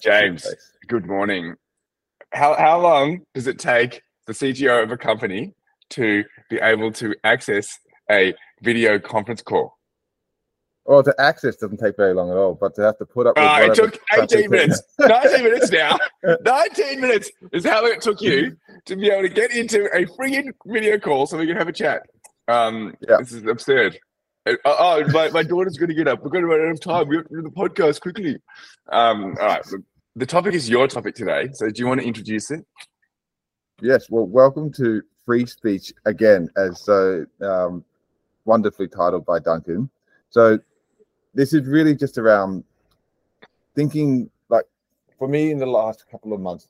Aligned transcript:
James, 0.00 0.46
good 0.86 1.06
morning. 1.06 1.54
How 2.32 2.54
how 2.54 2.80
long 2.80 3.20
does 3.34 3.46
it 3.46 3.58
take 3.58 4.02
the 4.26 4.32
CTO 4.32 4.82
of 4.82 4.90
a 4.90 4.96
company 4.96 5.54
to 5.90 6.24
be 6.50 6.56
able 6.58 6.92
to 6.92 7.14
access 7.24 7.78
a 8.10 8.34
video 8.62 8.98
conference 8.98 9.42
call? 9.42 9.76
Well, 10.84 11.02
to 11.02 11.14
access 11.18 11.56
doesn't 11.56 11.78
take 11.78 11.96
very 11.96 12.14
long 12.14 12.30
at 12.30 12.36
all, 12.36 12.54
but 12.54 12.74
to 12.76 12.82
have 12.82 12.96
to 12.98 13.04
put 13.06 13.26
up. 13.26 13.36
With 13.36 13.44
Uh, 13.44 13.68
it 13.70 13.74
took 13.74 13.98
18 14.18 14.50
minutes. 14.50 14.82
19 14.98 15.42
minutes 15.44 15.70
now. 15.70 15.98
19 16.44 17.00
minutes 17.00 17.30
is 17.52 17.64
how 17.66 17.82
long 17.82 17.92
it 17.92 18.00
took 18.00 18.22
you 18.22 18.56
to 18.86 18.96
be 18.96 19.10
able 19.10 19.22
to 19.22 19.28
get 19.28 19.54
into 19.54 19.84
a 19.94 20.06
friggin' 20.06 20.50
video 20.64 20.98
call 20.98 21.26
so 21.26 21.36
we 21.36 21.46
can 21.46 21.56
have 21.56 21.68
a 21.68 21.72
chat. 21.72 22.02
Um, 22.48 22.94
Yeah. 23.06 23.18
This 23.18 23.32
is 23.32 23.44
absurd. 23.44 23.98
Uh, 24.48 24.54
Oh, 24.64 25.04
my, 25.08 25.28
my 25.30 25.42
daughter's 25.42 25.76
going 25.76 25.90
to 25.90 25.94
get 25.94 26.08
up. 26.08 26.22
We're 26.22 26.30
going 26.30 26.42
to 26.42 26.48
run 26.48 26.60
out 26.60 26.72
of 26.72 26.80
time. 26.80 27.08
We 27.08 27.16
have 27.16 27.28
to 27.28 27.36
do 27.36 27.42
the 27.42 27.50
podcast 27.50 28.00
quickly. 28.00 28.38
Um, 28.90 29.36
all 29.40 29.46
right. 29.46 29.64
The 30.16 30.26
topic 30.26 30.54
is 30.54 30.68
your 30.68 30.88
topic 30.88 31.14
today. 31.14 31.50
So 31.52 31.70
do 31.70 31.80
you 31.80 31.86
want 31.86 32.00
to 32.00 32.06
introduce 32.06 32.50
it? 32.50 32.64
Yes. 33.80 34.08
Well, 34.10 34.26
welcome 34.26 34.72
to 34.72 35.02
Free 35.26 35.44
Speech 35.44 35.92
again, 36.06 36.48
as 36.56 36.82
so 36.82 37.26
um, 37.42 37.84
wonderfully 38.46 38.88
titled 38.88 39.26
by 39.26 39.38
Duncan. 39.38 39.90
So 40.30 40.58
this 41.34 41.52
is 41.52 41.66
really 41.66 41.94
just 41.94 42.16
around 42.16 42.64
thinking, 43.74 44.30
like, 44.48 44.64
for 45.18 45.28
me 45.28 45.50
in 45.50 45.58
the 45.58 45.66
last 45.66 46.06
couple 46.10 46.32
of 46.32 46.40
months, 46.40 46.68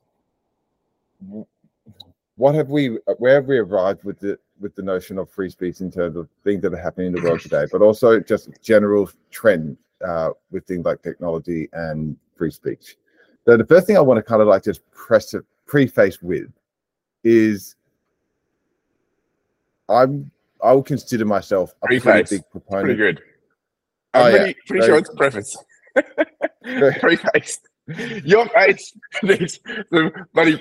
what 2.37 2.55
have 2.55 2.69
we, 2.69 2.99
where 3.19 3.37
have 3.37 3.47
we 3.47 3.59
arrived 3.59 4.05
with 4.05 4.19
the 4.19 4.39
with 4.61 4.75
the 4.75 4.83
notion 4.83 5.19
of 5.19 5.31
free 5.31 5.51
speech 5.51 5.81
in 5.81 5.91
terms 5.91 6.17
of 6.17 6.29
things 6.45 6.63
that 6.63 6.73
are 6.75 6.79
happening 6.79 7.09
in 7.09 7.13
the 7.15 7.23
world 7.23 7.41
today, 7.41 7.67
but 7.71 7.83
also 7.83 8.19
just 8.21 8.51
general 8.63 9.11
trend 9.31 9.77
uh, 10.07 10.31
with 10.51 10.65
things 10.67 10.85
like 10.85 11.03
technology 11.03 11.69
and 11.73 12.17
free 12.37 12.51
speech. 12.51 12.97
So 13.47 13.57
the 13.57 13.67
first 13.67 13.87
thing 13.87 13.97
I 13.97 14.01
want 14.01 14.19
to 14.19 14.23
kind 14.23 14.43
of 14.43 14.49
like 14.49 14.65
just 14.65 14.89
press 14.91 15.35
a 15.35 15.43
preface 15.67 16.21
with 16.23 16.51
is 17.25 17.77
I'm 19.89 20.31
I 20.63 20.73
would 20.73 20.87
consider 20.87 21.25
myself 21.25 21.73
a 21.83 21.87
pretty 21.87 22.01
Preface. 22.01 22.31
big 22.31 22.43
Pretty 22.51 22.67
proponent. 22.67 22.99
good. 22.99 23.23
Oh, 24.15 24.23
I'm 24.25 24.33
yeah. 24.33 24.39
pretty, 24.39 24.57
pretty 24.67 24.87
sure 24.87 24.99
it's 24.99 25.11
a 25.11 25.15
preface. 25.15 25.57
Preface. 27.01 27.61
Your 28.25 28.49
face 28.51 28.93
needs 29.23 29.61
some 29.93 30.13
bloody 30.35 30.59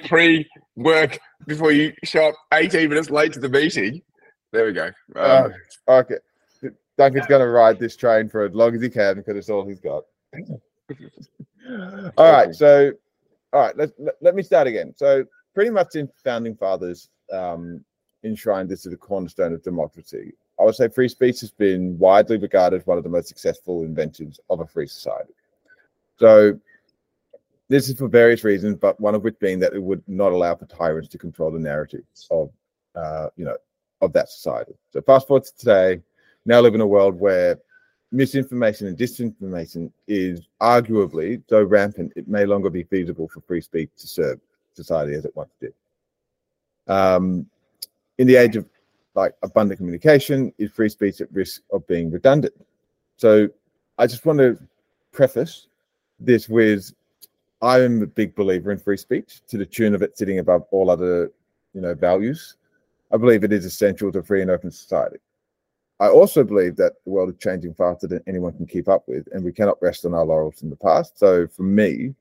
pre-work 0.78 1.20
before 1.46 1.72
you 1.72 1.94
show 2.04 2.30
up 2.30 2.36
18 2.54 2.90
minutes 2.90 3.10
late 3.10 3.34
to 3.34 3.40
the 3.40 3.50
meeting. 3.50 4.02
There 4.52 4.66
we 4.66 4.74
go. 4.74 4.88
Um, 5.16 5.54
Uh, 5.88 5.92
okay. 5.92 6.16
Duncan's 6.98 7.28
going 7.28 7.42
to 7.42 7.48
ride 7.48 7.80
this 7.80 7.96
train 7.96 8.28
for 8.28 8.44
as 8.44 8.54
long 8.54 8.76
as 8.76 8.82
he 8.82 8.90
can 8.90 9.16
because 9.16 9.36
it's 9.36 9.50
all 9.50 9.68
he's 9.68 9.80
got. 9.80 10.04
all 12.18 12.32
right. 12.32 12.56
So, 12.56 12.92
all 13.54 13.62
right. 13.62 13.78
Let's, 13.78 13.94
let, 14.00 14.16
let 14.22 14.36
me 14.36 14.42
start 14.42 14.68
again. 14.68 14.94
So, 14.96 15.24
pretty 15.54 15.70
much 15.70 15.96
in 15.96 16.10
founding 16.24 16.56
fathers 16.56 17.10
um, 17.32 17.84
enshrined 18.24 18.70
this 18.70 18.86
as 18.86 18.94
a 18.94 18.98
cornerstone 18.98 19.54
of 19.54 19.62
democracy. 19.64 20.34
I 20.60 20.64
would 20.64 20.74
say 20.74 20.88
free 20.88 21.08
speech 21.08 21.42
has 21.42 21.52
been 21.52 22.00
widely 22.00 22.38
regarded 22.38 22.82
as 22.82 22.88
one 22.88 22.98
of 22.98 23.04
the 23.04 23.12
most 23.12 23.28
successful 23.28 23.84
inventions 23.84 24.40
of 24.50 24.60
a 24.60 24.66
free 24.66 24.88
society. 24.88 25.34
So, 26.20 26.60
this 27.70 27.90
is 27.90 27.98
for 27.98 28.08
various 28.08 28.44
reasons, 28.44 28.78
but 28.78 29.00
one 29.00 29.16
of 29.16 29.24
which 29.24 29.40
being 29.40 29.60
that 29.60 29.74
it 29.74 29.82
would 29.82 30.04
not 30.08 30.32
allow 30.32 30.56
for 30.56 30.66
tyrants 30.66 31.10
to 31.10 31.18
control 31.18 31.52
the 31.52 31.60
narratives 31.60 32.28
of, 32.32 32.50
uh, 32.96 33.28
you 33.36 33.46
know, 33.46 33.58
of 34.02 34.14
that 34.14 34.30
society. 34.30 34.74
So, 34.92 35.02
fast 35.02 35.28
forward 35.28 35.44
to 35.46 35.58
today, 35.58 36.02
now 36.46 36.62
live 36.62 36.76
in 36.76 36.82
a 36.82 36.88
world 36.88 37.20
where 37.20 37.60
misinformation 38.12 38.88
and 38.88 38.98
disinformation 38.98 39.92
is 40.08 40.48
arguably 40.62 41.44
so 41.50 41.62
rampant 41.62 42.14
it 42.16 42.28
may 42.28 42.46
longer 42.46 42.70
be 42.70 42.84
feasible 42.84 43.28
for 43.28 43.42
free 43.42 43.60
speech 43.60 43.90
to 43.98 44.08
serve 44.08 44.40
society 44.74 45.14
as 45.14 45.26
it 45.26 45.36
once 45.36 45.52
did. 45.60 45.74
Um, 46.88 47.48
in 48.18 48.28
the 48.28 48.38
age 48.38 48.56
of 48.56 48.66
like 49.14 49.34
abundant 49.44 49.80
communication, 49.80 50.54
is 50.58 50.72
free 50.72 50.90
speech 50.90 51.22
at 51.22 51.32
risk 51.34 51.64
of 51.74 51.86
being 51.88 52.12
redundant? 52.12 52.54
So 53.18 53.50
I 53.98 54.06
just 54.06 54.26
want 54.26 54.40
to 54.40 54.58
preface 55.12 55.68
this 56.20 56.48
with 56.48 56.94
I 57.62 57.82
am 57.82 58.02
a 58.02 58.08
big 58.08 58.36
believer 58.36 58.72
in 58.72 58.78
free 58.78 58.98
speech 58.98 59.42
to 59.48 59.58
the 59.58 59.66
tune 59.66 59.96
of 59.96 60.02
it 60.02 60.18
sitting 60.18 60.40
above 60.40 60.64
all 60.72 60.90
other, 60.90 61.32
you 61.74 61.82
know, 61.82 61.96
values. 61.96 62.56
I 63.12 63.18
believe 63.18 63.44
it 63.44 63.54
is 63.54 63.66
essential 63.66 64.12
to 64.12 64.22
free 64.22 64.42
and 64.42 64.52
open 64.52 64.70
society. 64.72 65.18
I 66.00 66.10
also 66.10 66.44
believe 66.44 66.76
that 66.76 66.94
the 67.04 67.10
world 67.10 67.30
is 67.30 67.40
changing 67.40 67.74
faster 67.74 68.06
than 68.06 68.22
anyone 68.28 68.54
can 68.54 68.68
keep 68.68 68.88
up 68.88 69.08
with, 69.08 69.28
and 69.34 69.44
we 69.44 69.52
cannot 69.52 69.82
rest 69.82 70.06
on 70.06 70.14
our 70.14 70.26
laurels 70.26 70.62
in 70.62 70.70
the 70.70 70.76
past. 70.76 71.18
So, 71.18 71.48
for 71.48 71.64
me, 71.64 72.14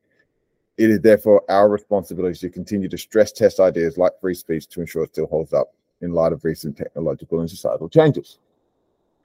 it 0.78 0.90
is 0.90 1.00
therefore 1.00 1.42
our 1.50 1.68
responsibility 1.68 2.38
to 2.38 2.48
continue 2.48 2.88
to 2.88 2.96
stress 2.96 3.32
test 3.32 3.60
ideas 3.60 3.98
like 3.98 4.18
free 4.20 4.34
speech 4.34 4.66
to 4.68 4.80
ensure 4.80 5.04
it 5.04 5.12
still 5.12 5.26
holds 5.26 5.52
up 5.52 5.74
in 6.00 6.12
light 6.12 6.32
of 6.32 6.44
recent 6.44 6.76
technological 6.76 7.40
and 7.40 7.50
societal 7.50 7.88
changes. 7.88 8.38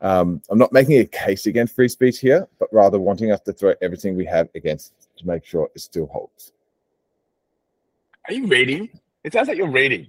Um, 0.02 0.42
I'm 0.50 0.58
not 0.58 0.74
making 0.74 1.00
a 1.00 1.06
case 1.06 1.46
against 1.46 1.76
free 1.76 1.88
speech 1.88 2.20
here, 2.20 2.48
but 2.60 2.70
rather 2.74 3.00
wanting 3.00 3.32
us 3.32 3.42
to 3.42 3.54
throw 3.54 3.74
everything 3.82 4.18
we 4.18 4.26
have 4.26 4.50
against 4.56 4.94
to 5.22 5.28
make 5.28 5.46
sure 5.46 5.70
it 5.76 5.80
still 5.80 6.08
holds. 6.08 6.52
are 8.28 8.34
you 8.34 8.48
reading? 8.48 8.90
It 9.24 9.34
sounds 9.34 9.48
like 9.48 9.58
you're 9.58 9.72
reading 9.72 10.08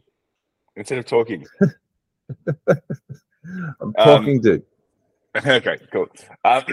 instead 0.76 0.98
of 0.98 1.04
talking. 1.04 1.46
I'm 3.80 3.92
talking, 3.94 4.40
dude. 4.40 4.62
okay, 5.36 5.78
cool. 5.92 6.06
Um, 6.44 6.64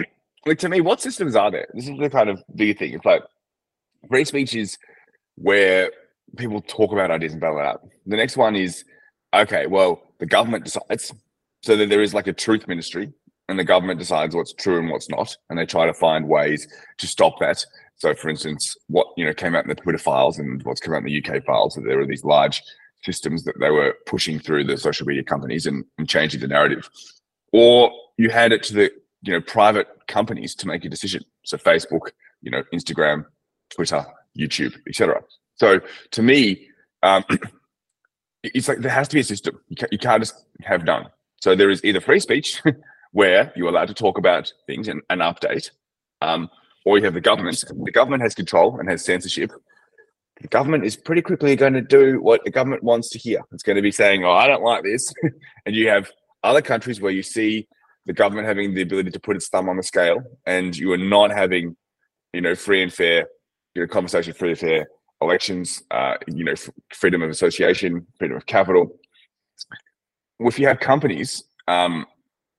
like 0.46 0.58
to 0.58 0.68
me, 0.68 0.80
what 0.80 1.00
systems 1.00 1.36
are 1.36 1.50
there? 1.50 1.68
This 1.74 1.88
is 1.88 1.98
the 1.98 2.10
kind 2.10 2.28
of 2.28 2.42
big 2.54 2.78
thing. 2.78 2.94
It's 2.94 3.04
like 3.04 3.22
free 4.08 4.24
speech 4.24 4.54
is 4.54 4.78
where 5.36 5.90
people 6.36 6.60
talk 6.60 6.92
about 6.92 7.10
ideas 7.10 7.32
and 7.32 7.40
battle 7.40 7.58
it 7.58 7.66
out. 7.66 7.86
The 8.06 8.16
next 8.16 8.36
one 8.36 8.56
is 8.56 8.84
okay, 9.34 9.66
well, 9.66 10.02
the 10.18 10.26
government 10.26 10.64
decides. 10.64 11.12
So 11.62 11.76
that 11.76 11.90
there 11.90 12.00
is 12.00 12.14
like 12.14 12.26
a 12.26 12.32
truth 12.32 12.66
ministry, 12.66 13.12
and 13.50 13.58
the 13.58 13.64
government 13.64 13.98
decides 13.98 14.34
what's 14.34 14.54
true 14.54 14.78
and 14.78 14.88
what's 14.88 15.10
not, 15.10 15.36
and 15.50 15.58
they 15.58 15.66
try 15.66 15.84
to 15.84 15.92
find 15.92 16.26
ways 16.26 16.66
to 16.98 17.06
stop 17.06 17.38
that. 17.40 17.62
So, 18.00 18.14
for 18.14 18.30
instance, 18.30 18.76
what 18.88 19.08
you 19.16 19.24
know 19.24 19.34
came 19.34 19.54
out 19.54 19.64
in 19.64 19.68
the 19.68 19.74
Twitter 19.74 19.98
files 19.98 20.38
and 20.38 20.62
what's 20.62 20.80
come 20.80 20.94
out 20.94 21.04
in 21.04 21.04
the 21.04 21.24
UK 21.24 21.44
files, 21.44 21.74
that 21.74 21.82
there 21.82 21.98
were 21.98 22.06
these 22.06 22.24
large 22.24 22.62
systems 23.04 23.44
that 23.44 23.58
they 23.60 23.70
were 23.70 23.94
pushing 24.06 24.38
through 24.38 24.64
the 24.64 24.76
social 24.76 25.06
media 25.06 25.22
companies 25.22 25.66
and, 25.66 25.84
and 25.98 26.08
changing 26.08 26.40
the 26.40 26.48
narrative. 26.48 26.88
Or 27.52 27.90
you 28.16 28.30
hand 28.30 28.52
it 28.52 28.62
to 28.64 28.74
the 28.74 28.90
you 29.22 29.32
know 29.32 29.40
private 29.40 29.88
companies 30.08 30.54
to 30.56 30.66
make 30.66 30.84
a 30.84 30.88
decision. 30.88 31.22
So 31.44 31.58
Facebook, 31.58 32.10
you 32.40 32.50
know, 32.50 32.62
Instagram, 32.72 33.26
Twitter, 33.68 34.04
YouTube, 34.38 34.74
etc. 34.88 35.22
So 35.56 35.80
to 36.12 36.22
me, 36.22 36.68
um, 37.02 37.24
it's 38.42 38.68
like 38.68 38.78
there 38.78 38.90
has 38.90 39.08
to 39.08 39.14
be 39.16 39.20
a 39.20 39.24
system. 39.24 39.60
You 39.68 39.76
can't, 39.76 39.92
you 39.92 39.98
can't 39.98 40.22
just 40.22 40.46
have 40.62 40.84
none. 40.84 41.06
So 41.42 41.54
there 41.54 41.70
is 41.70 41.84
either 41.84 42.00
free 42.00 42.20
speech, 42.20 42.62
where 43.12 43.52
you're 43.56 43.68
allowed 43.68 43.88
to 43.88 43.94
talk 43.94 44.18
about 44.18 44.52
things 44.66 44.88
and, 44.88 45.02
and 45.10 45.20
update, 45.20 45.70
um, 46.22 46.48
or 46.84 46.98
you 46.98 47.04
have 47.04 47.14
the 47.14 47.20
government. 47.20 47.62
The 47.84 47.92
government 47.92 48.22
has 48.22 48.34
control 48.34 48.78
and 48.78 48.88
has 48.88 49.04
censorship. 49.04 49.50
The 50.40 50.48
government 50.48 50.84
is 50.84 50.96
pretty 50.96 51.22
quickly 51.22 51.54
going 51.56 51.74
to 51.74 51.82
do 51.82 52.20
what 52.20 52.42
the 52.44 52.50
government 52.50 52.82
wants 52.82 53.10
to 53.10 53.18
hear. 53.18 53.42
It's 53.52 53.62
going 53.62 53.76
to 53.76 53.82
be 53.82 53.92
saying, 53.92 54.24
"Oh, 54.24 54.32
I 54.32 54.46
don't 54.46 54.62
like 54.62 54.84
this," 54.84 55.12
and 55.66 55.74
you 55.74 55.88
have 55.88 56.10
other 56.42 56.62
countries 56.62 57.00
where 57.00 57.12
you 57.12 57.22
see 57.22 57.68
the 58.06 58.12
government 58.12 58.48
having 58.48 58.74
the 58.74 58.82
ability 58.82 59.10
to 59.10 59.20
put 59.20 59.36
its 59.36 59.48
thumb 59.48 59.68
on 59.68 59.76
the 59.76 59.82
scale, 59.82 60.22
and 60.46 60.76
you 60.76 60.92
are 60.92 60.98
not 60.98 61.30
having, 61.30 61.76
you 62.32 62.40
know, 62.40 62.54
free 62.54 62.82
and 62.82 62.92
fair, 62.92 63.26
you 63.74 63.82
know, 63.82 63.88
conversation, 63.88 64.32
free 64.32 64.50
and 64.50 64.58
fair 64.58 64.86
elections, 65.20 65.82
uh, 65.90 66.14
you 66.26 66.44
know, 66.44 66.54
freedom 66.94 67.22
of 67.22 67.30
association, 67.30 68.06
freedom 68.18 68.36
of 68.36 68.46
capital. 68.46 68.98
If 70.38 70.58
you 70.58 70.66
have 70.66 70.80
companies, 70.80 71.44
um, 71.68 72.06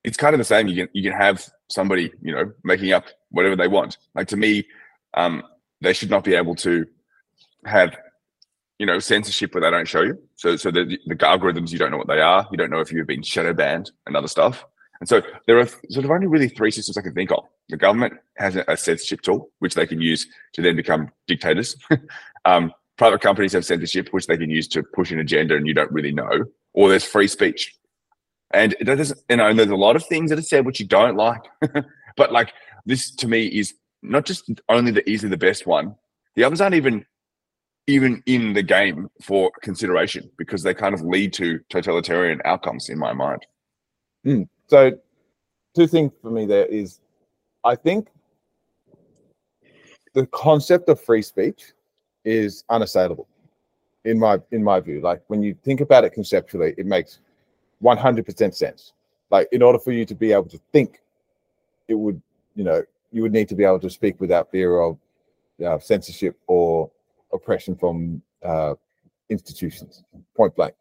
it's 0.04 0.18
kind 0.18 0.34
of 0.34 0.38
the 0.38 0.46
same. 0.46 0.68
You 0.68 0.76
can 0.76 0.90
you 0.94 1.10
can 1.10 1.20
have 1.20 1.48
somebody, 1.72 2.12
you 2.22 2.34
know, 2.34 2.52
making 2.64 2.92
up 2.92 3.06
whatever 3.30 3.56
they 3.56 3.68
want. 3.68 3.98
Like 4.16 4.28
to 4.30 4.38
me, 4.38 4.68
um, 5.14 5.44
they 5.82 5.94
should 5.94 6.10
not 6.10 6.24
be 6.24 6.36
able 6.36 6.56
to 6.56 6.86
have, 7.66 7.98
you 8.78 8.86
know, 8.86 9.00
censorship 9.00 9.54
where 9.54 9.62
they 9.62 9.72
don't 9.72 9.88
show 9.88 10.02
you. 10.02 10.22
So 10.36 10.56
so 10.56 10.72
the 10.72 10.98
the 11.08 11.16
algorithms 11.16 11.72
you 11.72 11.80
don't 11.80 11.92
know 11.92 11.98
what 11.98 12.08
they 12.08 12.22
are. 12.22 12.48
You 12.52 12.58
don't 12.58 12.70
know 12.70 12.80
if 12.80 12.92
you've 12.92 13.08
been 13.08 13.24
shadow 13.24 13.54
banned 13.54 13.92
and 14.06 14.16
other 14.16 14.28
stuff. 14.28 14.66
And 15.02 15.10
so 15.10 15.22
there 15.48 15.60
are 15.60 15.68
sort 15.90 16.06
of 16.06 16.12
only 16.12 16.28
really 16.28 16.48
three 16.48 16.70
systems 16.70 16.96
I 16.96 17.02
can 17.02 17.16
think 17.16 17.32
of. 17.32 17.44
The 17.70 17.78
government 17.78 18.14
has 18.38 18.56
a, 18.56 18.78
censorship 18.78 19.22
tool, 19.22 19.50
which 19.58 19.74
they 19.74 19.88
can 19.88 20.00
use 20.00 20.28
to 20.54 20.62
then 20.62 20.76
become 20.76 21.10
dictators. 21.28 21.76
um, 22.46 22.72
private 23.00 23.20
companies 23.20 23.54
have 23.54 23.66
censorship, 23.66 24.10
which 24.12 24.28
they 24.28 24.38
can 24.38 24.52
use 24.52 24.68
to 24.68 24.84
push 24.84 25.12
an 25.12 25.20
agenda 25.20 25.56
and 25.56 25.66
you 25.66 25.74
don't 25.74 25.92
really 25.92 26.12
know. 26.12 26.46
Or 26.74 26.88
there's 26.88 27.04
free 27.04 27.28
speech. 27.28 27.76
And 28.54 28.76
that 28.82 28.98
doesn't, 28.98 29.20
you 29.30 29.38
know, 29.38 29.54
there's 29.54 29.70
a 29.70 29.76
lot 29.76 29.96
of 29.96 30.06
things 30.06 30.30
that 30.30 30.40
are 30.40 30.44
said 30.44 30.66
which 30.66 30.80
you 30.80 30.88
don't 30.88 31.16
like. 31.16 31.42
but 32.18 32.32
like 32.32 32.54
this 32.86 33.12
to 33.16 33.28
me 33.28 33.46
is 33.48 33.74
not 34.02 34.26
just 34.26 34.50
only 34.70 34.92
the 34.92 35.08
easily 35.10 35.30
the 35.30 35.38
best 35.38 35.66
one. 35.66 35.96
The 36.36 36.44
others 36.44 36.62
aren't 36.62 36.76
even 36.76 37.06
even 37.88 38.22
in 38.26 38.54
the 38.54 38.64
game 38.64 39.10
for 39.22 39.52
consideration 39.62 40.30
because 40.38 40.64
they 40.64 40.74
kind 40.74 40.94
of 40.94 41.02
lead 41.02 41.34
to 41.34 41.60
totalitarian 41.70 42.40
outcomes 42.46 42.90
in 42.90 42.98
my 42.98 43.12
mind. 43.12 43.46
Hmm. 44.24 44.44
So, 44.68 44.92
two 45.76 45.88
things 45.88 46.12
for 46.22 46.30
me 46.30 46.46
there 46.46 46.68
is, 46.68 47.00
I 47.64 47.76
think 47.76 48.08
the 50.14 50.28
concept 50.28 50.90
of 50.90 51.02
free 51.02 51.22
speech 51.22 51.74
is 52.24 52.64
unassailable 52.70 53.28
in 54.06 54.20
my 54.20 54.40
in 54.52 54.64
my 54.64 54.80
view. 54.80 55.02
Like 55.02 55.22
when 55.28 55.42
you 55.42 55.56
think 55.64 55.82
about 55.82 56.04
it 56.04 56.12
conceptually, 56.12 56.74
it 56.78 56.86
makes 56.86 57.20
100% 57.84 58.54
sense. 58.54 58.94
Like 59.30 59.48
in 59.52 59.62
order 59.62 59.80
for 59.80 59.92
you 59.92 60.06
to 60.06 60.16
be 60.16 60.32
able 60.32 60.50
to 60.50 60.60
think, 60.72 61.02
it 61.88 61.96
would 61.96 62.22
you 62.56 62.64
know 62.64 62.84
you 63.12 63.22
would 63.22 63.32
need 63.32 63.50
to 63.50 63.56
be 63.56 63.64
able 63.64 63.80
to 63.80 63.90
speak 63.90 64.20
without 64.20 64.52
fear 64.52 64.80
of 64.80 64.98
uh, 65.66 65.80
censorship 65.80 66.38
or 66.48 66.90
oppression 67.34 67.76
from 67.76 68.22
uh, 68.44 68.76
institutions. 69.30 70.04
Point 70.36 70.56
blank. 70.56 70.74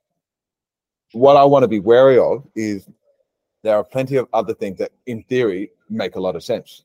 What 1.12 1.36
I 1.36 1.44
want 1.44 1.64
to 1.64 1.68
be 1.68 1.80
wary 1.80 2.18
of 2.18 2.46
is 2.54 2.88
there 3.62 3.76
are 3.76 3.84
plenty 3.84 4.16
of 4.16 4.28
other 4.32 4.54
things 4.54 4.78
that, 4.78 4.92
in 5.06 5.22
theory, 5.24 5.70
make 5.88 6.16
a 6.16 6.20
lot 6.20 6.36
of 6.36 6.44
sense. 6.44 6.84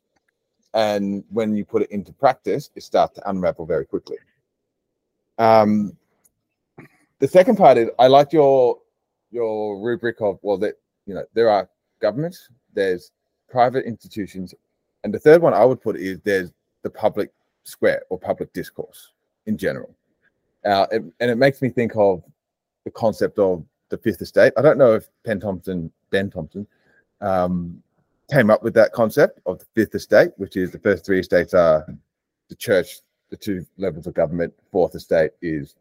And 0.73 1.23
when 1.29 1.55
you 1.55 1.63
put 1.63 1.83
it 1.83 1.91
into 1.91 2.11
practice, 2.11 2.69
it 2.75 2.83
starts 2.83 3.15
to 3.15 3.29
unravel 3.29 3.65
very 3.65 3.85
quickly. 3.85 4.17
Um, 5.37 5.95
the 7.19 7.27
second 7.27 7.57
part 7.57 7.77
is 7.77 7.89
I 7.97 8.07
like 8.07 8.33
your 8.33 8.79
your 9.35 9.79
rubric 9.79 10.21
of 10.21 10.39
well 10.41 10.57
that 10.57 10.75
you 11.05 11.13
know 11.13 11.25
there 11.33 11.49
are 11.49 11.69
governments, 12.01 12.49
there's 12.73 13.11
private 13.49 13.85
institutions, 13.85 14.55
and 15.03 15.13
the 15.13 15.19
third 15.19 15.41
one 15.41 15.53
I 15.53 15.65
would 15.65 15.81
put 15.81 15.97
is 15.97 16.19
there's 16.21 16.51
the 16.81 16.89
public 16.89 17.31
square 17.63 18.03
or 18.09 18.17
public 18.17 18.53
discourse 18.53 19.11
in 19.45 19.57
general. 19.57 19.93
Uh, 20.65 20.87
it, 20.91 21.03
and 21.19 21.29
it 21.29 21.37
makes 21.37 21.61
me 21.61 21.69
think 21.69 21.91
of 21.95 22.23
the 22.85 22.91
concept 22.91 23.37
of 23.37 23.63
the 23.89 23.97
fifth 23.97 24.21
estate. 24.21 24.53
I 24.57 24.61
don't 24.61 24.77
know 24.77 24.93
if 24.93 25.07
Penn 25.25 25.39
Thompson, 25.39 25.91
Ben 26.09 26.31
Thompson, 26.31 26.65
um, 27.21 27.83
came 28.31 28.49
up 28.49 28.63
with 28.63 28.73
that 28.75 28.93
concept 28.93 29.39
of 29.45 29.59
the 29.59 29.65
fifth 29.75 29.93
estate, 29.93 30.31
which 30.37 30.57
is 30.57 30.71
the 30.71 30.79
first 30.79 31.05
three 31.05 31.19
estates 31.19 31.53
are 31.53 31.85
the 32.49 32.55
church, 32.55 32.99
the 33.29 33.37
two 33.37 33.65
levels 33.77 34.07
of 34.07 34.13
government. 34.13 34.53
Fourth 34.71 34.95
estate 34.95 35.31
is 35.41 35.75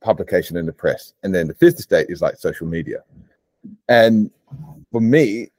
publication 0.00 0.56
in 0.56 0.66
the 0.66 0.72
press, 0.72 1.14
and 1.22 1.34
then 1.34 1.48
the 1.48 1.54
fifth 1.54 1.78
estate 1.78 2.06
is 2.08 2.22
like 2.22 2.36
social 2.36 2.66
media. 2.66 3.02
And 3.88 4.30
for 4.92 5.00
me, 5.00 5.50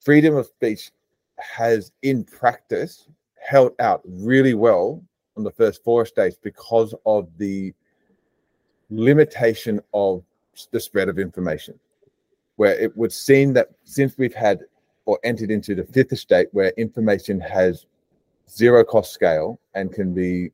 freedom 0.00 0.36
of 0.36 0.46
speech 0.46 0.90
has, 1.38 1.92
in 2.02 2.24
practice, 2.24 3.08
held 3.40 3.72
out 3.80 4.02
really 4.04 4.54
well 4.54 5.02
on 5.36 5.44
the 5.44 5.50
first 5.50 5.82
four 5.82 6.02
estates 6.02 6.36
because 6.40 6.94
of 7.06 7.28
the 7.38 7.72
limitation 8.90 9.80
of 9.92 10.22
the 10.70 10.78
spread 10.78 11.08
of 11.08 11.18
information 11.18 11.78
where 12.56 12.74
it 12.78 12.96
would 12.96 13.12
seem 13.12 13.52
that 13.54 13.70
since 13.84 14.16
we've 14.16 14.34
had 14.34 14.60
or 15.06 15.18
entered 15.24 15.50
into 15.50 15.74
the 15.74 15.84
fifth 15.84 16.12
estate 16.12 16.48
where 16.52 16.72
information 16.76 17.40
has 17.40 17.86
zero 18.48 18.84
cost 18.84 19.12
scale 19.12 19.58
and 19.74 19.92
can 19.92 20.14
be 20.14 20.50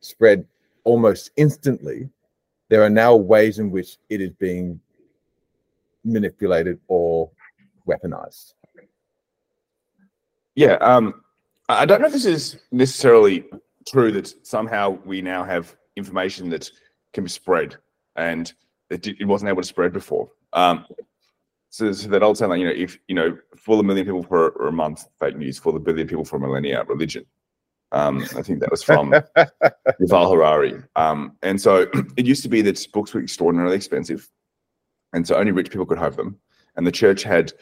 spread 0.00 0.44
almost 0.88 1.30
instantly, 1.36 2.08
there 2.70 2.82
are 2.82 2.90
now 2.90 3.14
ways 3.14 3.58
in 3.58 3.70
which 3.70 3.98
it 4.08 4.20
is 4.20 4.30
being 4.30 4.80
manipulated 6.04 6.80
or 6.88 7.30
weaponized. 7.86 8.54
Yeah, 10.54 10.74
um, 10.80 11.22
I 11.68 11.84
don't 11.84 12.00
know 12.00 12.06
if 12.06 12.12
this 12.12 12.24
is 12.24 12.60
necessarily 12.72 13.44
true 13.86 14.10
that 14.12 14.46
somehow 14.46 14.98
we 15.04 15.20
now 15.20 15.44
have 15.44 15.76
information 15.96 16.48
that 16.50 16.70
can 17.12 17.24
be 17.24 17.30
spread 17.30 17.76
and 18.16 18.52
it, 18.90 19.06
it 19.06 19.26
wasn't 19.26 19.50
able 19.50 19.62
to 19.62 19.68
spread 19.68 19.92
before. 19.92 20.30
Um, 20.54 20.86
so, 21.70 21.92
so 21.92 22.08
that 22.08 22.22
old 22.22 22.38
saying, 22.38 22.50
like, 22.50 22.60
you 22.60 22.66
know, 22.66 22.72
if 22.72 22.98
you 23.08 23.14
know, 23.14 23.36
fool 23.56 23.78
a 23.78 23.82
million 23.82 24.06
people 24.06 24.22
for, 24.22 24.52
for 24.52 24.68
a 24.68 24.72
month, 24.72 25.04
fake 25.20 25.36
news; 25.36 25.58
fool 25.58 25.76
a 25.76 25.78
billion 25.78 26.08
people 26.08 26.24
for 26.24 26.36
a 26.36 26.40
millennia, 26.40 26.82
religion. 26.84 27.26
Um, 27.92 28.22
I 28.36 28.42
think 28.42 28.60
that 28.60 28.70
was 28.70 28.82
from 28.82 29.14
Yuval 30.00 30.30
Harari. 30.30 30.82
Um, 30.96 31.36
and 31.42 31.60
so 31.60 31.86
it 32.16 32.26
used 32.26 32.42
to 32.42 32.48
be 32.48 32.62
that 32.62 32.86
books 32.92 33.14
were 33.14 33.22
extraordinarily 33.22 33.76
expensive, 33.76 34.28
and 35.12 35.26
so 35.26 35.36
only 35.36 35.52
rich 35.52 35.70
people 35.70 35.86
could 35.86 35.98
have 35.98 36.16
them. 36.16 36.38
And 36.76 36.86
the 36.86 36.92
church 36.92 37.22
had 37.22 37.52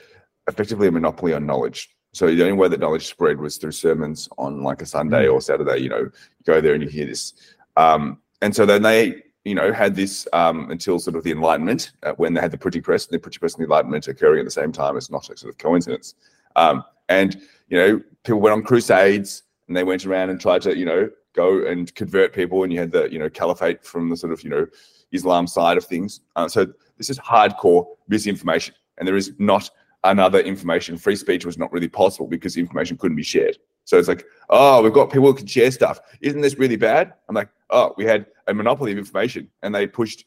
effectively 0.49 0.89
a 0.89 0.93
monopoly 0.93 1.33
on 1.33 1.47
knowledge. 1.47 1.91
So 2.13 2.27
the 2.27 2.43
only 2.43 2.55
way 2.55 2.69
that 2.69 2.81
knowledge 2.81 3.07
spread 3.07 3.39
was 3.39 3.57
through 3.57 3.73
sermons 3.73 4.29
on 4.39 4.63
like 4.63 4.83
a 4.83 4.87
Sunday 4.87 5.29
or 5.29 5.41
Saturday. 5.41 5.79
You 5.79 5.89
know, 5.89 5.99
you 5.99 6.13
go 6.45 6.61
there 6.61 6.75
and 6.75 6.83
you 6.83 6.89
hear 6.89 7.07
this. 7.07 7.35
Um, 7.77 8.21
and 8.43 8.55
so 8.55 8.67
then 8.67 8.83
they 8.83 9.23
you 9.47 9.55
know, 9.55 9.73
had 9.73 9.95
this 9.95 10.27
um, 10.33 10.69
until 10.73 10.99
sort 10.99 11.15
of 11.15 11.23
the 11.23 11.31
Enlightenment, 11.31 11.93
uh, 12.03 12.13
when 12.17 12.35
they 12.35 12.41
had 12.41 12.51
the 12.51 12.59
printing 12.59 12.83
press, 12.83 13.07
and 13.07 13.15
the 13.15 13.19
printing 13.21 13.39
press 13.39 13.55
and 13.55 13.61
the 13.61 13.67
Enlightenment 13.67 14.09
occurring 14.09 14.41
at 14.41 14.45
the 14.45 14.51
same 14.51 14.73
time. 14.73 14.97
It's 14.97 15.09
not 15.09 15.31
a 15.31 15.37
sort 15.37 15.55
of 15.55 15.59
coincidence. 15.59 16.15
Um, 16.57 16.83
and 17.09 17.41
you 17.69 17.79
know, 17.79 18.01
people 18.25 18.41
went 18.41 18.55
on 18.55 18.65
crusades, 18.65 19.45
and 19.69 19.77
they 19.77 19.85
went 19.85 20.07
around 20.07 20.31
and 20.31 20.41
tried 20.41 20.63
to, 20.63 20.77
you 20.77 20.85
know, 20.85 21.11
go 21.35 21.67
and 21.67 21.95
convert 21.95 22.33
people. 22.33 22.63
And 22.63 22.73
you 22.73 22.79
had 22.79 22.93
the, 22.93 23.11
you 23.11 23.19
know, 23.19 23.29
caliphate 23.29 23.85
from 23.85 24.09
the 24.09 24.17
sort 24.17 24.33
of, 24.33 24.43
you 24.43 24.51
know, 24.51 24.67
Islam 25.13 25.47
side 25.47 25.77
of 25.77 25.85
things. 25.85 26.21
Uh, 26.37 26.49
so 26.49 26.67
this 26.99 27.11
is 27.11 27.19
hardcore 27.19 27.87
misinformation, 28.09 28.75
and 28.99 29.07
there 29.07 29.17
is 29.17 29.33
not 29.39 29.71
another 30.05 30.41
information. 30.41 30.97
Free 30.97 31.17
speech 31.17 31.45
was 31.45 31.59
not 31.59 31.73
really 31.73 31.89
possible 31.89 32.27
because 32.27 32.57
information 32.57 32.97
couldn't 32.97 33.17
be 33.17 33.23
shared. 33.23 33.59
So 33.85 33.99
it's 33.99 34.09
like, 34.09 34.27
oh, 34.51 34.83
we've 34.83 34.93
got 34.93 35.11
people 35.11 35.27
who 35.29 35.35
can 35.35 35.47
share 35.47 35.71
stuff. 35.71 36.01
Isn't 36.21 36.41
this 36.41 36.57
really 36.57 36.77
bad? 36.77 37.15
I'm 37.29 37.35
like, 37.35 37.49
oh, 37.71 37.95
we 37.97 38.05
had 38.05 38.27
a 38.49 38.55
monopoly 38.55 38.93
of 38.93 38.99
information 38.99 39.49
and 39.63 39.75
they 39.75 39.87
pushed 39.87 40.25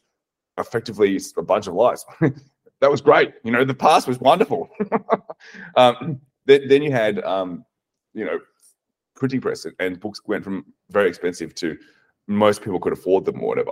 effectively 0.58 1.20
a 1.36 1.42
bunch 1.42 1.66
of 1.66 1.74
lies. 1.74 2.04
that 2.80 2.90
was 2.90 3.00
great. 3.00 3.34
You 3.44 3.52
know, 3.52 3.64
the 3.64 3.74
past 3.74 4.08
was 4.08 4.18
wonderful. 4.18 4.68
um, 5.76 6.20
then, 6.46 6.68
then, 6.68 6.82
you 6.82 6.90
had, 6.90 7.22
um, 7.22 7.64
you 8.14 8.24
know, 8.24 8.40
printing 9.20 9.40
press 9.40 9.64
and 9.78 10.00
books 10.00 10.20
went 10.26 10.42
from 10.42 10.64
very 10.90 11.08
expensive 11.08 11.54
to 11.54 11.78
most 12.26 12.62
people 12.62 12.80
could 12.80 12.92
afford 12.92 13.24
them 13.24 13.40
or 13.40 13.48
whatever. 13.48 13.70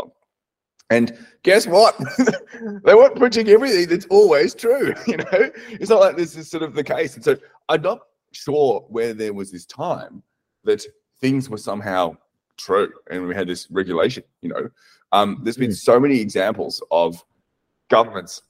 And 0.91 1.19
guess 1.43 1.67
what? 1.67 1.99
they 2.85 2.95
weren't 2.95 3.17
printing 3.17 3.49
everything 3.49 3.89
that's 3.89 4.07
always 4.07 4.55
true. 4.55 4.95
You 5.09 5.17
know, 5.17 5.51
it's 5.71 5.91
not 5.91 6.01
like 6.01 6.17
this 6.17 6.37
is 6.37 6.49
sort 6.49 6.63
of 6.63 6.75
the 6.75 6.85
case. 6.85 7.17
And 7.17 7.25
so 7.25 7.37
I'm 7.69 7.83
not 7.83 8.01
sure 8.33 8.87
where 8.89 9.13
there 9.13 9.35
was 9.35 9.51
this 9.51 9.67
time 9.67 10.23
that 10.65 10.85
things 11.21 11.51
were 11.51 11.59
somehow 11.59 12.17
true 12.59 12.93
and 13.11 13.27
we 13.27 13.35
had 13.35 13.47
this 13.47 13.71
regulation 13.71 14.23
you 14.43 14.49
know 14.49 14.69
um, 15.13 15.41
there's 15.43 15.57
been 15.57 15.71
hmm. 15.71 15.75
so 15.75 15.99
many 15.99 16.21
examples 16.21 16.83
of 16.91 17.25
governments 17.89 18.43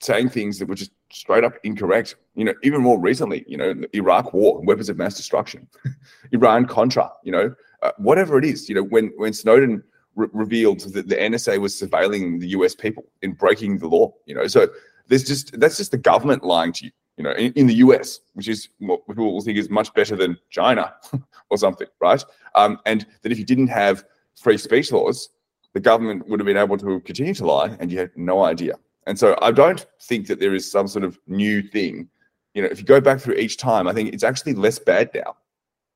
saying 0.00 0.28
things 0.28 0.58
that 0.58 0.68
were 0.68 0.74
just 0.74 0.92
straight 1.10 1.44
up 1.44 1.54
incorrect 1.62 2.16
you 2.34 2.44
know 2.44 2.54
even 2.62 2.80
more 2.80 2.98
recently 2.98 3.44
you 3.46 3.56
know 3.56 3.74
iraq 3.92 4.32
war 4.32 4.60
weapons 4.62 4.88
of 4.88 4.96
mass 4.96 5.16
destruction 5.16 5.66
iran 6.32 6.66
contra 6.66 7.10
you 7.22 7.32
know 7.32 7.54
uh, 7.82 7.92
whatever 7.98 8.38
it 8.38 8.44
is 8.44 8.68
you 8.68 8.74
know 8.74 8.82
when 8.82 9.12
when 9.16 9.32
snowden 9.32 9.82
re- 10.14 10.28
revealed 10.32 10.80
that 10.80 11.08
the 11.08 11.16
nsa 11.16 11.58
was 11.58 11.74
surveilling 11.74 12.40
the 12.40 12.48
us 12.48 12.74
people 12.74 13.04
in 13.22 13.32
breaking 13.32 13.78
the 13.78 13.86
law 13.86 14.12
you 14.26 14.34
know 14.34 14.46
so 14.46 14.68
there's 15.08 15.24
just 15.24 15.58
that's 15.60 15.76
just 15.76 15.90
the 15.90 15.98
government 15.98 16.42
lying 16.42 16.72
to 16.72 16.86
you 16.86 16.90
you 17.16 17.24
know, 17.24 17.32
in, 17.32 17.52
in, 17.52 17.66
the 17.66 17.74
US, 17.76 18.20
which 18.34 18.48
is 18.48 18.68
what 18.78 19.06
people 19.06 19.32
will 19.32 19.40
think 19.40 19.56
is 19.56 19.70
much 19.70 19.92
better 19.94 20.16
than 20.16 20.38
China 20.50 20.94
or 21.50 21.56
something, 21.56 21.86
right? 22.00 22.22
Um, 22.54 22.78
and 22.84 23.06
that 23.22 23.32
if 23.32 23.38
you 23.38 23.44
didn't 23.44 23.68
have 23.68 24.04
free 24.38 24.58
speech 24.58 24.92
laws, 24.92 25.30
the 25.72 25.80
government 25.80 26.28
would 26.28 26.40
have 26.40 26.46
been 26.46 26.56
able 26.56 26.76
to 26.78 27.00
continue 27.00 27.34
to 27.34 27.46
lie 27.46 27.76
and 27.80 27.90
you 27.90 27.98
had 27.98 28.10
no 28.16 28.44
idea. 28.44 28.74
And 29.06 29.18
so 29.18 29.36
I 29.40 29.52
don't 29.52 29.86
think 30.02 30.26
that 30.26 30.40
there 30.40 30.54
is 30.54 30.70
some 30.70 30.88
sort 30.88 31.04
of 31.04 31.18
new 31.26 31.62
thing. 31.62 32.08
You 32.54 32.62
know, 32.62 32.68
if 32.68 32.78
you 32.78 32.84
go 32.84 33.00
back 33.00 33.20
through 33.20 33.34
each 33.34 33.56
time, 33.56 33.86
I 33.86 33.92
think 33.92 34.12
it's 34.12 34.24
actually 34.24 34.54
less 34.54 34.78
bad 34.78 35.10
now. 35.14 35.36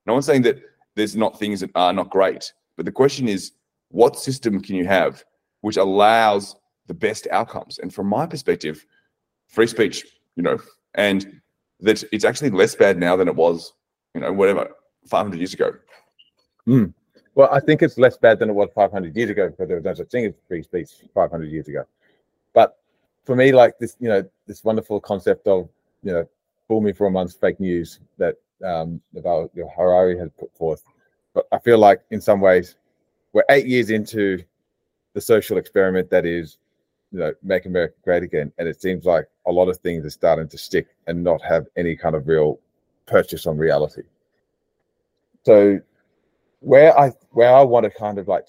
No 0.07 0.13
one's 0.13 0.27
saying 0.27 0.43
that 0.43 0.63
there's 0.95 1.17
not 1.17 1.39
things 1.39 1.61
that 1.61 1.71
are 1.75 1.93
not 1.93 2.11
great, 2.11 2.53
but 2.77 2.85
the 2.85 2.93
question 2.93 3.29
is, 3.29 3.53
what 3.91 4.19
system 4.19 4.61
can 4.61 4.77
you 4.77 4.87
have 4.87 5.25
which 5.63 5.77
allows 5.77 6.57
the 6.87 6.95
best 6.95 7.27
outcomes? 7.31 7.79
And 7.79 7.93
from 7.93 8.07
my 8.07 8.27
perspective, 8.27 8.85
free 9.49 9.67
speech, 9.67 10.07
you 10.37 10.43
know, 10.43 10.59
and 10.95 11.41
that 11.81 12.03
it's 12.13 12.25
actually 12.25 12.51
less 12.51 12.75
bad 12.75 12.99
now 12.99 13.17
than 13.17 13.29
it 13.29 13.35
was, 13.35 13.73
you 14.15 14.21
know, 14.21 14.33
whatever, 14.33 14.71
500 15.09 15.39
years 15.39 15.55
ago. 15.55 15.73
Mm. 16.69 16.95
Well, 17.35 17.49
I 17.53 17.61
think 17.61 17.83
it's 17.83 17.99
less 17.99 18.17
bad 18.17 18.39
than 18.39 18.51
it 18.51 18.55
was 18.55 18.69
500 18.75 19.17
years 19.17 19.31
ago 19.31 19.49
because 19.49 19.69
there 19.69 19.77
was 19.77 19.85
no 19.85 19.95
such 19.95 20.11
thing 20.11 20.27
as 20.27 20.35
free 20.47 20.63
speech 20.63 20.91
500 21.15 21.51
years 21.51 21.69
ago. 21.69 21.85
For 23.25 23.37
me, 23.37 23.53
like 23.53 23.79
this, 23.79 23.97
you 24.01 24.09
know, 24.09 24.29
this 24.47 24.65
wonderful 24.65 25.01
concept 25.01 25.47
of, 25.47 25.69
you 26.03 26.13
know, 26.13 26.29
fool 26.67 26.81
me 26.81 26.93
for 26.93 27.07
a 27.07 27.11
month's 27.11 27.35
fake 27.35 27.61
news 27.61 28.01
that 28.19 28.37
um, 28.65 29.01
Yuval 29.15 29.51
Harari 29.77 30.19
has 30.19 30.31
put 30.39 30.55
forth. 30.57 30.83
But 31.35 31.47
I 31.53 31.59
feel 31.59 31.79
like 31.79 32.03
in 32.11 32.21
some 32.21 32.41
ways 32.41 32.77
we're 33.33 33.45
eight 33.51 33.67
years 33.67 33.91
into 33.91 34.43
the 35.15 35.21
social 35.21 35.59
experiment 35.59 36.11
that 36.11 36.27
is 36.27 36.59
you 37.13 37.19
know, 37.19 37.33
make 37.43 37.67
America 37.67 37.95
great 38.05 38.23
again. 38.23 38.53
And 38.59 38.69
it 38.69 38.81
seems 38.81 39.05
like 39.05 39.27
a 39.47 39.53
lot 39.53 39.69
of 39.69 39.79
things 39.79 40.05
are 40.05 40.11
starting 40.11 40.49
to 40.49 40.59
stick 40.59 40.89
and 41.07 41.23
not 41.23 41.43
have 41.43 41.67
any 41.77 41.97
kind 41.97 42.15
of 42.15 42.29
real 42.29 42.61
purchase 43.07 43.47
on 43.47 43.59
reality. 43.59 44.03
So 45.45 45.81
where 46.61 46.97
I 46.97 47.13
where 47.31 47.53
I 47.55 47.63
want 47.63 47.85
to 47.85 47.91
kind 47.91 48.19
of 48.19 48.29
like 48.29 48.47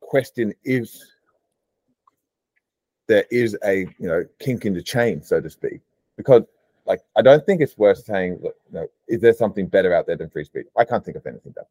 question 0.00 0.54
is 0.64 1.11
there 3.12 3.26
is 3.30 3.54
a 3.62 3.80
you 3.98 4.08
know 4.08 4.24
kink 4.38 4.64
in 4.64 4.72
the 4.72 4.82
chain, 4.82 5.22
so 5.22 5.38
to 5.38 5.50
speak, 5.50 5.80
because 6.16 6.44
like 6.86 7.02
I 7.14 7.20
don't 7.20 7.44
think 7.44 7.60
it's 7.60 7.76
worth 7.76 8.02
saying, 8.04 8.38
you 8.42 8.52
know, 8.70 8.86
is 9.06 9.20
there 9.20 9.34
something 9.34 9.66
better 9.66 9.94
out 9.94 10.06
there 10.06 10.16
than 10.16 10.30
free 10.30 10.44
speech? 10.44 10.66
I 10.78 10.86
can't 10.86 11.04
think 11.04 11.18
of 11.18 11.26
anything 11.26 11.52
better. 11.52 11.68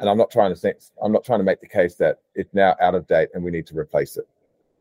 And 0.00 0.08
I'm 0.10 0.18
not 0.18 0.32
trying 0.32 0.50
to 0.50 0.56
say, 0.56 0.74
I'm 1.00 1.12
not 1.12 1.24
trying 1.24 1.38
to 1.38 1.44
make 1.44 1.60
the 1.60 1.68
case 1.68 1.94
that 1.96 2.18
it's 2.34 2.52
now 2.52 2.74
out 2.80 2.96
of 2.96 3.06
date 3.06 3.28
and 3.32 3.44
we 3.44 3.52
need 3.52 3.68
to 3.68 3.78
replace 3.78 4.16
it. 4.16 4.26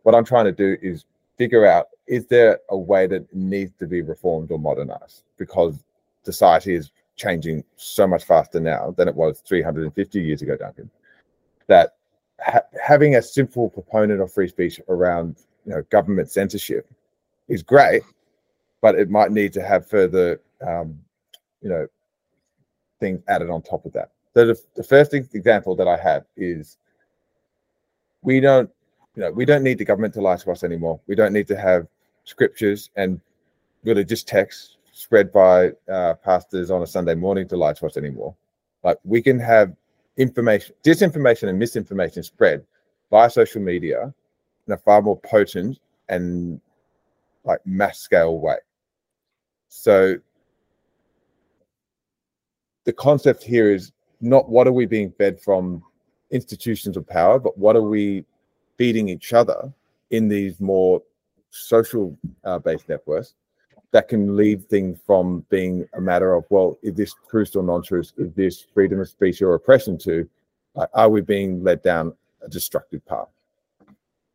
What 0.01 0.15
I'm 0.15 0.25
trying 0.25 0.45
to 0.45 0.51
do 0.51 0.75
is 0.81 1.05
figure 1.37 1.67
out 1.67 1.89
is 2.07 2.25
there 2.25 2.59
a 2.69 2.77
way 2.77 3.05
that 3.07 3.31
needs 3.33 3.71
to 3.77 3.85
be 3.85 4.01
reformed 4.01 4.51
or 4.51 4.57
modernized 4.57 5.23
because 5.37 5.83
society 6.23 6.73
is 6.73 6.91
changing 7.15 7.63
so 7.75 8.07
much 8.07 8.23
faster 8.23 8.59
now 8.59 8.95
than 8.97 9.07
it 9.07 9.15
was 9.15 9.41
350 9.47 10.19
years 10.19 10.41
ago, 10.41 10.57
Duncan. 10.57 10.89
That 11.67 11.95
ha- 12.41 12.67
having 12.81 13.15
a 13.15 13.21
simple 13.21 13.69
proponent 13.69 14.19
of 14.19 14.33
free 14.33 14.47
speech 14.47 14.81
around 14.89 15.37
you 15.65 15.73
know 15.73 15.81
government 15.89 16.29
censorship 16.31 16.87
is 17.47 17.63
great, 17.63 18.03
but 18.81 18.95
it 18.95 19.09
might 19.09 19.31
need 19.31 19.53
to 19.53 19.61
have 19.61 19.87
further 19.87 20.39
um, 20.65 20.99
you 21.61 21.69
know 21.69 21.87
things 22.99 23.21
added 23.27 23.49
on 23.49 23.61
top 23.61 23.85
of 23.85 23.93
that. 23.93 24.11
So 24.33 24.47
the, 24.47 24.59
the 24.75 24.83
first 24.83 25.13
example 25.13 25.75
that 25.75 25.87
I 25.87 25.97
have 25.97 26.25
is 26.37 26.77
we 28.21 28.39
don't 28.39 28.69
you 29.15 29.23
know 29.23 29.31
we 29.31 29.45
don't 29.45 29.63
need 29.63 29.77
the 29.77 29.85
government 29.85 30.13
to 30.15 30.21
lie 30.21 30.37
to 30.37 30.51
us 30.51 30.63
anymore. 30.63 30.99
We 31.07 31.15
don't 31.15 31.33
need 31.33 31.47
to 31.47 31.57
have 31.57 31.87
scriptures 32.23 32.89
and 32.95 33.19
religious 33.83 34.23
texts 34.23 34.77
spread 34.93 35.31
by 35.33 35.71
uh, 35.91 36.13
pastors 36.15 36.71
on 36.71 36.81
a 36.81 36.87
Sunday 36.87 37.15
morning 37.15 37.47
to 37.49 37.57
lie 37.57 37.73
to 37.73 37.85
us 37.85 37.97
anymore. 37.97 38.35
Like 38.83 38.97
we 39.03 39.21
can 39.21 39.39
have 39.39 39.75
information, 40.17 40.75
disinformation, 40.83 41.49
and 41.49 41.57
misinformation 41.57 42.23
spread 42.23 42.63
via 43.09 43.29
social 43.29 43.61
media 43.61 44.13
in 44.67 44.73
a 44.73 44.77
far 44.77 45.01
more 45.01 45.19
potent 45.19 45.79
and 46.09 46.59
like 47.43 47.59
mass 47.65 47.99
scale 47.99 48.39
way. 48.39 48.57
So 49.67 50.17
the 52.85 52.93
concept 52.93 53.43
here 53.43 53.73
is 53.73 53.91
not 54.21 54.49
what 54.49 54.67
are 54.67 54.71
we 54.71 54.85
being 54.85 55.11
fed 55.17 55.41
from 55.41 55.83
institutions 56.31 56.97
of 56.97 57.07
power, 57.07 57.39
but 57.39 57.57
what 57.57 57.75
are 57.75 57.81
we 57.81 58.25
feeding 58.77 59.09
each 59.09 59.33
other 59.33 59.71
in 60.11 60.27
these 60.27 60.59
more 60.59 61.01
social 61.49 62.17
uh, 62.45 62.59
based 62.59 62.89
networks 62.89 63.35
that 63.91 64.07
can 64.07 64.35
lead 64.35 64.67
things 64.69 64.99
from 65.05 65.45
being 65.49 65.87
a 65.93 66.01
matter 66.01 66.33
of, 66.33 66.45
well, 66.49 66.77
is 66.81 66.95
this 66.95 67.13
truth 67.29 67.55
or 67.55 67.63
non-truth? 67.63 68.11
Is 68.17 68.33
this 68.33 68.65
freedom 68.73 68.99
of 68.99 69.07
speech 69.07 69.41
or 69.41 69.53
oppression 69.53 69.97
to, 69.99 70.27
uh, 70.75 70.87
are 70.93 71.09
we 71.09 71.21
being 71.21 71.63
led 71.63 71.83
down 71.83 72.13
a 72.41 72.49
destructive 72.49 73.05
path? 73.05 73.27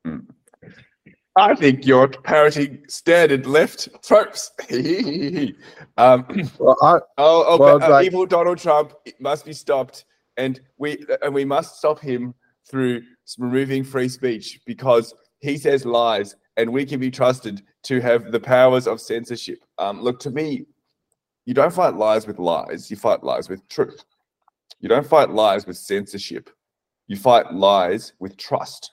Mm. 0.06 0.26
I 1.36 1.54
think 1.54 1.86
you're 1.86 2.08
parroting 2.08 2.82
standard 2.88 3.46
left 3.46 3.88
tropes. 4.02 4.50
um, 5.96 6.26
well, 6.58 6.76
I, 6.82 6.98
oh, 7.16 7.44
oh 7.46 7.56
well, 7.58 7.82
uh, 7.82 7.90
like, 7.90 8.06
evil 8.06 8.26
Donald 8.26 8.58
Trump 8.58 8.92
must 9.20 9.44
be 9.44 9.52
stopped, 9.52 10.04
and 10.36 10.60
we 10.78 11.04
and 11.22 11.32
we 11.32 11.44
must 11.44 11.78
stop 11.78 12.00
him 12.00 12.34
through 12.68 13.02
removing 13.38 13.84
free 13.84 14.08
speech 14.08 14.60
because 14.66 15.14
he 15.40 15.56
says 15.56 15.84
lies, 15.84 16.34
and 16.56 16.72
we 16.72 16.84
can 16.84 16.98
be 16.98 17.10
trusted 17.10 17.62
to 17.84 18.00
have 18.00 18.32
the 18.32 18.40
powers 18.40 18.88
of 18.88 19.00
censorship. 19.00 19.60
Um, 19.78 20.02
look, 20.02 20.18
to 20.20 20.30
me, 20.30 20.66
you 21.46 21.54
don't 21.54 21.72
fight 21.72 21.94
lies 21.94 22.26
with 22.26 22.40
lies, 22.40 22.90
you 22.90 22.96
fight 22.96 23.22
lies 23.22 23.48
with 23.48 23.66
truth. 23.68 24.04
You 24.80 24.88
don't 24.88 25.06
fight 25.06 25.30
lies 25.30 25.66
with 25.66 25.76
censorship, 25.76 26.50
you 27.06 27.16
fight 27.16 27.52
lies 27.54 28.12
with 28.18 28.36
trust. 28.36 28.90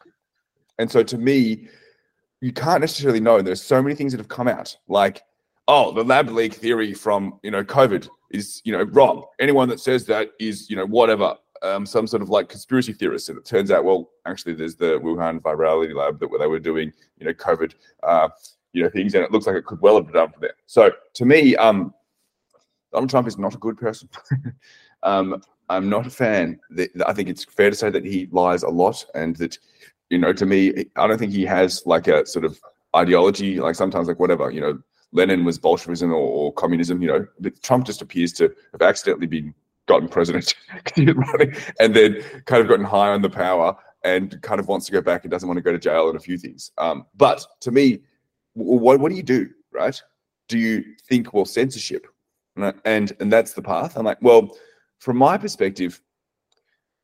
And 0.79 0.91
so 0.91 1.03
to 1.03 1.17
me, 1.17 1.67
you 2.41 2.51
can't 2.51 2.81
necessarily 2.81 3.19
know. 3.19 3.41
There's 3.41 3.61
so 3.61 3.81
many 3.81 3.95
things 3.95 4.11
that 4.11 4.19
have 4.19 4.27
come 4.27 4.47
out, 4.47 4.75
like, 4.87 5.23
oh, 5.67 5.91
the 5.91 6.03
lab 6.03 6.29
leak 6.29 6.53
theory 6.53 6.93
from 6.93 7.39
you 7.43 7.51
know 7.51 7.63
COVID 7.63 8.07
is 8.31 8.61
you 8.65 8.71
know 8.71 8.83
wrong. 8.83 9.25
Anyone 9.39 9.69
that 9.69 9.79
says 9.79 10.05
that 10.05 10.31
is 10.39 10.69
you 10.69 10.75
know 10.75 10.85
whatever, 10.85 11.35
um, 11.61 11.85
some 11.85 12.07
sort 12.07 12.21
of 12.21 12.29
like 12.29 12.49
conspiracy 12.49 12.93
theorist. 12.93 13.29
And 13.29 13.37
it 13.37 13.45
turns 13.45 13.71
out, 13.71 13.83
well, 13.83 14.11
actually, 14.25 14.53
there's 14.53 14.75
the 14.75 14.99
Wuhan 14.99 15.41
virology 15.41 15.95
lab 15.95 16.19
that 16.19 16.29
where 16.29 16.39
they 16.39 16.47
were 16.47 16.59
doing 16.59 16.91
you 17.17 17.25
know 17.25 17.33
COVID 17.33 17.73
uh, 18.03 18.29
you 18.73 18.83
know 18.83 18.89
things, 18.89 19.15
and 19.15 19.23
it 19.23 19.31
looks 19.31 19.47
like 19.47 19.55
it 19.55 19.65
could 19.65 19.81
well 19.81 19.95
have 19.95 20.05
been 20.05 20.15
done 20.15 20.31
for 20.31 20.39
them. 20.39 20.51
So 20.65 20.91
to 21.13 21.25
me, 21.25 21.55
um, 21.55 21.93
Donald 22.91 23.09
Trump 23.09 23.27
is 23.27 23.37
not 23.37 23.55
a 23.55 23.59
good 23.59 23.77
person. 23.77 24.09
um, 25.03 25.41
I'm 25.67 25.89
not 25.89 26.05
a 26.05 26.11
fan. 26.11 26.59
I 27.05 27.13
think 27.13 27.27
it's 27.27 27.43
fair 27.43 27.71
to 27.71 27.75
say 27.75 27.89
that 27.89 28.05
he 28.05 28.27
lies 28.31 28.63
a 28.63 28.69
lot, 28.69 29.03
and 29.15 29.35
that 29.37 29.57
you 30.09 30.17
know, 30.17 30.33
to 30.33 30.45
me, 30.45 30.85
I 30.95 31.07
don't 31.07 31.17
think 31.17 31.31
he 31.31 31.45
has 31.45 31.83
like 31.85 32.07
a 32.07 32.25
sort 32.25 32.45
of 32.45 32.59
ideology. 32.95 33.59
Like 33.59 33.75
sometimes, 33.75 34.07
like 34.07 34.19
whatever, 34.19 34.51
you 34.51 34.61
know, 34.61 34.79
Lenin 35.11 35.45
was 35.45 35.57
Bolshevism 35.57 36.11
or, 36.11 36.15
or 36.15 36.53
communism. 36.53 37.01
You 37.01 37.07
know, 37.41 37.51
Trump 37.63 37.85
just 37.85 38.01
appears 38.01 38.33
to 38.33 38.53
have 38.73 38.81
accidentally 38.81 39.27
been 39.27 39.53
gotten 39.87 40.09
president 40.09 40.53
and 40.97 41.93
then 41.93 42.23
kind 42.45 42.61
of 42.61 42.67
gotten 42.67 42.85
high 42.85 43.09
on 43.09 43.21
the 43.21 43.29
power 43.29 43.75
and 44.03 44.39
kind 44.41 44.59
of 44.59 44.67
wants 44.67 44.85
to 44.85 44.91
go 44.91 45.01
back 45.01 45.23
and 45.23 45.31
doesn't 45.31 45.47
want 45.47 45.57
to 45.57 45.63
go 45.63 45.71
to 45.71 45.79
jail 45.79 46.07
and 46.07 46.17
a 46.17 46.21
few 46.21 46.37
things. 46.37 46.71
Um, 46.77 47.05
but 47.15 47.45
to 47.61 47.71
me, 47.71 48.01
what, 48.53 48.99
what 48.99 49.09
do 49.09 49.15
you 49.15 49.23
do, 49.23 49.49
right? 49.71 49.99
Do 50.47 50.57
you 50.57 50.83
think, 51.07 51.33
well, 51.33 51.45
censorship? 51.45 52.05
And, 52.55 52.73
and, 52.85 53.13
and 53.19 53.33
that's 53.33 53.53
the 53.53 53.61
path. 53.61 53.97
I'm 53.97 54.05
like, 54.05 54.21
well, 54.21 54.55
from 54.99 55.17
my 55.17 55.37
perspective, 55.37 56.01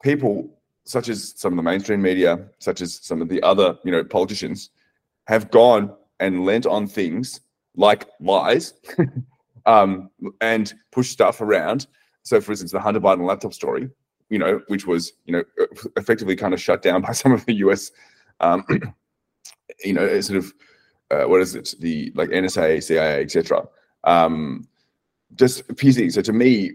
people 0.04 0.61
such 0.92 1.10
as 1.10 1.34
some 1.38 1.54
of 1.54 1.58
the 1.58 1.64
mainstream 1.64 2.02
media, 2.02 2.46
such 2.60 2.82
as 2.82 3.00
some 3.02 3.22
of 3.22 3.30
the 3.30 3.42
other, 3.44 3.78
you 3.84 3.92
know, 3.92 4.04
politicians, 4.04 4.70
have 5.28 5.50
gone 5.50 5.94
and 6.20 6.46
lent 6.46 6.66
on 6.66 6.86
things 6.86 7.42
like 7.76 8.08
lies 8.20 8.74
um, 9.66 10.10
and 10.42 10.74
push 10.92 11.10
stuff 11.10 11.40
around. 11.40 11.88
So, 12.24 12.42
for 12.42 12.52
instance, 12.52 12.72
the 12.72 12.80
Hunter 12.80 13.00
Biden 13.00 13.26
laptop 13.26 13.54
story, 13.54 13.90
you 14.30 14.38
know, 14.38 14.62
which 14.68 14.86
was, 14.86 15.14
you 15.26 15.34
know, 15.34 15.44
effectively 15.96 16.36
kind 16.36 16.54
of 16.54 16.62
shut 16.62 16.82
down 16.82 17.02
by 17.02 17.12
some 17.22 17.32
of 17.32 17.46
the 17.46 17.54
US, 17.56 17.92
um, 18.42 18.66
you 19.84 19.94
know, 19.94 20.20
sort 20.22 20.38
of 20.38 20.54
uh, 21.12 21.24
what 21.24 21.42
is 21.42 21.56
it? 21.56 21.74
The 21.80 22.12
like 22.16 22.30
NSA, 22.30 22.84
CIA, 22.84 23.22
etc. 23.22 23.68
Um, 24.04 24.68
just 25.36 25.68
PC. 25.70 26.12
So 26.12 26.22
to 26.22 26.34
me, 26.34 26.72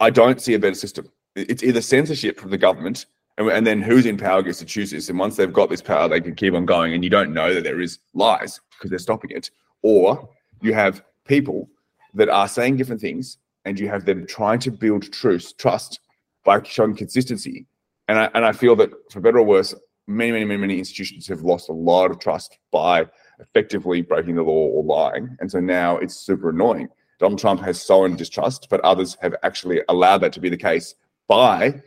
I 0.00 0.10
don't 0.10 0.40
see 0.40 0.54
a 0.54 0.58
better 0.58 0.74
system. 0.74 1.08
It's 1.34 1.62
either 1.62 1.80
censorship 1.80 2.38
from 2.38 2.50
the 2.50 2.58
government, 2.58 3.06
and, 3.38 3.48
and 3.48 3.66
then 3.66 3.80
who's 3.82 4.06
in 4.06 4.16
power 4.16 4.42
gets 4.42 4.58
to 4.58 4.64
choose 4.64 4.90
this. 4.90 5.08
And 5.08 5.18
once 5.18 5.36
they've 5.36 5.52
got 5.52 5.70
this 5.70 5.82
power, 5.82 6.08
they 6.08 6.20
can 6.20 6.34
keep 6.34 6.54
on 6.54 6.66
going, 6.66 6.94
and 6.94 7.02
you 7.04 7.10
don't 7.10 7.32
know 7.32 7.54
that 7.54 7.64
there 7.64 7.80
is 7.80 7.98
lies 8.14 8.60
because 8.70 8.90
they're 8.90 8.98
stopping 8.98 9.30
it. 9.30 9.50
Or 9.82 10.28
you 10.60 10.74
have 10.74 11.02
people 11.26 11.68
that 12.14 12.28
are 12.28 12.48
saying 12.48 12.76
different 12.76 13.00
things, 13.00 13.38
and 13.64 13.78
you 13.78 13.88
have 13.88 14.04
them 14.04 14.26
trying 14.26 14.58
to 14.60 14.70
build 14.70 15.10
truth, 15.12 15.56
trust 15.56 16.00
by 16.44 16.62
showing 16.62 16.96
consistency. 16.96 17.66
And 18.08 18.18
I, 18.18 18.30
and 18.34 18.44
I 18.44 18.52
feel 18.52 18.76
that 18.76 18.90
for 19.10 19.20
better 19.20 19.38
or 19.38 19.44
worse, 19.44 19.74
many, 20.06 20.32
many, 20.32 20.44
many, 20.44 20.60
many 20.60 20.78
institutions 20.78 21.26
have 21.28 21.42
lost 21.42 21.68
a 21.68 21.72
lot 21.72 22.10
of 22.10 22.18
trust 22.18 22.58
by 22.70 23.06
effectively 23.38 24.02
breaking 24.02 24.34
the 24.34 24.42
law 24.42 24.66
or 24.68 24.82
lying. 24.82 25.36
And 25.40 25.50
so 25.50 25.60
now 25.60 25.98
it's 25.98 26.14
super 26.14 26.50
annoying. 26.50 26.88
Donald 27.18 27.38
Trump 27.38 27.60
has 27.60 27.80
sown 27.80 28.16
distrust, 28.16 28.66
but 28.68 28.80
others 28.80 29.16
have 29.22 29.34
actually 29.44 29.80
allowed 29.88 30.18
that 30.18 30.32
to 30.32 30.40
be 30.40 30.48
the 30.48 30.56
case 30.56 30.96
by 31.28 31.80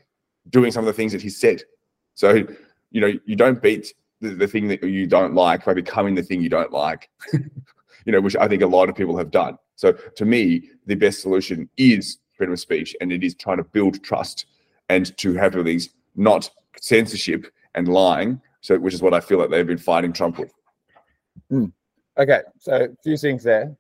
doing 0.50 0.72
some 0.72 0.82
of 0.82 0.88
the 0.88 0.94
things 0.94 1.12
that 1.12 1.22
he 1.22 1.30
said. 1.30 1.64
So, 2.14 2.46
you 2.92 3.02
know, 3.02 3.12
you 3.25 3.36
don't 3.36 3.62
beat 3.62 3.94
the, 4.22 4.30
the 4.30 4.48
thing 4.48 4.68
that 4.70 4.84
you 4.84 5.08
don't 5.08 5.34
like 5.34 5.66
by 5.66 5.74
becoming 5.74 6.16
the 6.16 6.24
thing 6.24 6.42
you 6.42 6.50
don't 6.50 6.72
like, 6.72 7.10
you 7.34 8.12
know, 8.12 8.22
which 8.22 8.36
I 8.36 8.48
think 8.48 8.62
a 8.62 8.68
lot 8.68 8.90
of 8.90 8.96
people 8.96 9.18
have 9.18 9.32
done. 9.32 9.58
So 9.75 9.92
to 9.92 10.25
me, 10.25 10.70
the 10.86 10.96
best 10.96 11.22
solution 11.22 11.70
is 11.78 12.18
freedom 12.38 12.54
of 12.54 12.60
speech 12.60 12.96
and 13.02 13.12
it 13.12 13.24
is 13.24 13.36
trying 13.36 13.58
to 13.58 13.64
build 13.64 14.04
trust 14.04 14.46
and 14.90 15.16
to 15.18 15.34
have 15.34 15.54
these 15.66 15.90
not 16.16 16.50
censorship 16.80 17.48
and 17.74 17.88
lying. 17.88 18.42
So, 18.62 18.80
which 18.80 18.94
is 18.94 19.02
what 19.02 19.14
I 19.14 19.20
feel 19.20 19.38
like 19.38 19.50
they've 19.50 19.68
been 19.68 19.78
fighting 19.78 20.12
Trump 20.12 20.40
with. 20.40 20.52
Mm. 21.52 21.72
Okay, 22.18 22.42
so 22.60 22.86
a 22.86 22.88
few 23.04 23.18
things 23.18 23.44
there. 23.44 23.75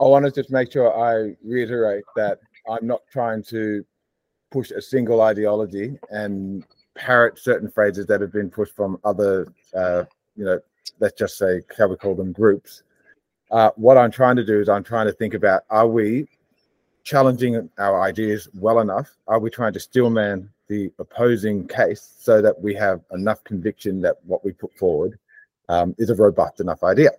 I 0.00 0.04
want 0.04 0.24
to 0.24 0.32
just 0.32 0.50
make 0.50 0.72
sure 0.72 0.92
I 0.92 1.36
reiterate 1.44 2.04
that 2.16 2.38
I'm 2.68 2.86
not 2.86 3.02
trying 3.12 3.44
to 3.44 3.84
push 4.52 4.70
a 4.70 4.80
single 4.80 5.22
ideology 5.22 5.98
and 6.10 6.64
parrot 6.94 7.38
certain 7.38 7.70
phrases 7.70 8.06
that 8.06 8.20
have 8.20 8.32
been 8.32 8.50
pushed 8.50 8.76
from 8.76 8.98
other, 9.04 9.52
uh, 9.74 10.04
you 10.36 10.44
know, 10.44 10.60
let's 11.00 11.18
just 11.18 11.38
say, 11.38 11.62
how 11.76 11.88
we 11.88 11.96
call 11.96 12.14
them 12.14 12.32
groups. 12.32 12.82
Uh, 13.50 13.70
what 13.76 13.96
I'm 13.96 14.10
trying 14.10 14.36
to 14.36 14.44
do 14.44 14.60
is 14.60 14.68
I'm 14.68 14.84
trying 14.84 15.06
to 15.06 15.12
think 15.12 15.34
about 15.34 15.62
are 15.70 15.88
we 15.88 16.26
challenging 17.04 17.68
our 17.78 18.00
ideas 18.02 18.48
well 18.54 18.80
enough? 18.80 19.10
Are 19.26 19.40
we 19.40 19.50
trying 19.50 19.72
to 19.72 19.80
steelman 19.80 20.48
the 20.68 20.90
opposing 20.98 21.68
case 21.68 22.14
so 22.18 22.40
that 22.40 22.58
we 22.60 22.74
have 22.74 23.02
enough 23.12 23.44
conviction 23.44 24.00
that 24.00 24.16
what 24.24 24.42
we 24.42 24.52
put 24.52 24.74
forward 24.78 25.18
um, 25.68 25.94
is 25.98 26.08
a 26.08 26.14
robust 26.14 26.60
enough 26.60 26.82
idea. 26.82 27.10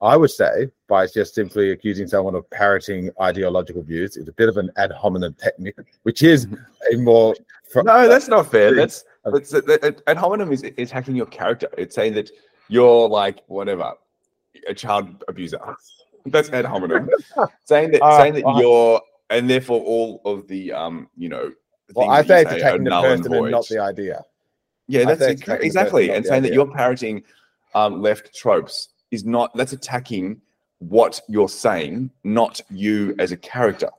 I 0.00 0.16
would 0.16 0.30
say 0.30 0.70
by 0.86 1.06
just 1.06 1.34
simply 1.34 1.72
accusing 1.72 2.06
someone 2.06 2.34
of 2.34 2.48
parroting 2.50 3.10
ideological 3.20 3.82
views 3.82 4.16
is 4.16 4.28
a 4.28 4.32
bit 4.32 4.48
of 4.48 4.56
an 4.56 4.70
ad 4.76 4.92
hominem 4.92 5.34
technique, 5.34 5.74
which 6.04 6.22
is 6.22 6.46
a 6.92 6.96
more. 6.96 7.34
no, 7.74 8.08
that's 8.08 8.28
not 8.28 8.50
fair. 8.50 8.74
That's, 8.74 9.04
that's 9.24 9.52
ad 10.06 10.16
hominem 10.16 10.52
is, 10.52 10.90
hacking 10.90 11.16
your 11.16 11.26
character. 11.26 11.68
It's 11.76 11.94
saying 11.96 12.14
that 12.14 12.30
you're 12.68 13.08
like 13.08 13.42
whatever, 13.48 13.94
a 14.68 14.74
child 14.74 15.24
abuser. 15.28 15.60
That's 16.26 16.50
ad 16.50 16.66
hominem. 16.66 17.08
saying 17.64 17.92
that, 17.92 18.02
Uh, 18.02 18.18
saying 18.18 18.34
that 18.34 18.44
well, 18.44 18.60
you're, 18.60 19.00
and 19.30 19.48
therefore 19.48 19.80
all 19.80 20.20
of 20.26 20.46
the, 20.46 20.72
um, 20.72 21.08
you 21.16 21.30
know, 21.30 21.52
Well, 21.94 22.10
I 22.10 22.20
that 22.20 22.26
say 22.26 22.42
it's 22.42 22.52
are 22.52 22.56
attacking 22.56 22.84
the 22.84 22.90
null 22.90 23.04
and 23.06 23.22
person 23.22 23.44
and 23.44 23.50
not 23.50 23.66
the 23.68 23.78
idea. 23.78 24.24
Yeah, 24.88 25.04
that's 25.06 25.20
think 25.20 25.38
exa- 25.38 25.42
attacking 25.42 25.60
the 25.60 25.66
exactly. 25.66 26.06
person, 26.08 26.16
And 26.16 26.26
saying 26.26 26.42
that 26.42 26.52
you're 26.52 26.66
parroting 26.70 27.22
um, 27.74 28.02
left 28.02 28.34
tropes 28.34 28.88
is 29.10 29.24
not 29.24 29.54
that's 29.56 29.72
attacking 29.72 30.40
what 30.80 31.20
you're 31.28 31.48
saying, 31.48 32.10
not 32.24 32.60
you 32.70 33.14
as 33.18 33.32
a 33.32 33.36
character. 33.36 33.90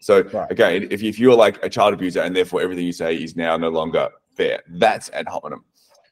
So 0.00 0.22
Right. 0.22 0.50
again, 0.50 0.88
if, 0.90 1.02
if 1.02 1.18
you're 1.18 1.36
like 1.36 1.62
a 1.64 1.68
child 1.68 1.94
abuser 1.94 2.20
and 2.20 2.34
therefore 2.34 2.60
everything 2.62 2.84
you 2.84 2.92
say 2.92 3.14
is 3.16 3.36
now 3.36 3.56
no 3.56 3.68
longer 3.70 4.08
fair, 4.36 4.62
that's 4.68 5.10
ad 5.10 5.26
hominem. 5.28 5.64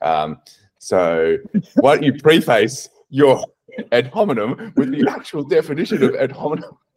Um, 0.03 0.41
so 0.79 1.37
why 1.75 1.95
don't 1.95 2.05
you 2.05 2.15
preface 2.15 2.89
your 3.09 3.45
ad 3.93 4.09
hominem 4.09 4.73
with 4.77 4.91
the 4.91 5.09
actual 5.11 5.43
definition 5.45 6.03
of 6.03 6.15
ad 6.17 6.33
hominem? 6.33 6.71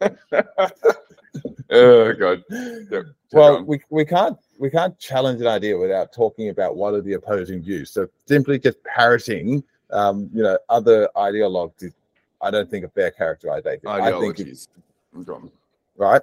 oh 1.70 2.12
god. 2.14 2.42
Yeah, 2.50 3.00
Well, 3.32 3.64
we, 3.64 3.80
we 3.90 4.04
can't 4.04 4.36
we 4.58 4.70
can't 4.70 4.98
challenge 4.98 5.40
an 5.40 5.46
idea 5.48 5.76
without 5.76 6.12
talking 6.12 6.48
about 6.48 6.76
what 6.76 6.94
are 6.94 7.00
the 7.00 7.14
opposing 7.14 7.62
views. 7.62 7.90
So 7.90 8.08
simply 8.26 8.58
just 8.58 8.82
parroting, 8.84 9.64
um, 9.90 10.30
you 10.32 10.42
know, 10.42 10.58
other 10.68 11.08
ideologues 11.16 11.82
is, 11.82 11.92
I 12.40 12.50
don't 12.50 12.70
think, 12.70 12.84
a 12.84 12.88
fair 12.88 13.10
characterization. 13.10 13.86
on. 13.86 14.00
I 14.00 14.10
think, 14.20 14.40
it's, 14.40 14.68
Ideologies. 15.16 15.50
Right. 15.96 16.22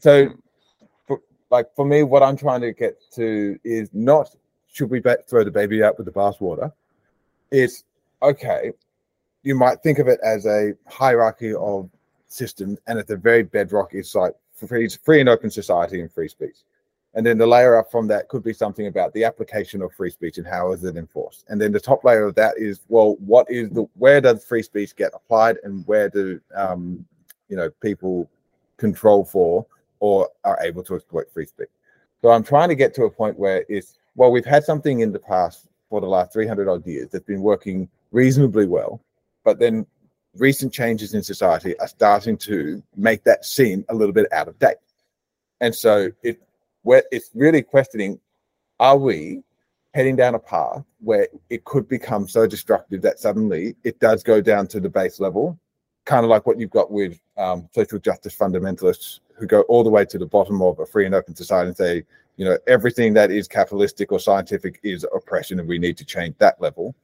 So, 0.00 0.26
Mm. 0.26 0.38
for, 1.06 1.20
like 1.50 1.74
for 1.74 1.84
me, 1.84 2.02
what 2.02 2.22
I'm 2.22 2.36
trying 2.36 2.60
to 2.62 2.72
get 2.72 2.98
to 3.14 3.58
is 3.64 3.88
not 3.92 4.34
should 4.72 4.90
we 4.90 5.00
throw 5.00 5.44
the 5.44 5.50
baby 5.50 5.82
out 5.84 5.98
with 5.98 6.06
the 6.06 6.12
bathwater. 6.12 6.72
It's 7.50 7.84
okay. 8.22 8.72
You 9.42 9.54
might 9.54 9.82
think 9.82 9.98
of 9.98 10.08
it 10.08 10.18
as 10.24 10.46
a 10.46 10.72
hierarchy 10.86 11.54
of 11.54 11.90
systems, 12.28 12.78
and 12.86 12.98
at 12.98 13.06
the 13.06 13.16
very 13.16 13.42
bedrock 13.42 13.94
is 13.94 14.14
like 14.14 14.32
free, 14.54 14.88
free 14.88 15.20
and 15.20 15.28
open 15.28 15.50
society 15.50 16.00
and 16.00 16.10
free 16.10 16.28
speech. 16.28 16.56
And 17.14 17.26
then 17.26 17.36
the 17.36 17.46
layer 17.46 17.76
up 17.76 17.90
from 17.90 18.06
that 18.08 18.28
could 18.28 18.42
be 18.42 18.54
something 18.54 18.86
about 18.86 19.12
the 19.12 19.24
application 19.24 19.82
of 19.82 19.92
free 19.92 20.10
speech 20.10 20.38
and 20.38 20.46
how 20.46 20.72
is 20.72 20.82
it 20.82 20.96
enforced. 20.96 21.44
And 21.48 21.60
then 21.60 21.70
the 21.70 21.80
top 21.80 22.04
layer 22.04 22.24
of 22.24 22.34
that 22.36 22.54
is 22.56 22.80
well, 22.88 23.16
what 23.16 23.50
is 23.50 23.70
the 23.70 23.86
where 23.94 24.20
does 24.20 24.44
free 24.44 24.62
speech 24.62 24.96
get 24.96 25.12
applied 25.14 25.58
and 25.62 25.86
where 25.86 26.08
do 26.08 26.40
um, 26.54 27.04
you 27.48 27.56
know 27.56 27.70
people 27.82 28.30
control 28.78 29.24
for 29.24 29.66
or 30.00 30.28
are 30.44 30.58
able 30.62 30.82
to 30.82 30.94
exploit 30.94 31.30
free 31.32 31.46
speech. 31.46 31.68
So 32.22 32.30
I'm 32.30 32.42
trying 32.42 32.70
to 32.70 32.74
get 32.74 32.94
to 32.94 33.04
a 33.04 33.10
point 33.10 33.38
where 33.38 33.64
it's 33.68 33.98
well, 34.16 34.30
we've 34.30 34.44
had 34.44 34.64
something 34.64 35.00
in 35.00 35.12
the 35.12 35.18
past 35.18 35.68
for 35.90 36.00
the 36.00 36.06
last 36.06 36.32
300 36.32 36.68
odd 36.68 36.86
years 36.86 37.10
that's 37.10 37.24
been 37.24 37.42
working 37.42 37.88
reasonably 38.10 38.66
well, 38.66 39.00
but 39.44 39.58
then 39.58 39.86
recent 40.36 40.72
changes 40.72 41.12
in 41.12 41.22
society 41.22 41.78
are 41.78 41.88
starting 41.88 42.36
to 42.38 42.82
make 42.96 43.22
that 43.24 43.44
seem 43.44 43.84
a 43.90 43.94
little 43.94 44.12
bit 44.14 44.32
out 44.32 44.48
of 44.48 44.58
date. 44.58 44.76
And 45.60 45.74
so 45.74 46.10
it 46.22 46.40
where 46.82 47.04
it's 47.10 47.30
really 47.34 47.62
questioning 47.62 48.18
are 48.80 48.96
we 48.96 49.42
heading 49.94 50.16
down 50.16 50.34
a 50.34 50.38
path 50.38 50.82
where 51.00 51.28
it 51.50 51.64
could 51.64 51.88
become 51.88 52.26
so 52.26 52.46
destructive 52.46 53.02
that 53.02 53.18
suddenly 53.18 53.76
it 53.84 53.98
does 54.00 54.22
go 54.22 54.40
down 54.40 54.66
to 54.66 54.80
the 54.80 54.88
base 54.88 55.20
level, 55.20 55.58
kind 56.04 56.24
of 56.24 56.30
like 56.30 56.46
what 56.46 56.58
you've 56.58 56.70
got 56.70 56.90
with 56.90 57.20
um, 57.36 57.68
social 57.74 57.98
justice 57.98 58.34
fundamentalists 58.34 59.20
who 59.36 59.46
go 59.46 59.62
all 59.62 59.84
the 59.84 59.90
way 59.90 60.04
to 60.04 60.18
the 60.18 60.26
bottom 60.26 60.62
of 60.62 60.78
a 60.78 60.86
free 60.86 61.06
and 61.06 61.14
open 61.14 61.34
society 61.34 61.68
and 61.68 61.76
say, 61.76 62.04
you 62.36 62.44
know, 62.44 62.56
everything 62.66 63.12
that 63.12 63.30
is 63.30 63.46
capitalistic 63.46 64.10
or 64.10 64.18
scientific 64.18 64.80
is 64.82 65.06
oppression 65.14 65.60
and 65.60 65.68
we 65.68 65.78
need 65.78 65.98
to 65.98 66.04
change 66.04 66.34
that 66.38 66.60
level. 66.60 66.94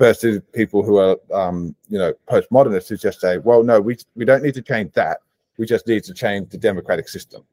Versus 0.00 0.42
people 0.52 0.82
who 0.82 0.96
are, 0.96 1.16
um, 1.32 1.74
you 1.88 1.96
know, 1.96 2.12
postmodernists 2.28 2.88
who 2.88 2.96
just 2.96 3.20
say, 3.20 3.38
well, 3.38 3.62
no, 3.62 3.80
we, 3.80 3.96
we 4.16 4.24
don't 4.24 4.42
need 4.42 4.54
to 4.54 4.62
change 4.62 4.92
that. 4.94 5.18
We 5.56 5.66
just 5.66 5.86
need 5.86 6.02
to 6.04 6.12
change 6.12 6.50
the 6.50 6.58
democratic 6.58 7.08
system. 7.08 7.44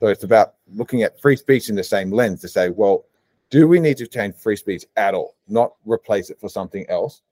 So 0.00 0.08
it's 0.08 0.24
about 0.24 0.54
looking 0.74 1.02
at 1.02 1.20
free 1.20 1.36
speech 1.36 1.68
in 1.68 1.76
the 1.76 1.84
same 1.84 2.10
lens 2.10 2.40
to 2.42 2.48
say, 2.48 2.70
well, 2.70 3.06
do 3.50 3.66
we 3.66 3.80
need 3.80 3.96
to 3.98 4.06
change 4.06 4.34
free 4.34 4.56
speech 4.56 4.84
at 4.96 5.14
all, 5.14 5.36
not 5.48 5.72
replace 5.84 6.30
it 6.30 6.40
for 6.40 6.48
something 6.48 6.84
else? 6.88 7.22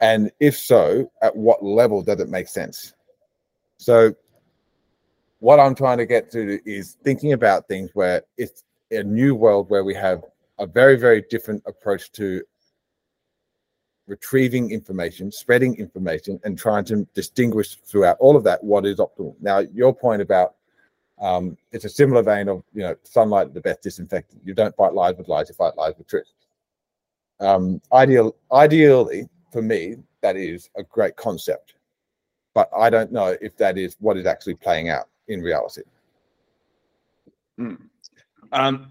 And 0.00 0.30
if 0.40 0.58
so, 0.58 1.10
at 1.22 1.34
what 1.34 1.64
level 1.64 2.02
does 2.02 2.20
it 2.20 2.28
make 2.28 2.48
sense? 2.48 2.92
So, 3.78 4.14
what 5.38 5.60
I'm 5.60 5.74
trying 5.74 5.98
to 5.98 6.06
get 6.06 6.30
to 6.32 6.58
is 6.68 6.96
thinking 7.04 7.32
about 7.32 7.68
things 7.68 7.90
where 7.94 8.22
it's 8.36 8.64
a 8.90 9.02
new 9.02 9.34
world 9.34 9.70
where 9.70 9.84
we 9.84 9.94
have 9.94 10.24
a 10.58 10.66
very, 10.66 10.96
very 10.96 11.22
different 11.30 11.62
approach 11.66 12.10
to 12.12 12.42
retrieving 14.06 14.70
information, 14.70 15.30
spreading 15.30 15.76
information, 15.76 16.40
and 16.44 16.58
trying 16.58 16.84
to 16.86 17.06
distinguish 17.14 17.76
throughout 17.76 18.16
all 18.18 18.36
of 18.36 18.44
that 18.44 18.62
what 18.62 18.86
is 18.86 18.98
optimal. 18.98 19.34
Now, 19.40 19.58
your 19.58 19.94
point 19.94 20.22
about 20.22 20.54
um, 21.18 21.56
it's 21.72 21.84
a 21.84 21.88
similar 21.88 22.22
vein 22.22 22.48
of 22.48 22.62
you 22.72 22.82
know 22.82 22.96
sunlight 23.02 23.54
the 23.54 23.60
best 23.60 23.82
disinfectant. 23.82 24.42
You 24.44 24.54
don't 24.54 24.76
fight 24.76 24.94
lies 24.94 25.16
with 25.16 25.28
lies; 25.28 25.48
you 25.48 25.54
fight 25.54 25.76
lies 25.76 25.94
with 25.96 26.06
truth. 26.06 26.32
Um, 27.40 27.80
ideal, 27.92 28.36
ideally, 28.52 29.28
for 29.52 29.62
me, 29.62 29.96
that 30.22 30.36
is 30.36 30.70
a 30.76 30.82
great 30.82 31.16
concept, 31.16 31.74
but 32.54 32.70
I 32.76 32.90
don't 32.90 33.12
know 33.12 33.36
if 33.40 33.56
that 33.56 33.78
is 33.78 33.96
what 34.00 34.16
is 34.16 34.26
actually 34.26 34.54
playing 34.54 34.88
out 34.88 35.08
in 35.28 35.42
reality. 35.42 35.82
Um, 38.52 38.88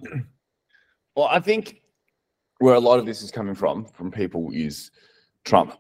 well, 1.15 1.27
I 1.27 1.39
think 1.39 1.81
where 2.59 2.75
a 2.75 2.79
lot 2.79 2.99
of 2.99 3.05
this 3.05 3.21
is 3.21 3.31
coming 3.31 3.55
from, 3.55 3.85
from 3.85 4.11
people, 4.11 4.49
is 4.53 4.91
Trump. 5.43 5.75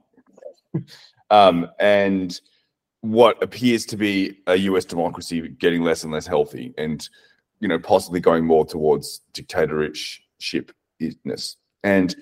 um, 1.29 1.69
and 1.79 2.39
what 3.05 3.41
appears 3.43 3.85
to 3.85 3.97
be 3.97 4.39
a 4.47 4.55
US 4.55 4.85
democracy 4.85 5.47
getting 5.47 5.83
less 5.83 6.03
and 6.03 6.11
less 6.11 6.25
healthy 6.25 6.73
and, 6.77 7.07
you 7.59 7.67
know, 7.67 7.79
possibly 7.79 8.19
going 8.19 8.45
more 8.45 8.65
towards 8.65 9.21
dictatorshipness. 9.33 11.55
And 11.83 12.15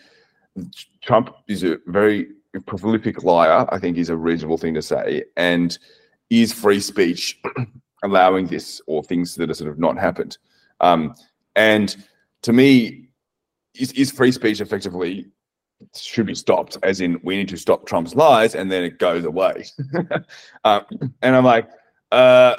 Trump 1.01 1.29
is 1.47 1.63
a 1.63 1.77
very 1.87 2.27
prolific 2.65 3.23
liar, 3.23 3.65
I 3.69 3.79
think 3.79 3.97
is 3.97 4.09
a 4.09 4.17
reasonable 4.17 4.57
thing 4.57 4.73
to 4.73 4.81
say. 4.81 5.23
And 5.37 5.77
is 6.29 6.53
free 6.53 6.79
speech 6.79 7.39
allowing 8.03 8.47
this 8.47 8.81
or 8.85 9.03
things 9.03 9.35
that 9.35 9.49
are 9.49 9.53
sort 9.53 9.71
of 9.71 9.79
not 9.79 9.97
happened? 9.97 10.37
Um, 10.81 11.15
and 11.55 11.95
to 12.41 12.53
me, 12.53 13.07
is, 13.75 13.91
is 13.93 14.11
free 14.11 14.31
speech 14.31 14.61
effectively 14.61 15.27
should 15.95 16.25
be 16.25 16.35
stopped? 16.35 16.77
As 16.83 17.01
in, 17.01 17.19
we 17.23 17.35
need 17.37 17.49
to 17.49 17.57
stop 17.57 17.85
Trump's 17.85 18.15
lies, 18.15 18.55
and 18.55 18.71
then 18.71 18.83
it 18.83 18.99
goes 18.99 19.25
away. 19.25 19.65
uh, 20.63 20.81
and 21.21 21.35
I'm 21.35 21.45
like, 21.45 21.69
uh, 22.11 22.55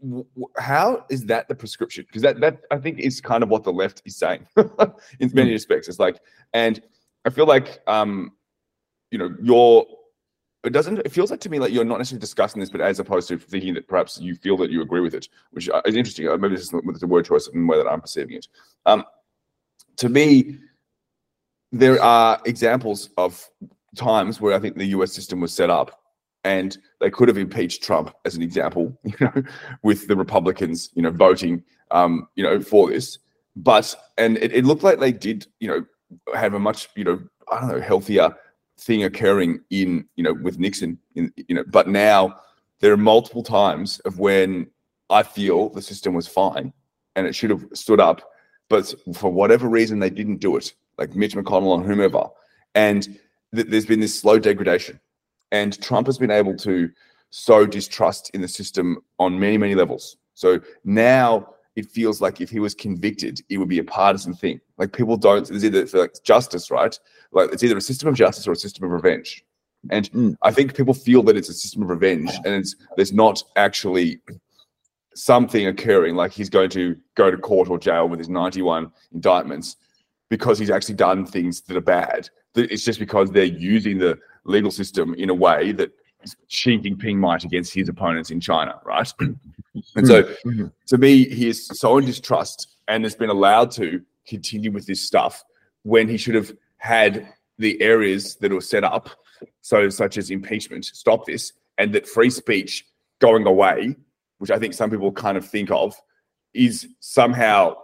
w- 0.00 0.26
w- 0.34 0.52
how 0.58 1.04
is 1.10 1.26
that 1.26 1.48
the 1.48 1.54
prescription? 1.54 2.04
Because 2.06 2.22
that 2.22 2.40
that 2.40 2.60
I 2.70 2.78
think 2.78 2.98
is 3.00 3.20
kind 3.20 3.42
of 3.42 3.48
what 3.48 3.64
the 3.64 3.72
left 3.72 4.02
is 4.04 4.16
saying 4.16 4.46
in 5.20 5.30
many 5.34 5.52
respects. 5.52 5.88
It's 5.88 5.98
like, 5.98 6.18
and 6.52 6.80
I 7.24 7.30
feel 7.30 7.46
like, 7.46 7.80
um, 7.86 8.32
you 9.10 9.18
know, 9.18 9.34
you're. 9.42 9.86
It 10.64 10.72
doesn't. 10.72 10.98
It 11.00 11.12
feels 11.12 11.30
like 11.30 11.40
to 11.40 11.50
me 11.50 11.58
like 11.58 11.72
you're 11.72 11.84
not 11.84 11.98
necessarily 11.98 12.20
discussing 12.20 12.58
this, 12.58 12.70
but 12.70 12.80
as 12.80 12.98
opposed 12.98 13.28
to 13.28 13.36
thinking 13.38 13.74
that 13.74 13.86
perhaps 13.86 14.18
you 14.18 14.34
feel 14.34 14.56
that 14.56 14.70
you 14.70 14.80
agree 14.80 15.02
with 15.02 15.12
it, 15.12 15.28
which 15.50 15.68
uh, 15.68 15.82
is 15.84 15.94
interesting. 15.94 16.26
Uh, 16.26 16.38
Maybe 16.38 16.54
this 16.54 16.64
is 16.64 17.00
the 17.00 17.06
word 17.06 17.26
choice 17.26 17.48
and 17.48 17.68
the 17.68 17.70
way 17.70 17.76
that 17.76 17.86
I'm 17.86 18.00
perceiving 18.00 18.36
it. 18.36 18.48
Um, 18.86 19.04
to 19.96 20.08
me, 20.08 20.58
there 21.74 22.00
are 22.00 22.40
examples 22.44 23.10
of 23.18 23.50
times 23.96 24.40
where 24.40 24.54
I 24.54 24.60
think 24.60 24.76
the 24.76 24.86
US 24.86 25.12
system 25.12 25.40
was 25.40 25.52
set 25.52 25.70
up 25.70 26.00
and 26.44 26.78
they 27.00 27.10
could 27.10 27.26
have 27.26 27.36
impeached 27.36 27.82
Trump 27.82 28.14
as 28.24 28.36
an 28.36 28.42
example, 28.42 28.96
you 29.04 29.14
know, 29.20 29.42
with 29.82 30.06
the 30.06 30.14
Republicans, 30.14 30.90
you 30.94 31.02
know, 31.02 31.10
voting, 31.10 31.64
um, 31.90 32.28
you 32.36 32.44
know, 32.44 32.60
for 32.60 32.90
this. 32.90 33.18
But, 33.56 33.94
and 34.18 34.38
it, 34.38 34.52
it 34.52 34.64
looked 34.64 34.84
like 34.84 35.00
they 35.00 35.10
did, 35.10 35.48
you 35.58 35.66
know, 35.68 35.84
have 36.36 36.54
a 36.54 36.60
much, 36.60 36.88
you 36.94 37.02
know, 37.02 37.20
I 37.50 37.60
don't 37.60 37.68
know, 37.70 37.80
healthier 37.80 38.36
thing 38.78 39.02
occurring 39.02 39.60
in, 39.70 40.06
you 40.14 40.22
know, 40.22 40.32
with 40.32 40.60
Nixon, 40.60 40.96
in, 41.16 41.32
you 41.48 41.56
know, 41.56 41.64
but 41.66 41.88
now 41.88 42.38
there 42.80 42.92
are 42.92 42.96
multiple 42.96 43.42
times 43.42 43.98
of 44.00 44.20
when 44.20 44.68
I 45.10 45.24
feel 45.24 45.70
the 45.70 45.82
system 45.82 46.14
was 46.14 46.28
fine 46.28 46.72
and 47.16 47.26
it 47.26 47.34
should 47.34 47.50
have 47.50 47.64
stood 47.72 48.00
up, 48.00 48.22
but 48.68 48.94
for 49.14 49.32
whatever 49.32 49.68
reason 49.68 49.98
they 49.98 50.10
didn't 50.10 50.38
do 50.38 50.56
it, 50.56 50.72
like 50.98 51.14
Mitch 51.14 51.34
McConnell 51.34 51.74
and 51.76 51.84
whomever. 51.84 52.24
And 52.74 53.04
th- 53.54 53.66
there's 53.68 53.86
been 53.86 54.00
this 54.00 54.18
slow 54.18 54.38
degradation. 54.38 55.00
And 55.52 55.80
Trump 55.82 56.06
has 56.06 56.18
been 56.18 56.30
able 56.30 56.56
to 56.58 56.90
sow 57.30 57.66
distrust 57.66 58.30
in 58.34 58.40
the 58.40 58.48
system 58.48 58.98
on 59.18 59.38
many, 59.38 59.58
many 59.58 59.74
levels. 59.74 60.16
So 60.34 60.60
now 60.84 61.54
it 61.76 61.90
feels 61.90 62.20
like 62.20 62.40
if 62.40 62.50
he 62.50 62.60
was 62.60 62.74
convicted, 62.74 63.40
it 63.48 63.58
would 63.58 63.68
be 63.68 63.78
a 63.78 63.84
partisan 63.84 64.34
thing. 64.34 64.60
Like 64.78 64.92
people 64.92 65.16
don't, 65.16 65.46
there's 65.48 65.64
either 65.64 65.86
like 65.98 66.14
justice, 66.24 66.70
right? 66.70 66.98
Like 67.32 67.52
it's 67.52 67.62
either 67.62 67.76
a 67.76 67.80
system 67.80 68.08
of 68.08 68.14
justice 68.14 68.46
or 68.46 68.52
a 68.52 68.56
system 68.56 68.84
of 68.84 68.90
revenge. 68.90 69.44
And 69.90 70.10
Mm. 70.12 70.36
I 70.42 70.50
think 70.50 70.74
people 70.74 70.94
feel 70.94 71.22
that 71.24 71.36
it's 71.36 71.48
a 71.48 71.54
system 71.54 71.82
of 71.82 71.90
revenge 71.90 72.30
and 72.44 72.54
it's 72.54 72.74
there's 72.96 73.12
not 73.12 73.42
actually 73.56 74.20
something 75.14 75.66
occurring 75.66 76.16
like 76.16 76.32
he's 76.32 76.48
going 76.48 76.70
to 76.70 76.96
go 77.16 77.30
to 77.30 77.36
court 77.36 77.68
or 77.68 77.78
jail 77.78 78.08
with 78.08 78.18
his 78.18 78.28
91 78.28 78.90
indictments 79.12 79.76
because 80.30 80.58
he's 80.58 80.70
actually 80.70 80.94
done 80.94 81.26
things 81.26 81.60
that 81.62 81.76
are 81.76 81.82
bad. 81.82 82.28
It's 82.54 82.84
just 82.84 82.98
because 82.98 83.30
they're 83.30 83.44
using 83.44 83.98
the 83.98 84.18
legal 84.44 84.70
system 84.70 85.14
in 85.14 85.30
a 85.30 85.34
way 85.34 85.72
that 85.72 85.92
Xi 86.48 86.78
Jinping 86.78 87.16
might 87.16 87.44
against 87.44 87.74
his 87.74 87.88
opponents 87.88 88.30
in 88.30 88.40
China, 88.40 88.80
right? 88.84 89.12
and 89.20 90.06
so, 90.06 90.22
mm-hmm. 90.22 90.66
to 90.86 90.98
me, 90.98 91.28
he 91.28 91.48
is 91.48 91.66
so 91.66 91.98
in 91.98 92.06
distrust 92.06 92.76
and 92.88 93.04
has 93.04 93.14
been 93.14 93.30
allowed 93.30 93.70
to 93.72 94.00
continue 94.26 94.70
with 94.70 94.86
this 94.86 95.02
stuff 95.02 95.44
when 95.82 96.08
he 96.08 96.16
should 96.16 96.34
have 96.34 96.52
had 96.78 97.28
the 97.58 97.80
areas 97.80 98.36
that 98.36 98.52
were 98.52 98.60
set 98.60 98.84
up, 98.84 99.10
so 99.60 99.88
such 99.88 100.18
as 100.18 100.30
impeachment, 100.30 100.84
stop 100.84 101.26
this, 101.26 101.52
and 101.78 101.92
that 101.94 102.08
free 102.08 102.30
speech 102.30 102.86
going 103.20 103.46
away, 103.46 103.94
which 104.38 104.50
I 104.50 104.58
think 104.58 104.74
some 104.74 104.90
people 104.90 105.12
kind 105.12 105.36
of 105.36 105.46
think 105.46 105.70
of, 105.70 105.94
is 106.52 106.88
somehow 107.00 107.76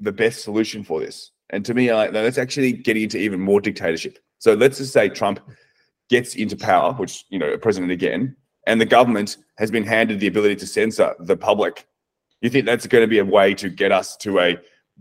the 0.00 0.12
best 0.12 0.42
solution 0.42 0.84
for 0.84 1.00
this. 1.00 1.32
And 1.50 1.64
to 1.64 1.74
me, 1.74 1.92
like, 1.92 2.12
that's 2.12 2.38
actually 2.38 2.72
getting 2.72 3.04
into 3.04 3.18
even 3.18 3.40
more 3.40 3.60
dictatorship. 3.60 4.18
So 4.38 4.54
let's 4.54 4.78
just 4.78 4.92
say 4.92 5.08
Trump 5.08 5.40
gets 6.08 6.34
into 6.34 6.56
power, 6.56 6.92
which 6.94 7.24
you 7.30 7.38
know, 7.38 7.52
a 7.52 7.58
president 7.58 7.92
again, 7.92 8.36
and 8.66 8.80
the 8.80 8.86
government 8.86 9.38
has 9.56 9.70
been 9.70 9.84
handed 9.84 10.20
the 10.20 10.26
ability 10.26 10.56
to 10.56 10.66
censor 10.66 11.14
the 11.20 11.36
public. 11.36 11.86
You 12.40 12.50
think 12.50 12.66
that's 12.66 12.86
going 12.86 13.02
to 13.02 13.08
be 13.08 13.18
a 13.18 13.24
way 13.24 13.54
to 13.54 13.68
get 13.68 13.92
us 13.92 14.16
to 14.18 14.38
a 14.40 14.58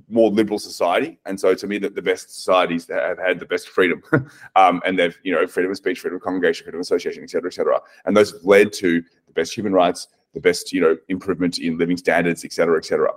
more 0.10 0.30
liberal 0.30 0.60
society. 0.60 1.20
And 1.26 1.40
so 1.40 1.54
to 1.54 1.68
me, 1.68 1.78
that 1.80 1.96
the 1.96 2.02
best 2.02 2.34
societies 2.34 2.86
that 2.86 3.04
have 3.04 3.18
had 3.18 3.40
the 3.40 3.46
best 3.46 3.70
freedom. 3.70 4.02
um, 4.56 4.82
and 4.86 4.98
they've, 4.98 5.18
you 5.24 5.34
know, 5.34 5.46
freedom 5.48 5.72
of 5.72 5.78
speech, 5.78 6.00
freedom 6.00 6.18
of 6.18 6.24
congregation, 6.24 6.64
freedom 6.64 6.80
of 6.80 6.84
association, 6.84 7.24
et 7.24 7.30
cetera, 7.30 7.50
et 7.50 7.54
cetera. 7.54 7.82
And 8.06 8.16
those 8.16 8.32
have 8.32 8.44
led 8.44 8.74
to 8.74 9.02
the 9.02 9.34
best 9.34 9.54
human 9.54 9.74
rights, 9.74 10.08
the 10.34 10.40
best, 10.40 10.72
you 10.72 10.82
know, 10.82 10.98
improvement 11.10 11.60
in 11.60 11.78
living 11.78 11.98
standards, 11.98 12.46
et 12.46 12.54
cetera, 12.54 12.78
et 12.78 12.86
cetera. 12.86 13.12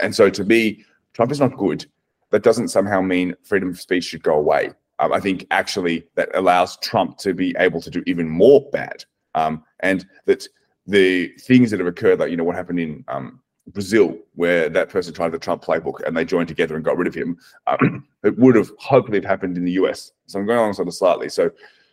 And 0.00 0.14
so 0.14 0.28
to 0.30 0.44
me, 0.44 0.84
Trump 1.12 1.30
is 1.30 1.40
not 1.40 1.56
good. 1.56 1.86
That 2.34 2.42
doesn't 2.42 2.66
somehow 2.66 3.00
mean 3.00 3.36
freedom 3.44 3.68
of 3.68 3.80
speech 3.80 4.02
should 4.02 4.24
go 4.24 4.34
away. 4.34 4.72
Um, 4.98 5.12
I 5.12 5.20
think 5.20 5.46
actually 5.52 6.08
that 6.16 6.30
allows 6.34 6.76
Trump 6.78 7.16
to 7.18 7.32
be 7.32 7.54
able 7.60 7.80
to 7.80 7.90
do 7.90 8.02
even 8.08 8.28
more 8.28 8.68
bad. 8.72 9.04
Um, 9.36 9.62
and 9.78 10.04
that 10.24 10.44
the 10.84 11.28
things 11.38 11.70
that 11.70 11.78
have 11.78 11.86
occurred, 11.86 12.18
like, 12.18 12.32
you 12.32 12.36
know, 12.36 12.42
what 12.42 12.56
happened 12.56 12.80
in 12.80 13.04
um, 13.06 13.40
Brazil, 13.68 14.18
where 14.34 14.68
that 14.68 14.88
person 14.88 15.14
tried 15.14 15.28
the 15.28 15.38
Trump 15.38 15.62
playbook 15.62 16.04
and 16.04 16.16
they 16.16 16.24
joined 16.24 16.48
together 16.48 16.74
and 16.74 16.84
got 16.84 16.96
rid 16.96 17.06
of 17.06 17.14
him, 17.14 17.38
um, 17.68 18.04
it 18.24 18.36
would 18.36 18.56
have 18.56 18.72
hopefully 18.80 19.18
have 19.18 19.24
happened 19.24 19.56
in 19.56 19.64
the 19.64 19.70
US. 19.84 20.10
So 20.26 20.40
I'm 20.40 20.46
going 20.46 20.58
on 20.58 20.74
sort 20.74 20.88
of 20.88 20.94
slightly. 20.94 21.28
So, 21.28 21.52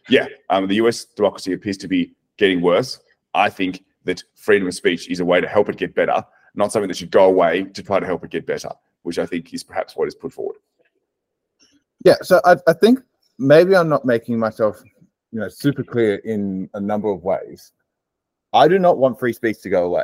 yeah, 0.09 0.25
um, 0.49 0.67
the 0.67 0.77
US 0.77 1.05
democracy 1.05 1.53
appears 1.53 1.77
to 1.77 1.87
be 1.87 2.15
getting 2.37 2.61
worse. 2.61 2.99
I 3.35 3.51
think 3.51 3.83
that 4.05 4.23
freedom 4.33 4.67
of 4.67 4.73
speech 4.73 5.07
is 5.07 5.19
a 5.19 5.25
way 5.25 5.39
to 5.39 5.47
help 5.47 5.69
it 5.69 5.77
get 5.77 5.93
better, 5.93 6.25
not 6.55 6.71
something 6.71 6.87
that 6.87 6.97
should 6.97 7.11
go 7.11 7.25
away 7.25 7.65
to 7.65 7.83
try 7.83 7.99
to 7.99 8.07
help 8.07 8.23
it 8.23 8.31
get 8.31 8.47
better, 8.47 8.71
which 9.03 9.19
I 9.19 9.25
think 9.25 9.53
is 9.53 9.63
perhaps 9.63 9.95
what 9.95 10.07
is 10.07 10.15
put 10.15 10.33
forward. 10.33 10.57
Yeah, 12.03 12.15
so 12.21 12.41
I, 12.45 12.55
I 12.67 12.73
think 12.73 12.99
maybe 13.37 13.75
I'm 13.75 13.89
not 13.89 14.05
making 14.05 14.39
myself, 14.39 14.81
you 15.31 15.39
know, 15.39 15.49
super 15.49 15.83
clear 15.83 16.15
in 16.15 16.69
a 16.73 16.79
number 16.79 17.09
of 17.09 17.23
ways. 17.23 17.71
I 18.53 18.67
do 18.67 18.79
not 18.79 18.97
want 18.97 19.19
free 19.19 19.33
speech 19.33 19.61
to 19.61 19.69
go 19.69 19.85
away. 19.85 20.03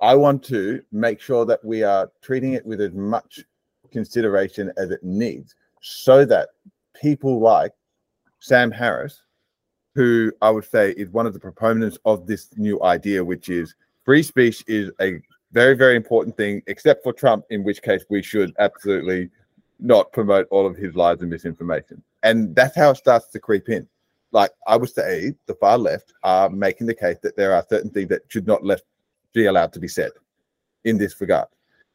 I 0.00 0.14
want 0.14 0.42
to 0.44 0.82
make 0.92 1.20
sure 1.20 1.46
that 1.46 1.64
we 1.64 1.82
are 1.82 2.10
treating 2.20 2.52
it 2.52 2.66
with 2.66 2.80
as 2.80 2.92
much 2.92 3.40
consideration 3.90 4.72
as 4.76 4.90
it 4.90 5.02
needs 5.02 5.54
so 5.80 6.24
that 6.26 6.50
people 7.00 7.40
like 7.40 7.72
Sam 8.40 8.70
Harris, 8.70 9.22
who 9.94 10.32
I 10.42 10.50
would 10.50 10.64
say 10.64 10.90
is 10.92 11.08
one 11.08 11.26
of 11.26 11.32
the 11.32 11.40
proponents 11.40 11.96
of 12.04 12.26
this 12.26 12.48
new 12.56 12.82
idea, 12.82 13.24
which 13.24 13.48
is 13.48 13.74
free 14.04 14.22
speech 14.22 14.62
is 14.66 14.90
a 15.00 15.20
very, 15.56 15.74
very 15.74 15.96
important 15.96 16.36
thing, 16.36 16.62
except 16.66 17.02
for 17.02 17.14
Trump, 17.14 17.46
in 17.48 17.64
which 17.64 17.80
case 17.80 18.04
we 18.10 18.22
should 18.22 18.52
absolutely 18.58 19.30
not 19.80 20.12
promote 20.12 20.46
all 20.50 20.66
of 20.66 20.76
his 20.76 20.94
lies 20.94 21.22
and 21.22 21.30
misinformation. 21.30 22.02
And 22.22 22.54
that's 22.54 22.76
how 22.76 22.90
it 22.90 22.98
starts 22.98 23.28
to 23.28 23.40
creep 23.40 23.70
in. 23.70 23.88
Like 24.32 24.50
I 24.66 24.76
would 24.76 24.90
say, 24.90 25.32
the 25.46 25.54
far 25.54 25.78
left 25.78 26.12
are 26.22 26.50
making 26.50 26.88
the 26.88 26.94
case 26.94 27.16
that 27.22 27.36
there 27.36 27.54
are 27.54 27.64
certain 27.70 27.88
things 27.88 28.10
that 28.10 28.20
should 28.28 28.46
not 28.46 28.66
left 28.66 28.84
be 29.32 29.46
allowed 29.46 29.72
to 29.72 29.80
be 29.80 29.88
said 29.88 30.10
in 30.84 30.98
this 30.98 31.18
regard. 31.22 31.48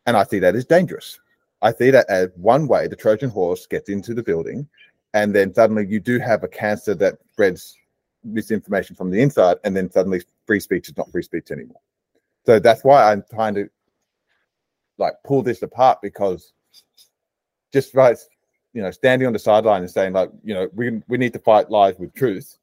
And 0.07 0.17
I 0.17 0.23
see 0.23 0.39
that 0.39 0.55
as 0.55 0.65
dangerous. 0.65 1.19
I 1.61 1.71
see 1.71 1.91
that 1.91 2.09
as 2.09 2.29
one 2.37 2.67
way 2.67 2.87
the 2.87 2.95
Trojan 2.95 3.29
horse 3.29 3.67
gets 3.67 3.89
into 3.89 4.15
the 4.15 4.23
building, 4.23 4.67
and 5.13 5.35
then 5.35 5.53
suddenly 5.53 5.85
you 5.85 5.99
do 5.99 6.17
have 6.17 6.43
a 6.43 6.47
cancer 6.47 6.95
that 6.95 7.19
spreads 7.33 7.77
misinformation 8.23 8.95
from 8.95 9.11
the 9.11 9.21
inside, 9.21 9.57
and 9.63 9.77
then 9.77 9.91
suddenly 9.91 10.23
free 10.47 10.59
speech 10.59 10.89
is 10.89 10.97
not 10.97 11.11
free 11.11 11.21
speech 11.21 11.51
anymore. 11.51 11.81
So 12.45 12.59
that's 12.59 12.83
why 12.83 13.11
I'm 13.11 13.23
trying 13.29 13.55
to 13.55 13.69
like 14.97 15.13
pull 15.25 15.41
this 15.41 15.61
apart 15.61 15.99
because 16.01 16.53
just 17.73 17.93
right, 17.93 18.17
you 18.73 18.81
know, 18.81 18.91
standing 18.91 19.27
on 19.27 19.33
the 19.33 19.39
sideline 19.39 19.81
and 19.81 19.91
saying 19.91 20.13
like, 20.13 20.31
you 20.43 20.53
know, 20.53 20.69
we 20.73 21.01
we 21.07 21.17
need 21.17 21.33
to 21.33 21.39
fight 21.39 21.69
lies 21.69 21.95
with 21.97 22.13
truth 22.13 22.57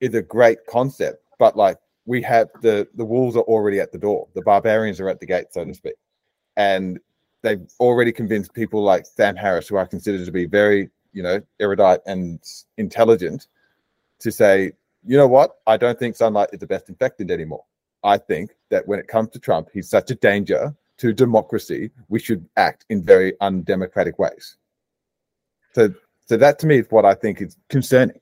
is 0.00 0.14
a 0.14 0.22
great 0.22 0.58
concept, 0.66 1.24
but 1.38 1.56
like 1.56 1.78
we 2.06 2.22
have 2.22 2.48
the 2.62 2.88
the 2.94 3.04
wolves 3.04 3.36
are 3.36 3.42
already 3.42 3.80
at 3.80 3.92
the 3.92 3.98
door. 3.98 4.28
The 4.34 4.42
barbarians 4.42 5.00
are 5.00 5.08
at 5.08 5.20
the 5.20 5.26
gate, 5.26 5.46
so 5.50 5.64
to 5.64 5.74
speak, 5.74 5.94
and 6.56 6.98
they've 7.42 7.66
already 7.80 8.12
convinced 8.12 8.54
people 8.54 8.82
like 8.82 9.06
Sam 9.06 9.36
Harris, 9.36 9.68
who 9.68 9.78
I 9.78 9.84
consider 9.84 10.24
to 10.24 10.32
be 10.32 10.46
very 10.46 10.90
you 11.12 11.22
know 11.22 11.40
erudite 11.60 12.00
and 12.06 12.40
intelligent, 12.76 13.48
to 14.20 14.32
say, 14.32 14.72
you 15.04 15.16
know 15.16 15.28
what, 15.28 15.56
I 15.66 15.76
don't 15.76 15.98
think 15.98 16.16
sunlight 16.16 16.50
is 16.52 16.60
the 16.60 16.66
best 16.66 16.88
infectant 16.88 17.30
anymore. 17.30 17.64
I 18.04 18.18
think 18.18 18.50
that 18.70 18.86
when 18.86 18.98
it 18.98 19.08
comes 19.08 19.30
to 19.30 19.38
Trump, 19.38 19.68
he's 19.72 19.88
such 19.88 20.10
a 20.10 20.14
danger 20.14 20.74
to 20.98 21.12
democracy. 21.12 21.90
We 22.08 22.18
should 22.18 22.46
act 22.56 22.84
in 22.88 23.04
very 23.04 23.34
undemocratic 23.40 24.18
ways. 24.18 24.56
So, 25.74 25.92
so 26.26 26.36
that 26.36 26.58
to 26.60 26.66
me 26.66 26.78
is 26.78 26.86
what 26.90 27.04
I 27.04 27.14
think 27.14 27.40
is 27.40 27.56
concerning. 27.68 28.20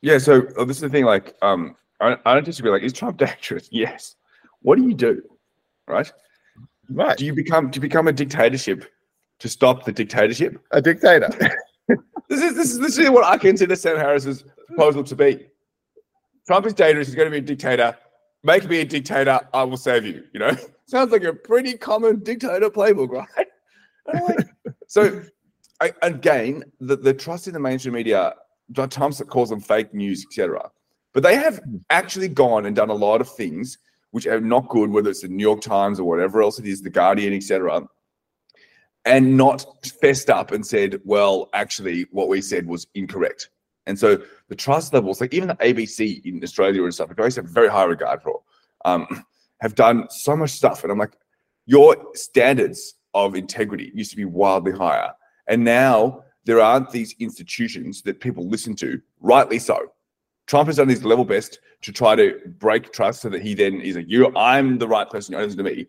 Yeah. 0.00 0.18
So 0.18 0.42
oh, 0.56 0.64
this 0.64 0.76
is 0.76 0.82
the 0.82 0.88
thing. 0.88 1.04
Like, 1.04 1.36
um, 1.42 1.76
I, 2.00 2.16
I 2.24 2.34
don't 2.34 2.44
disagree. 2.44 2.70
Like, 2.70 2.82
is 2.82 2.92
Trump 2.92 3.16
dangerous? 3.18 3.68
Yes. 3.70 4.16
What 4.62 4.78
do 4.78 4.84
you 4.84 4.94
do? 4.94 5.22
Right? 5.86 6.10
Right. 6.90 7.16
Do 7.16 7.24
you 7.24 7.34
become 7.34 7.70
do 7.70 7.78
you 7.78 7.82
become 7.82 8.08
a 8.08 8.12
dictatorship 8.12 8.84
to 9.40 9.48
stop 9.48 9.84
the 9.84 9.92
dictatorship? 9.92 10.58
A 10.70 10.80
dictator. 10.80 11.28
this 12.28 12.42
is 12.42 12.54
this 12.56 12.70
is 12.72 12.78
this 12.78 12.98
is 12.98 13.10
what 13.10 13.24
I 13.24 13.36
consider 13.36 13.76
Sam 13.76 13.96
Harris's 13.96 14.44
proposal 14.66 15.04
to 15.04 15.16
be. 15.16 15.46
Trump 16.46 16.64
is 16.66 16.72
dangerous. 16.72 17.08
He's 17.08 17.14
going 17.14 17.26
to 17.26 17.30
be 17.30 17.38
a 17.38 17.40
dictator. 17.42 17.96
Make 18.44 18.68
me 18.68 18.80
a 18.80 18.84
dictator. 18.84 19.40
I 19.52 19.62
will 19.64 19.76
save 19.76 20.04
you. 20.04 20.24
You 20.32 20.40
know, 20.40 20.56
sounds 20.86 21.12
like 21.12 21.24
a 21.24 21.32
pretty 21.32 21.76
common 21.76 22.20
dictator 22.20 22.70
playbook, 22.70 23.10
right? 23.10 23.46
Like, 24.12 24.48
so, 24.86 25.22
I, 25.80 25.92
again, 26.02 26.64
the, 26.80 26.96
the 26.96 27.14
trust 27.14 27.46
in 27.46 27.54
the 27.54 27.60
mainstream 27.60 27.94
media. 27.94 28.34
Trump 28.74 29.14
calls 29.28 29.48
them 29.48 29.60
fake 29.60 29.94
news, 29.94 30.26
etc. 30.26 30.70
But 31.14 31.22
they 31.22 31.36
have 31.36 31.58
hmm. 31.58 31.76
actually 31.90 32.28
gone 32.28 32.66
and 32.66 32.76
done 32.76 32.90
a 32.90 32.94
lot 32.94 33.20
of 33.20 33.30
things 33.34 33.78
which 34.10 34.26
are 34.26 34.40
not 34.40 34.68
good, 34.68 34.90
whether 34.90 35.10
it's 35.10 35.22
the 35.22 35.28
New 35.28 35.42
York 35.42 35.60
Times 35.60 36.00
or 36.00 36.04
whatever 36.04 36.42
else 36.42 36.58
it 36.58 36.66
is, 36.66 36.80
the 36.80 36.90
Guardian, 36.90 37.34
etc., 37.34 37.86
and 39.04 39.36
not 39.36 39.64
fessed 40.02 40.28
up 40.28 40.50
and 40.50 40.66
said, 40.66 41.00
"Well, 41.04 41.48
actually, 41.54 42.06
what 42.10 42.28
we 42.28 42.40
said 42.42 42.66
was 42.66 42.86
incorrect." 42.94 43.48
And 43.88 43.98
so 43.98 44.18
the 44.48 44.54
trust 44.54 44.92
levels, 44.92 45.20
like 45.20 45.34
even 45.34 45.48
the 45.48 45.56
ABC 45.56 46.24
in 46.24 46.42
Australia 46.44 46.84
and 46.84 46.94
stuff, 46.94 47.08
which 47.08 47.18
I 47.18 47.24
have 47.24 47.50
very 47.50 47.68
high 47.68 47.84
regard 47.84 48.22
for, 48.22 48.42
um, 48.84 49.24
have 49.60 49.74
done 49.74 50.06
so 50.10 50.36
much 50.36 50.50
stuff. 50.50 50.84
And 50.84 50.92
I'm 50.92 50.98
like, 50.98 51.16
your 51.66 51.96
standards 52.14 52.94
of 53.14 53.34
integrity 53.34 53.90
used 53.94 54.10
to 54.10 54.16
be 54.16 54.24
wildly 54.24 54.72
higher, 54.72 55.10
and 55.48 55.64
now 55.64 56.22
there 56.44 56.60
aren't 56.60 56.90
these 56.90 57.14
institutions 57.18 58.02
that 58.02 58.20
people 58.20 58.48
listen 58.48 58.74
to, 58.76 59.00
rightly 59.20 59.58
so. 59.58 59.92
Trump 60.46 60.68
has 60.68 60.76
done 60.76 60.88
his 60.88 61.04
level 61.04 61.24
best 61.24 61.60
to 61.82 61.92
try 61.92 62.16
to 62.16 62.38
break 62.58 62.90
trust 62.90 63.20
so 63.20 63.28
that 63.28 63.42
he 63.42 63.52
then 63.54 63.80
is 63.82 63.96
like, 63.96 64.08
you, 64.08 64.34
I'm 64.34 64.78
the 64.78 64.88
right 64.88 65.08
person, 65.08 65.34
you 65.34 65.40
listen 65.40 65.58
to 65.58 65.64
me. 65.64 65.86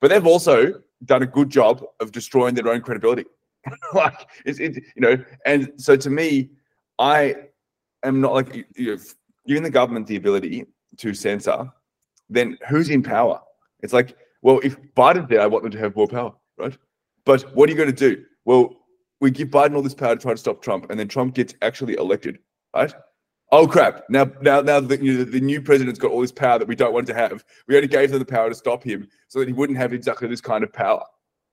But 0.00 0.08
they've 0.10 0.26
also 0.26 0.82
done 1.06 1.22
a 1.22 1.26
good 1.26 1.48
job 1.48 1.82
of 2.00 2.12
destroying 2.12 2.54
their 2.54 2.68
own 2.68 2.82
credibility. 2.82 3.24
like, 3.94 4.28
it's, 4.44 4.60
it, 4.60 4.74
you 4.96 5.00
know, 5.00 5.16
and 5.46 5.72
so 5.76 5.96
to 5.96 6.10
me, 6.10 6.50
I 6.98 7.36
am 8.04 8.20
not 8.20 8.32
like, 8.32 8.66
you 8.76 8.96
know, 8.96 9.02
giving 9.46 9.62
the 9.62 9.70
government 9.70 10.06
the 10.06 10.16
ability 10.16 10.66
to 10.98 11.14
censor, 11.14 11.70
then 12.28 12.58
who's 12.68 12.90
in 12.90 13.02
power? 13.02 13.40
It's 13.80 13.92
like, 13.92 14.16
well, 14.42 14.60
if 14.62 14.76
Biden's 14.94 15.28
there, 15.28 15.40
I 15.40 15.46
want 15.46 15.64
them 15.64 15.72
to 15.72 15.78
have 15.78 15.96
more 15.96 16.08
power, 16.08 16.32
right? 16.58 16.76
But 17.24 17.42
what 17.54 17.68
are 17.68 17.72
you 17.72 17.78
going 17.78 17.94
to 17.94 18.14
do? 18.14 18.24
Well, 18.44 18.76
we 19.20 19.30
give 19.30 19.48
Biden 19.48 19.76
all 19.76 19.82
this 19.82 19.94
power 19.94 20.16
to 20.16 20.20
try 20.20 20.32
to 20.32 20.38
stop 20.38 20.62
Trump, 20.62 20.90
and 20.90 20.98
then 20.98 21.08
Trump 21.08 21.34
gets 21.34 21.54
actually 21.62 21.94
elected, 21.94 22.38
right? 22.74 22.92
oh 23.52 23.66
crap 23.66 24.02
now 24.08 24.28
now 24.40 24.60
now 24.60 24.80
the, 24.80 25.00
you 25.00 25.18
know, 25.18 25.24
the 25.24 25.40
new 25.40 25.62
president's 25.62 25.98
got 25.98 26.10
all 26.10 26.20
this 26.20 26.32
power 26.32 26.58
that 26.58 26.66
we 26.66 26.74
don't 26.74 26.92
want 26.92 27.06
to 27.06 27.14
have 27.14 27.44
we 27.68 27.76
only 27.76 27.86
gave 27.86 28.10
them 28.10 28.18
the 28.18 28.24
power 28.24 28.48
to 28.48 28.54
stop 28.54 28.82
him 28.82 29.06
so 29.28 29.38
that 29.38 29.46
he 29.46 29.52
wouldn't 29.52 29.78
have 29.78 29.92
exactly 29.92 30.26
this 30.26 30.40
kind 30.40 30.64
of 30.64 30.72
power 30.72 31.04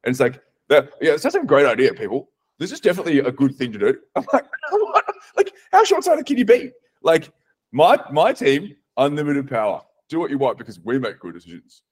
and 0.04 0.12
it's 0.12 0.20
like 0.20 0.42
that 0.70 0.90
yeah 1.02 1.12
it's 1.12 1.24
such 1.24 1.36
a 1.36 1.44
great 1.44 1.68
idea 1.68 1.94
people 1.94 2.30
this 2.60 2.72
is 2.72 2.80
definitely 2.80 3.20
a 3.20 3.32
good 3.32 3.56
thing 3.56 3.72
to 3.72 3.80
do. 3.80 4.00
I'm 4.16 4.26
like 4.32 4.46
like 5.38 5.54
how 5.72 5.84
short-sighted 5.84 6.26
can 6.26 6.38
you 6.38 6.46
be? 6.46 6.72
Like 7.02 7.32
my 7.72 8.00
my 8.12 8.34
team 8.34 8.76
unlimited 8.98 9.50
power. 9.50 9.82
Do 10.10 10.20
what 10.20 10.30
you 10.30 10.38
want 10.38 10.58
because 10.58 10.80
we 10.80 11.00
make 11.00 11.20
good 11.20 11.34
decisions. 11.34 11.84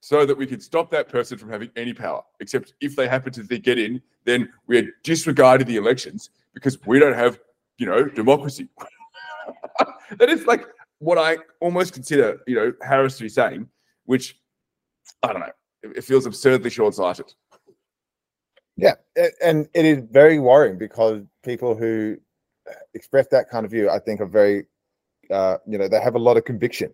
So 0.00 0.26
that 0.26 0.36
we 0.36 0.46
can 0.46 0.60
stop 0.60 0.90
that 0.90 1.08
person 1.08 1.38
from 1.38 1.48
having 1.48 1.70
any 1.76 1.94
power 1.94 2.22
except 2.40 2.74
if 2.80 2.96
they 2.96 3.06
happen 3.06 3.32
to 3.34 3.42
get 3.58 3.78
in 3.78 4.02
then 4.24 4.48
we 4.66 4.78
are 4.78 4.88
disregarding 5.04 5.66
the 5.66 5.76
elections 5.76 6.30
because 6.54 6.78
we 6.86 6.98
don't 6.98 7.14
have 7.14 7.38
you 7.78 7.86
know 7.86 8.04
democracy. 8.06 8.68
That 10.18 10.28
is 10.28 10.44
like 10.44 10.66
what 10.98 11.18
I 11.18 11.38
almost 11.60 11.94
consider, 11.94 12.40
you 12.46 12.54
know, 12.54 12.72
Harris 12.82 13.16
to 13.16 13.24
be 13.24 13.28
saying, 13.28 13.68
which 14.04 14.38
I 15.22 15.32
don't 15.32 15.40
know, 15.40 15.52
it, 15.82 15.96
it 15.96 16.04
feels 16.04 16.26
absurdly 16.26 16.70
short-sighted. 16.70 17.32
Yeah, 18.82 18.94
and 19.40 19.68
it 19.74 19.84
is 19.84 20.02
very 20.10 20.40
worrying 20.40 20.76
because 20.76 21.22
people 21.44 21.76
who 21.76 22.16
express 22.94 23.28
that 23.28 23.48
kind 23.48 23.64
of 23.64 23.70
view, 23.70 23.88
I 23.88 24.00
think, 24.00 24.20
are 24.20 24.26
very, 24.26 24.66
uh, 25.30 25.58
you 25.68 25.78
know, 25.78 25.86
they 25.86 26.00
have 26.00 26.16
a 26.16 26.18
lot 26.18 26.36
of 26.36 26.44
conviction. 26.44 26.92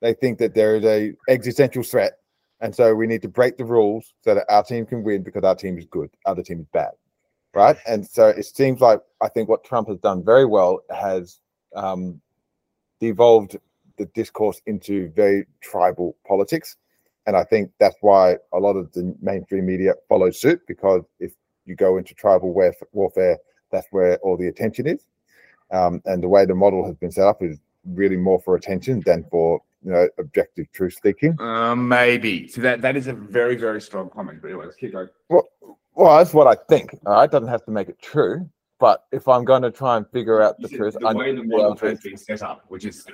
They 0.00 0.14
think 0.14 0.38
that 0.38 0.54
there 0.54 0.76
is 0.76 0.84
a 0.84 1.14
existential 1.28 1.82
threat, 1.82 2.18
and 2.60 2.72
so 2.72 2.94
we 2.94 3.08
need 3.08 3.22
to 3.22 3.28
break 3.28 3.56
the 3.56 3.64
rules 3.64 4.14
so 4.22 4.36
that 4.36 4.46
our 4.48 4.62
team 4.62 4.86
can 4.86 5.02
win 5.02 5.24
because 5.24 5.42
our 5.42 5.56
team 5.56 5.76
is 5.78 5.86
good, 5.86 6.10
other 6.26 6.44
team 6.44 6.60
is 6.60 6.66
bad, 6.72 6.92
right? 7.54 7.76
And 7.88 8.06
so 8.06 8.28
it 8.28 8.44
seems 8.44 8.80
like 8.80 9.00
I 9.20 9.28
think 9.28 9.48
what 9.48 9.64
Trump 9.64 9.88
has 9.88 9.98
done 9.98 10.24
very 10.24 10.44
well 10.46 10.78
has 10.90 11.40
um, 11.74 12.20
devolved 13.00 13.56
the 13.98 14.06
discourse 14.14 14.60
into 14.66 15.10
very 15.16 15.46
tribal 15.60 16.16
politics. 16.24 16.76
And 17.26 17.36
I 17.36 17.44
think 17.44 17.70
that's 17.80 17.96
why 18.00 18.36
a 18.52 18.58
lot 18.58 18.76
of 18.76 18.92
the 18.92 19.14
mainstream 19.20 19.66
media 19.66 19.94
follow 20.08 20.30
suit 20.30 20.60
because 20.68 21.02
if 21.18 21.32
you 21.64 21.74
go 21.74 21.98
into 21.98 22.14
tribal 22.14 22.52
warf- 22.52 22.82
warfare, 22.92 23.38
that's 23.72 23.86
where 23.90 24.16
all 24.18 24.36
the 24.36 24.46
attention 24.46 24.86
is. 24.86 25.06
Um, 25.72 26.00
and 26.04 26.22
the 26.22 26.28
way 26.28 26.46
the 26.46 26.54
model 26.54 26.86
has 26.86 26.94
been 26.96 27.10
set 27.10 27.26
up 27.26 27.42
is 27.42 27.58
really 27.84 28.16
more 28.16 28.40
for 28.40 28.54
attention 28.54 29.02
than 29.04 29.24
for 29.30 29.60
you 29.84 29.90
know 29.90 30.08
objective 30.18 30.70
truth 30.72 30.96
seeking. 31.02 31.38
Um, 31.40 31.88
maybe. 31.88 32.46
So 32.48 32.60
that 32.60 32.80
that 32.82 32.96
is 32.96 33.08
a 33.08 33.12
very 33.12 33.56
very 33.56 33.80
strong 33.80 34.08
comment. 34.10 34.40
But 34.40 34.48
anyway, 34.48 34.66
let's 34.66 34.76
keep 34.76 34.92
going. 34.92 35.08
Well, 35.28 35.48
well, 35.94 36.18
that's 36.18 36.32
what 36.32 36.46
I 36.46 36.54
think. 36.68 36.96
All 37.04 37.14
right, 37.14 37.30
doesn't 37.30 37.48
have 37.48 37.64
to 37.64 37.72
make 37.72 37.88
it 37.88 38.00
true. 38.00 38.48
But 38.78 39.04
if 39.10 39.26
I'm 39.26 39.44
going 39.44 39.62
to 39.62 39.70
try 39.70 39.96
and 39.96 40.06
figure 40.10 40.42
out 40.42 40.60
the 40.60 40.68
truth, 40.68 40.96
the 41.00 41.06
I 41.06 41.14
way 41.14 41.34
the 41.34 41.42
model 41.42 41.76
has 41.76 42.00
been 42.00 42.16
set 42.16 42.42
up, 42.42 42.64
which 42.68 42.84
is 42.84 43.04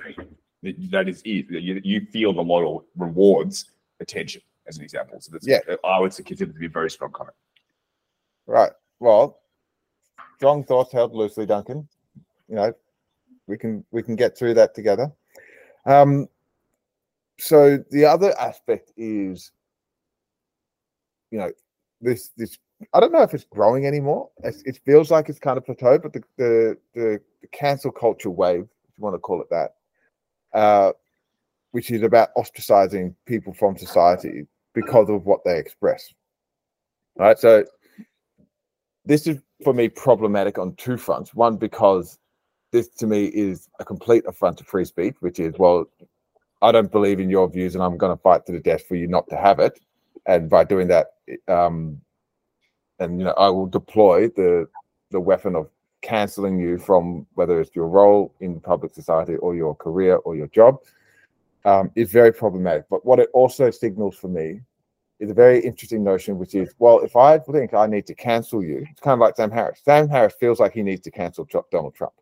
that 0.61 0.91
that 0.91 1.07
is 1.07 1.21
it. 1.25 1.49
You, 1.49 1.81
you 1.83 2.05
feel 2.11 2.33
the 2.33 2.43
model 2.43 2.85
rewards 2.97 3.71
attention, 4.03 4.41
as 4.67 4.77
an 4.77 4.83
example. 4.83 5.19
So 5.19 5.31
that's 5.31 5.47
Yeah. 5.47 5.59
I 5.83 5.99
would 5.99 6.13
consider 6.13 6.53
to 6.53 6.59
be 6.59 6.67
a 6.67 6.69
very 6.69 6.91
strong 6.91 7.11
comment. 7.11 7.35
Right. 8.45 8.71
Well, 8.99 9.39
strong 10.37 10.63
thoughts 10.63 10.91
held 10.91 11.13
loosely, 11.13 11.45
Duncan. 11.45 11.87
You 12.47 12.55
know, 12.55 12.73
we 13.47 13.57
can 13.57 13.83
we 13.91 14.03
can 14.03 14.15
get 14.15 14.37
through 14.37 14.53
that 14.55 14.75
together. 14.75 15.11
Um, 15.85 16.27
so 17.39 17.77
the 17.91 18.05
other 18.05 18.37
aspect 18.39 18.91
is, 18.95 19.51
you 21.31 21.39
know, 21.39 21.51
this 22.01 22.29
this 22.37 22.57
I 22.93 22.99
don't 22.99 23.11
know 23.11 23.21
if 23.21 23.33
it's 23.33 23.45
growing 23.45 23.85
anymore. 23.85 24.29
It's, 24.43 24.61
it 24.63 24.79
feels 24.85 25.09
like 25.09 25.29
it's 25.29 25.39
kind 25.39 25.57
of 25.57 25.65
plateaued, 25.65 26.03
but 26.03 26.13
the 26.13 26.23
the 26.37 26.77
the, 26.93 27.21
the 27.41 27.47
cancel 27.47 27.91
culture 27.91 28.29
wave, 28.29 28.67
if 28.87 28.97
you 28.97 29.03
want 29.03 29.15
to 29.15 29.19
call 29.19 29.41
it 29.41 29.49
that, 29.49 29.75
uh, 30.53 30.91
which 31.73 31.89
is 31.89 32.03
about 32.03 32.29
ostracizing 32.35 33.15
people 33.25 33.51
from 33.51 33.75
society 33.75 34.45
because 34.75 35.09
of 35.09 35.25
what 35.25 35.43
they 35.43 35.57
express. 35.57 36.13
All 37.19 37.25
right. 37.25 37.37
So 37.37 37.65
this 39.05 39.25
is 39.25 39.39
for 39.63 39.73
me 39.73 39.89
problematic 39.89 40.59
on 40.59 40.75
two 40.75 40.97
fronts. 40.97 41.33
One, 41.33 41.57
because 41.57 42.19
this 42.71 42.89
to 42.89 43.07
me 43.07 43.25
is 43.25 43.69
a 43.79 43.85
complete 43.85 44.23
affront 44.27 44.59
to 44.59 44.63
free 44.63 44.85
speech, 44.85 45.15
which 45.19 45.39
is, 45.39 45.55
well, 45.57 45.85
I 46.61 46.71
don't 46.71 46.91
believe 46.91 47.19
in 47.19 47.31
your 47.31 47.49
views 47.49 47.73
and 47.73 47.83
I'm 47.83 47.97
going 47.97 48.15
to 48.15 48.21
fight 48.21 48.45
to 48.45 48.51
the 48.51 48.59
death 48.59 48.85
for 48.85 48.93
you 48.93 49.07
not 49.07 49.27
to 49.29 49.35
have 49.35 49.59
it. 49.59 49.79
And 50.27 50.51
by 50.51 50.65
doing 50.65 50.87
that, 50.89 51.07
um, 51.47 51.99
and 52.99 53.17
you 53.17 53.25
know, 53.25 53.33
I 53.33 53.49
will 53.49 53.67
deploy 53.67 54.27
the 54.29 54.67
the 55.09 55.19
weapon 55.19 55.55
of 55.55 55.69
canceling 56.03 56.59
you 56.59 56.77
from 56.77 57.25
whether 57.33 57.59
it's 57.59 57.75
your 57.75 57.87
role 57.87 58.33
in 58.41 58.59
public 58.59 58.93
society 58.93 59.35
or 59.37 59.55
your 59.55 59.73
career 59.75 60.17
or 60.17 60.35
your 60.35 60.47
job 60.47 60.77
um, 61.65 61.91
is 61.95 62.11
very 62.11 62.31
problematic. 62.31 62.85
But 62.89 63.05
what 63.05 63.19
it 63.19 63.29
also 63.33 63.71
signals 63.71 64.15
for 64.15 64.27
me 64.27 64.61
is 65.19 65.29
a 65.29 65.33
very 65.33 65.59
interesting 65.63 66.03
notion, 66.03 66.37
which 66.37 66.55
is, 66.55 66.73
well, 66.79 66.99
if 66.99 67.15
I 67.15 67.37
think 67.37 67.73
I 67.73 67.87
need 67.87 68.05
to 68.07 68.15
cancel 68.15 68.63
you, 68.63 68.85
it's 68.89 68.99
kind 68.99 69.13
of 69.13 69.19
like 69.19 69.35
Sam 69.35 69.51
Harris. 69.51 69.79
Sam 69.83 70.09
Harris 70.09 70.35
feels 70.39 70.59
like 70.59 70.73
he 70.73 70.83
needs 70.83 71.01
to 71.01 71.11
cancel 71.11 71.47
Donald 71.71 71.95
Trump. 71.95 72.13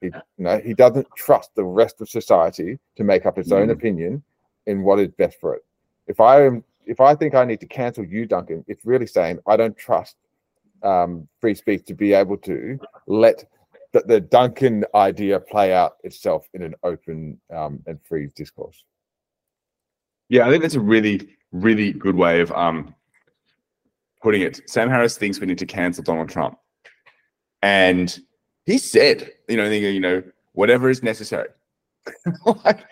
He, 0.00 0.08
you 0.08 0.12
know, 0.44 0.58
he 0.58 0.74
doesn't 0.74 1.06
trust 1.16 1.54
the 1.54 1.64
rest 1.64 2.00
of 2.00 2.08
society 2.08 2.78
to 2.96 3.04
make 3.04 3.24
up 3.24 3.38
its 3.38 3.52
own 3.52 3.68
Mm. 3.68 3.72
opinion 3.72 4.22
in 4.66 4.82
what 4.82 4.98
is 4.98 5.08
best 5.12 5.40
for 5.40 5.54
it. 5.54 5.64
If 6.06 6.20
I 6.20 6.44
am, 6.44 6.64
if 6.84 7.00
I 7.00 7.14
think 7.14 7.34
I 7.34 7.44
need 7.44 7.60
to 7.60 7.66
cancel 7.66 8.04
you, 8.04 8.26
Duncan, 8.26 8.64
it's 8.68 8.84
really 8.84 9.06
saying 9.06 9.38
I 9.46 9.56
don't 9.56 9.76
trust 9.76 10.16
um, 10.82 11.26
free 11.40 11.54
speech 11.54 11.86
to 11.86 11.94
be 11.94 12.12
able 12.12 12.36
to 12.38 12.78
let 13.06 13.46
the, 13.94 14.02
the 14.06 14.20
Duncan 14.20 14.84
idea 14.94 15.40
play 15.40 15.72
out 15.72 15.94
itself 16.02 16.48
in 16.52 16.62
an 16.62 16.74
open 16.82 17.40
um, 17.54 17.80
and 17.86 17.98
free 18.02 18.28
discourse. 18.34 18.84
Yeah, 20.28 20.46
I 20.46 20.50
think 20.50 20.62
that's 20.62 20.74
a 20.74 20.80
really, 20.80 21.28
really 21.52 21.92
good 21.92 22.16
way 22.16 22.40
of 22.40 22.50
um 22.52 22.94
putting 24.20 24.42
it. 24.42 24.68
Sam 24.68 24.90
Harris 24.90 25.16
thinks 25.16 25.40
we 25.40 25.46
need 25.46 25.58
to 25.58 25.66
cancel 25.66 26.02
Donald 26.02 26.28
Trump, 26.28 26.58
and 27.62 28.18
he 28.66 28.78
said, 28.78 29.30
you 29.48 29.56
know, 29.56 29.70
you 29.70 30.00
know, 30.00 30.22
whatever 30.52 30.90
is 30.90 31.02
necessary. 31.02 31.48
like, 32.64 32.84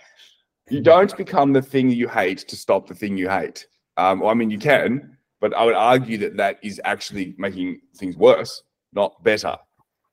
you 0.70 0.80
don't 0.80 1.16
become 1.16 1.52
the 1.52 1.62
thing 1.62 1.90
you 1.90 2.08
hate 2.08 2.46
to 2.48 2.56
stop 2.56 2.86
the 2.86 2.94
thing 2.94 3.16
you 3.16 3.28
hate. 3.28 3.66
Um, 3.96 4.20
well, 4.20 4.30
I 4.30 4.34
mean, 4.34 4.50
you 4.50 4.58
can, 4.58 5.16
but 5.40 5.52
I 5.54 5.64
would 5.64 5.74
argue 5.74 6.16
that 6.18 6.36
that 6.36 6.58
is 6.62 6.80
actually 6.84 7.34
making 7.38 7.80
things 7.96 8.16
worse, 8.16 8.62
not 8.92 9.22
better. 9.24 9.56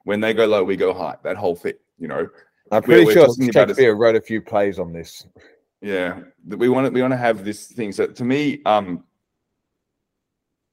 When 0.09 0.21
they 0.21 0.33
go 0.33 0.47
low, 0.47 0.63
we 0.63 0.75
go 0.75 0.91
high. 0.91 1.17
That 1.21 1.37
whole 1.37 1.55
thing, 1.55 1.75
you 1.99 2.07
know. 2.07 2.27
I'm 2.71 2.81
pretty 2.81 3.05
we're 3.05 3.13
sure 3.13 3.27
Shakespeare 3.53 3.95
wrote 3.95 4.15
a 4.15 4.21
few 4.21 4.41
plays 4.41 4.79
on 4.79 4.91
this. 4.91 5.27
Yeah, 5.81 6.21
we 6.47 6.67
want 6.67 6.87
to 6.87 6.91
we 6.91 6.99
want 6.99 7.13
to 7.13 7.17
have 7.17 7.45
this 7.45 7.67
thing. 7.67 7.91
So 7.91 8.07
to 8.07 8.25
me, 8.25 8.59
um, 8.65 9.03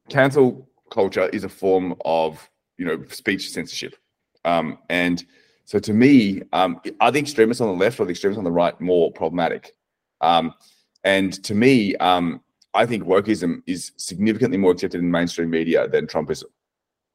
cancel 0.09 0.67
culture 0.91 1.29
is 1.35 1.45
a 1.45 1.51
form 1.51 1.97
of 2.07 2.49
you 2.79 2.87
know 2.87 3.05
speech 3.11 3.51
censorship, 3.51 3.97
um, 4.47 4.79
and 4.89 5.23
so 5.67 5.79
to 5.81 5.93
me, 5.93 6.41
um, 6.55 6.81
are 7.03 7.13
the 7.13 7.21
extremists 7.21 7.61
on 7.61 7.69
the 7.69 7.85
left 7.85 8.01
or 8.01 8.07
the 8.07 8.13
extremists 8.13 8.39
on 8.39 8.45
the 8.45 8.51
right 8.51 8.81
more 8.81 9.13
problematic? 9.13 9.73
Um, 10.23 10.55
and 11.05 11.45
to 11.45 11.55
me, 11.55 11.95
um, 11.97 12.41
I 12.73 12.87
think 12.87 13.05
wokeism 13.05 13.61
is 13.67 13.93
significantly 13.99 14.57
more 14.57 14.73
accepted 14.73 15.01
in 15.01 15.11
mainstream 15.11 15.51
media 15.51 15.89
than 15.89 16.07
Trumpism. 16.07 16.45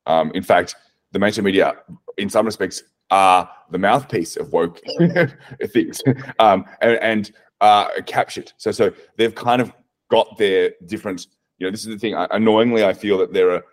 Um, 0.05 0.31
in 0.35 0.43
fact, 0.43 0.75
the 1.11 1.19
mainstream 1.19 1.45
media, 1.45 1.75
in 2.17 2.29
some 2.29 2.45
respects, 2.45 2.83
are 3.09 3.49
the 3.71 3.77
mouthpiece 3.77 4.37
of 4.37 4.53
woke 4.53 4.79
things 5.73 6.01
um, 6.39 6.65
and, 6.81 6.97
and 7.01 7.31
uh, 7.59 7.87
captured. 8.05 8.51
So, 8.57 8.71
so 8.71 8.91
they've 9.17 9.35
kind 9.35 9.61
of 9.61 9.71
got 10.09 10.37
their 10.37 10.71
different. 10.85 11.27
You 11.57 11.67
know, 11.67 11.71
this 11.71 11.81
is 11.81 11.87
the 11.87 11.99
thing. 11.99 12.15
I- 12.15 12.27
Annoyingly, 12.31 12.83
I 12.85 12.93
feel 12.93 13.17
that 13.19 13.33
there 13.33 13.51
are 13.51 13.63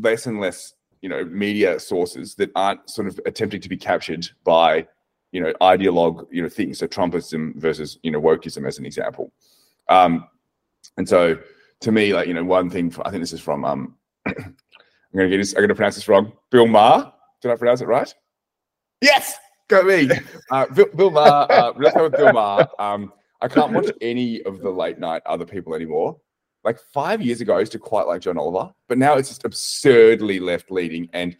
less 0.00 0.26
and 0.26 0.40
less, 0.40 0.74
you 1.02 1.08
know, 1.08 1.24
media 1.24 1.78
sources 1.78 2.34
that 2.36 2.50
aren't 2.56 2.88
sort 2.88 3.08
of 3.08 3.20
attempting 3.26 3.60
to 3.60 3.68
be 3.68 3.76
captured 3.76 4.28
by, 4.44 4.86
you 5.30 5.42
know, 5.42 5.52
ideologue, 5.60 6.26
you 6.30 6.42
know, 6.42 6.48
things. 6.48 6.78
So 6.78 6.86
Trumpism 6.86 7.54
versus, 7.56 7.98
you 8.02 8.10
know, 8.10 8.20
wokeism, 8.20 8.66
as 8.66 8.78
an 8.78 8.86
example. 8.86 9.32
Um, 9.88 10.26
and 10.96 11.08
so, 11.08 11.38
to 11.80 11.92
me, 11.92 12.14
like 12.14 12.28
you 12.28 12.34
know, 12.34 12.44
one 12.44 12.70
thing. 12.70 12.94
I 13.04 13.10
think 13.10 13.22
this 13.22 13.32
is 13.32 13.40
from. 13.40 13.64
Um, 13.64 13.96
I'm 15.12 15.18
gonna 15.18 15.28
get 15.30 15.38
this. 15.38 15.54
I'm 15.54 15.62
gonna 15.62 15.74
pronounce 15.74 15.94
this 15.96 16.08
wrong. 16.08 16.32
Bill 16.50 16.66
Maher. 16.66 17.12
Did 17.40 17.50
I 17.50 17.56
pronounce 17.56 17.80
it 17.80 17.86
right? 17.88 18.12
Yes. 19.00 19.34
Go 19.68 19.82
me. 19.82 20.08
Uh, 20.50 20.66
Bill, 20.66 20.86
Bill 20.94 21.10
Maher. 21.10 21.46
Uh, 21.50 21.72
let's 21.78 21.96
go 21.96 22.04
with 22.04 22.16
Bill 22.16 22.32
Maher. 22.32 22.68
Um, 22.78 23.12
I 23.40 23.48
can't 23.48 23.72
watch 23.72 23.90
any 24.00 24.42
of 24.42 24.60
the 24.60 24.70
late 24.70 24.98
night 24.98 25.22
other 25.26 25.46
people 25.46 25.74
anymore. 25.74 26.18
Like 26.62 26.78
five 26.92 27.20
years 27.22 27.40
ago, 27.40 27.56
I 27.56 27.60
used 27.60 27.72
to 27.72 27.78
quite 27.78 28.06
like 28.06 28.20
John 28.20 28.38
Oliver, 28.38 28.72
but 28.88 28.98
now 28.98 29.14
it's 29.14 29.28
just 29.30 29.44
absurdly 29.44 30.38
left 30.40 30.70
leaning 30.70 31.08
and 31.12 31.36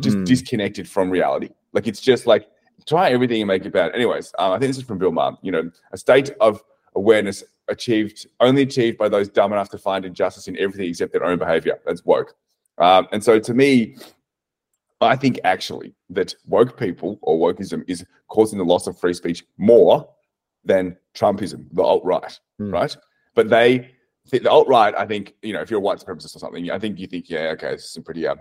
just 0.00 0.16
Hmm. 0.16 0.24
disconnected 0.24 0.88
from 0.88 1.10
reality. 1.10 1.50
Like 1.72 1.86
it's 1.86 2.00
just 2.00 2.26
like 2.26 2.48
try 2.86 3.10
everything 3.10 3.40
and 3.42 3.48
make 3.48 3.64
it 3.66 3.72
bad. 3.72 3.94
Anyways, 3.94 4.32
um, 4.38 4.52
I 4.52 4.58
think 4.58 4.70
this 4.70 4.78
is 4.78 4.84
from 4.84 4.98
Bill 4.98 5.12
Maher. 5.12 5.36
You 5.42 5.52
know, 5.52 5.70
a 5.92 5.98
state 5.98 6.30
of 6.40 6.62
awareness 6.96 7.44
achieved 7.68 8.26
only 8.40 8.62
achieved 8.62 8.96
by 8.98 9.08
those 9.08 9.28
dumb 9.28 9.52
enough 9.52 9.68
to 9.70 9.78
find 9.78 10.04
injustice 10.04 10.48
in 10.48 10.58
everything 10.58 10.88
except 10.88 11.12
their 11.12 11.24
own 11.24 11.38
behavior. 11.38 11.78
That's 11.86 12.04
woke. 12.04 12.34
Um, 12.78 13.08
and 13.12 13.22
so 13.22 13.38
to 13.38 13.54
me, 13.54 13.96
I 15.00 15.16
think 15.16 15.38
actually 15.44 15.94
that 16.10 16.34
woke 16.46 16.78
people 16.78 17.18
or 17.22 17.52
wokeism 17.52 17.84
is 17.86 18.04
causing 18.28 18.58
the 18.58 18.64
loss 18.64 18.86
of 18.86 18.98
free 18.98 19.14
speech 19.14 19.44
more 19.56 20.08
than 20.64 20.96
Trumpism, 21.14 21.66
the 21.72 21.82
alt 21.82 22.04
right, 22.04 22.38
Hmm. 22.58 22.70
right? 22.72 22.96
But 23.34 23.48
they, 23.48 23.90
the 24.30 24.50
alt 24.50 24.68
right, 24.68 24.94
I 24.94 25.06
think, 25.06 25.34
you 25.42 25.52
know, 25.52 25.60
if 25.60 25.70
you're 25.70 25.78
a 25.78 25.82
white 25.82 25.98
supremacist 25.98 26.34
or 26.36 26.40
something, 26.40 26.70
I 26.70 26.78
think 26.78 26.98
you 26.98 27.06
think, 27.06 27.30
yeah, 27.30 27.50
okay, 27.52 27.72
this 27.72 27.84
is 27.84 27.92
some 27.92 28.02
pretty 28.02 28.26
um, 28.26 28.38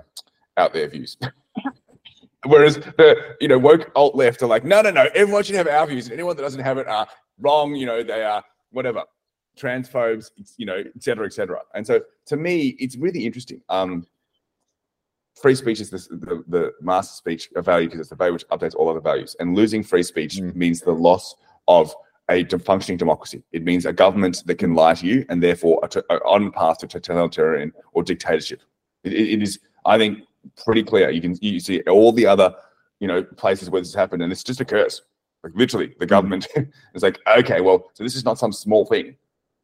out 0.58 0.74
there 0.74 0.88
views. 0.88 1.18
Whereas 2.46 2.76
the, 2.78 3.36
you 3.40 3.48
know, 3.48 3.58
woke 3.58 3.92
alt 3.96 4.16
left 4.16 4.42
are 4.42 4.48
like, 4.48 4.64
no, 4.64 4.82
no, 4.82 4.92
no, 4.92 5.08
everyone 5.14 5.44
should 5.44 5.56
have 5.56 5.68
our 5.68 5.86
views, 5.88 6.06
and 6.06 6.14
anyone 6.14 6.36
that 6.36 6.42
doesn't 6.42 6.64
have 6.64 6.78
it 6.78 6.88
are 6.88 7.08
wrong. 7.40 7.76
You 7.76 7.86
know, 7.86 8.04
they 8.04 8.24
are 8.24 8.44
whatever, 8.72 9.04
transphobes, 9.60 10.32
you 10.58 10.66
know, 10.66 10.78
et 10.78 11.04
cetera, 11.04 11.26
et 11.26 11.34
cetera. 11.34 11.62
And 11.74 11.86
so 11.86 12.02
to 12.28 12.38
me, 12.38 12.76
it's 12.80 12.96
really 12.96 13.26
interesting. 13.26 13.62
Um, 13.70 14.06
free 15.42 15.56
speech 15.56 15.80
is 15.80 15.90
this, 15.90 16.08
the, 16.08 16.44
the 16.48 16.74
master 16.82 17.16
speech 17.16 17.50
of 17.56 17.66
value 17.66 17.88
because 17.88 18.00
it's 18.00 18.10
the 18.10 18.16
value 18.16 18.34
which 18.34 18.48
updates 18.48 18.76
all 18.76 18.90
other 18.90 19.00
values. 19.00 19.36
And 19.40 19.56
losing 19.56 19.84
free 19.84 20.04
speech 20.04 20.38
Mm. 20.38 20.56
means 20.56 20.82
the 20.82 20.92
loss 20.92 21.36
of 21.68 21.94
a 22.30 22.46
functioning 22.60 22.98
democracy. 22.98 23.44
It 23.52 23.64
means 23.64 23.86
a 23.86 23.94
government 23.94 24.44
that 24.48 24.56
can 24.56 24.74
lie 24.74 24.96
to 24.96 25.06
you 25.06 25.26
and 25.30 25.42
therefore 25.42 25.80
a 25.84 25.88
t- 25.88 26.02
a- 26.10 26.24
on 26.26 26.46
the 26.46 26.52
path 26.52 26.80
to 26.80 26.88
totalitarian 26.88 27.72
or 27.94 28.04
dictatorship. 28.04 28.62
It, 29.04 29.14
it- 29.14 29.30
it 29.34 29.44
is, 29.44 29.60
I 29.86 29.98
think, 29.98 30.20
pretty 30.66 30.84
clear. 30.84 31.10
You 31.10 31.22
can 31.22 31.36
you 31.42 31.60
see 31.60 31.82
all 31.84 32.12
the 32.12 32.26
other, 32.26 32.54
you 33.00 33.08
know, 33.08 33.24
places 33.24 33.70
where 33.70 33.82
this 33.82 33.90
has 33.94 33.96
happened, 33.96 34.22
and 34.24 34.32
it's 34.32 34.44
just 34.44 34.60
occurs. 34.62 35.02
Like 35.44 35.54
literally, 35.56 35.94
the 36.00 36.06
government 36.06 36.48
is 36.96 37.04
like, 37.04 37.20
okay, 37.38 37.62
well, 37.62 37.90
so 37.94 38.04
this 38.04 38.16
is 38.16 38.26
not 38.26 38.40
some 38.40 38.52
small 38.52 38.86
thing, 38.86 39.16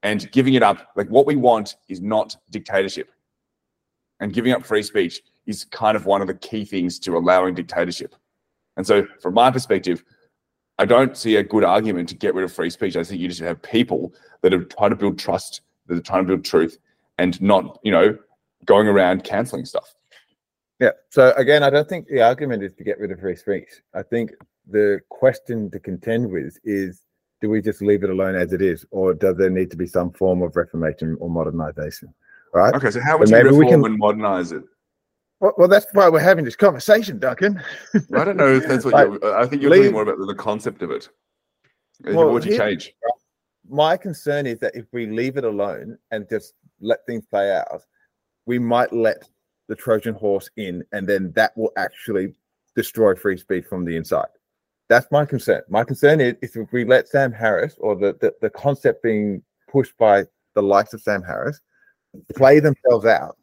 and 0.03 0.31
giving 0.31 0.53
it 0.53 0.63
up. 0.63 0.89
Like 0.95 1.07
what 1.09 1.25
we 1.25 1.35
want 1.35 1.75
is 1.89 1.99
not 2.01 2.35
dictatorship, 2.51 3.09
and 4.19 4.31
giving 4.33 4.51
up 4.53 4.65
free 4.65 4.83
speech 4.83 5.21
is 5.45 5.65
kind 5.65 5.95
of 5.95 6.05
one 6.05 6.21
of 6.21 6.27
the 6.27 6.33
key 6.33 6.65
things 6.65 6.99
to 6.99 7.17
allowing 7.17 7.55
dictatorship. 7.55 8.15
And 8.77 8.85
so, 8.85 9.05
from 9.21 9.33
my 9.33 9.51
perspective, 9.51 10.03
I 10.79 10.85
don't 10.85 11.15
see 11.15 11.35
a 11.35 11.43
good 11.43 11.63
argument 11.63 12.09
to 12.09 12.15
get 12.15 12.33
rid 12.33 12.43
of 12.43 12.51
free 12.51 12.69
speech. 12.69 12.95
I 12.95 13.03
think 13.03 13.21
you 13.21 13.27
just 13.27 13.41
have 13.41 13.61
people 13.61 14.13
that 14.41 14.53
are 14.53 14.63
trying 14.63 14.89
to 14.89 14.95
build 14.95 15.19
trust, 15.19 15.61
that 15.87 15.97
are 15.97 16.01
trying 16.01 16.23
to 16.23 16.27
build 16.27 16.45
truth, 16.45 16.77
and 17.19 17.39
not, 17.41 17.79
you 17.83 17.91
know, 17.91 18.17
going 18.65 18.87
around 18.87 19.23
canceling 19.23 19.65
stuff. 19.65 19.93
Yeah. 20.79 20.91
So 21.09 21.33
again, 21.37 21.63
I 21.63 21.69
don't 21.69 21.87
think 21.87 22.07
the 22.07 22.21
argument 22.21 22.63
is 22.63 22.73
to 22.73 22.83
get 22.83 22.99
rid 22.99 23.11
of 23.11 23.19
free 23.19 23.35
speech. 23.35 23.69
I 23.93 24.01
think 24.01 24.31
the 24.67 24.99
question 25.09 25.69
to 25.71 25.79
contend 25.79 26.31
with 26.31 26.57
is 26.63 27.03
do 27.41 27.49
we 27.49 27.61
just 27.61 27.81
leave 27.81 28.03
it 28.03 28.09
alone 28.09 28.35
as 28.35 28.53
it 28.53 28.61
is, 28.61 28.85
or 28.89 29.13
does 29.13 29.37
there 29.37 29.49
need 29.49 29.69
to 29.71 29.77
be 29.77 29.85
some 29.85 30.11
form 30.11 30.41
of 30.41 30.55
reformation 30.55 31.17
or 31.19 31.29
modernization? 31.29 32.13
Right. 32.53 32.73
Okay, 32.73 32.89
so 32.89 33.01
how 33.01 33.17
would 33.17 33.29
you 33.29 33.35
maybe 33.35 33.49
we 33.49 33.59
reform 33.59 33.83
can- 33.83 33.91
and 33.91 33.99
modernize 33.99 34.51
it? 34.51 34.63
Well, 35.43 35.53
well, 35.57 35.67
that's 35.67 35.87
why 35.91 36.07
we're 36.07 36.21
having 36.21 36.45
this 36.45 36.55
conversation, 36.55 37.19
Duncan. 37.19 37.61
I 38.15 38.23
don't 38.23 38.37
know 38.37 38.47
if 38.55 38.65
that's 38.65 38.85
what 38.85 38.93
Like, 38.93 39.21
you're, 39.21 39.37
I 39.37 39.45
think 39.45 39.61
you're 39.61 39.71
leave- 39.71 39.81
talking 39.81 39.91
more 39.91 40.03
about 40.03 40.25
the 40.25 40.35
concept 40.35 40.81
of 40.81 40.89
it. 40.89 41.09
Well, 42.05 42.15
what 42.15 42.31
would 42.31 42.45
you 42.45 42.57
change? 42.57 42.93
My 43.69 43.97
concern 43.97 44.45
is 44.47 44.59
that 44.59 44.73
if 44.73 44.85
we 44.93 45.05
leave 45.05 45.35
it 45.35 45.43
alone 45.43 45.97
and 46.11 46.29
just 46.29 46.53
let 46.79 47.05
things 47.05 47.25
play 47.25 47.53
out, 47.53 47.81
we 48.45 48.57
might 48.57 48.93
let 48.93 49.27
the 49.67 49.75
Trojan 49.75 50.13
horse 50.15 50.49
in, 50.55 50.81
and 50.93 51.05
then 51.09 51.33
that 51.33 51.51
will 51.57 51.73
actually 51.75 52.33
destroy 52.73 53.13
free 53.13 53.35
speech 53.37 53.65
from 53.65 53.83
the 53.83 53.97
inside. 53.97 54.27
That's 54.87 55.11
my 55.11 55.25
concern. 55.25 55.61
My 55.67 55.83
concern 55.83 56.21
is, 56.21 56.35
is 56.41 56.55
if 56.55 56.71
we 56.71 56.85
let 56.85 57.09
Sam 57.09 57.33
Harris 57.33 57.75
or 57.79 57.97
the, 57.97 58.15
the, 58.21 58.33
the 58.39 58.49
concept 58.49 59.03
being 59.03 59.43
pushed 59.69 59.97
by 59.97 60.23
the 60.55 60.63
likes 60.63 60.93
of 60.93 61.01
Sam 61.01 61.21
Harris 61.21 61.59
play 62.33 62.61
themselves 62.61 63.05
out, 63.05 63.35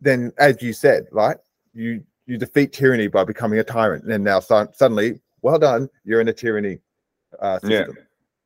then 0.00 0.32
as 0.38 0.62
you 0.62 0.72
said, 0.72 1.06
right, 1.12 1.36
you 1.74 2.02
you 2.26 2.36
defeat 2.38 2.72
tyranny 2.72 3.08
by 3.08 3.24
becoming 3.24 3.58
a 3.58 3.64
tyrant, 3.64 4.04
and 4.10 4.22
now 4.22 4.40
so- 4.40 4.68
suddenly, 4.72 5.20
well 5.42 5.58
done, 5.58 5.88
you're 6.04 6.20
in 6.20 6.28
a 6.28 6.32
tyranny 6.32 6.78
uh, 7.40 7.58
Yeah. 7.62 7.86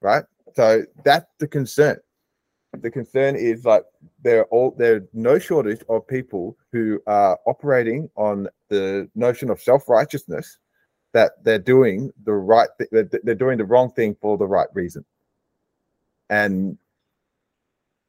right? 0.00 0.24
So 0.54 0.84
that's 1.04 1.26
the 1.38 1.48
concern. 1.48 1.98
The 2.80 2.90
concern 2.90 3.36
is 3.36 3.64
like 3.64 3.84
there 4.22 4.40
are 4.40 4.44
all 4.44 4.74
there's 4.78 5.02
no 5.12 5.38
shortage 5.38 5.82
of 5.88 6.06
people 6.06 6.56
who 6.72 7.02
are 7.06 7.38
operating 7.46 8.08
on 8.16 8.48
the 8.68 9.10
notion 9.14 9.50
of 9.50 9.60
self 9.60 9.88
righteousness 9.88 10.58
that 11.12 11.32
they're 11.44 11.58
doing 11.58 12.10
the 12.24 12.32
right 12.32 12.68
they're 12.90 13.34
doing 13.34 13.58
the 13.58 13.64
wrong 13.64 13.90
thing 13.92 14.16
for 14.20 14.38
the 14.38 14.46
right 14.46 14.68
reason. 14.72 15.04
And 16.30 16.78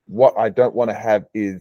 what 0.07 0.33
I 0.37 0.49
don't 0.49 0.75
want 0.75 0.89
to 0.89 0.95
have 0.95 1.25
is 1.33 1.59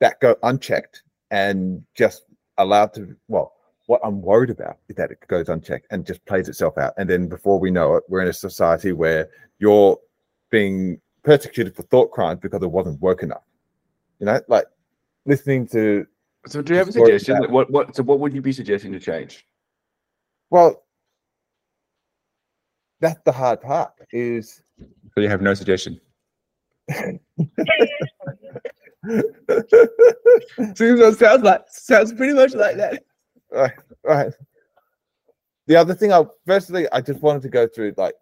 that 0.00 0.20
go 0.20 0.36
unchecked 0.42 1.02
and 1.30 1.82
just 1.94 2.24
allowed 2.58 2.92
to 2.94 3.16
well 3.28 3.52
what 3.86 4.00
I'm 4.04 4.20
worried 4.20 4.50
about 4.50 4.78
is 4.88 4.96
that 4.96 5.10
it 5.12 5.18
goes 5.28 5.48
unchecked 5.48 5.86
and 5.92 6.04
just 6.04 6.24
plays 6.26 6.48
itself 6.48 6.76
out. 6.76 6.92
And 6.98 7.08
then 7.08 7.28
before 7.28 7.60
we 7.60 7.70
know 7.70 7.94
it, 7.94 8.02
we're 8.08 8.20
in 8.22 8.26
a 8.28 8.32
society 8.32 8.90
where 8.92 9.28
you're 9.60 9.96
being 10.50 11.00
persecuted 11.22 11.76
for 11.76 11.82
thought 11.84 12.10
crimes 12.10 12.40
because 12.42 12.62
it 12.62 12.70
wasn't 12.70 13.00
woke 13.00 13.22
enough. 13.22 13.44
You 14.18 14.26
know, 14.26 14.40
like 14.48 14.64
listening 15.24 15.68
to 15.68 16.04
So 16.48 16.62
do 16.62 16.72
you 16.72 16.78
have 16.80 16.88
a 16.88 16.92
suggestion? 16.92 17.36
about- 17.36 17.50
What 17.50 17.70
what 17.70 17.94
so 17.94 18.02
what 18.02 18.18
would 18.18 18.32
you 18.34 18.42
be 18.42 18.52
suggesting 18.52 18.90
to 18.92 18.98
change? 19.00 19.46
well, 20.50 20.82
that's 23.00 23.20
the 23.24 23.32
hard 23.32 23.60
part 23.60 23.92
is 24.12 24.62
So 25.14 25.20
you 25.20 25.28
have 25.28 25.42
no 25.42 25.54
suggestion. 25.54 26.00
sounds 31.14 31.42
like 31.42 31.64
sounds 31.68 32.12
pretty 32.12 32.34
much 32.34 32.54
like 32.54 32.76
that. 32.76 33.02
right, 33.50 33.72
right. 34.02 34.32
The 35.66 35.76
other 35.76 35.94
thing 35.94 36.12
I 36.12 36.24
firstly 36.46 36.86
I 36.92 37.00
just 37.00 37.22
wanted 37.22 37.42
to 37.42 37.48
go 37.48 37.66
through 37.66 37.94
like 37.96 38.14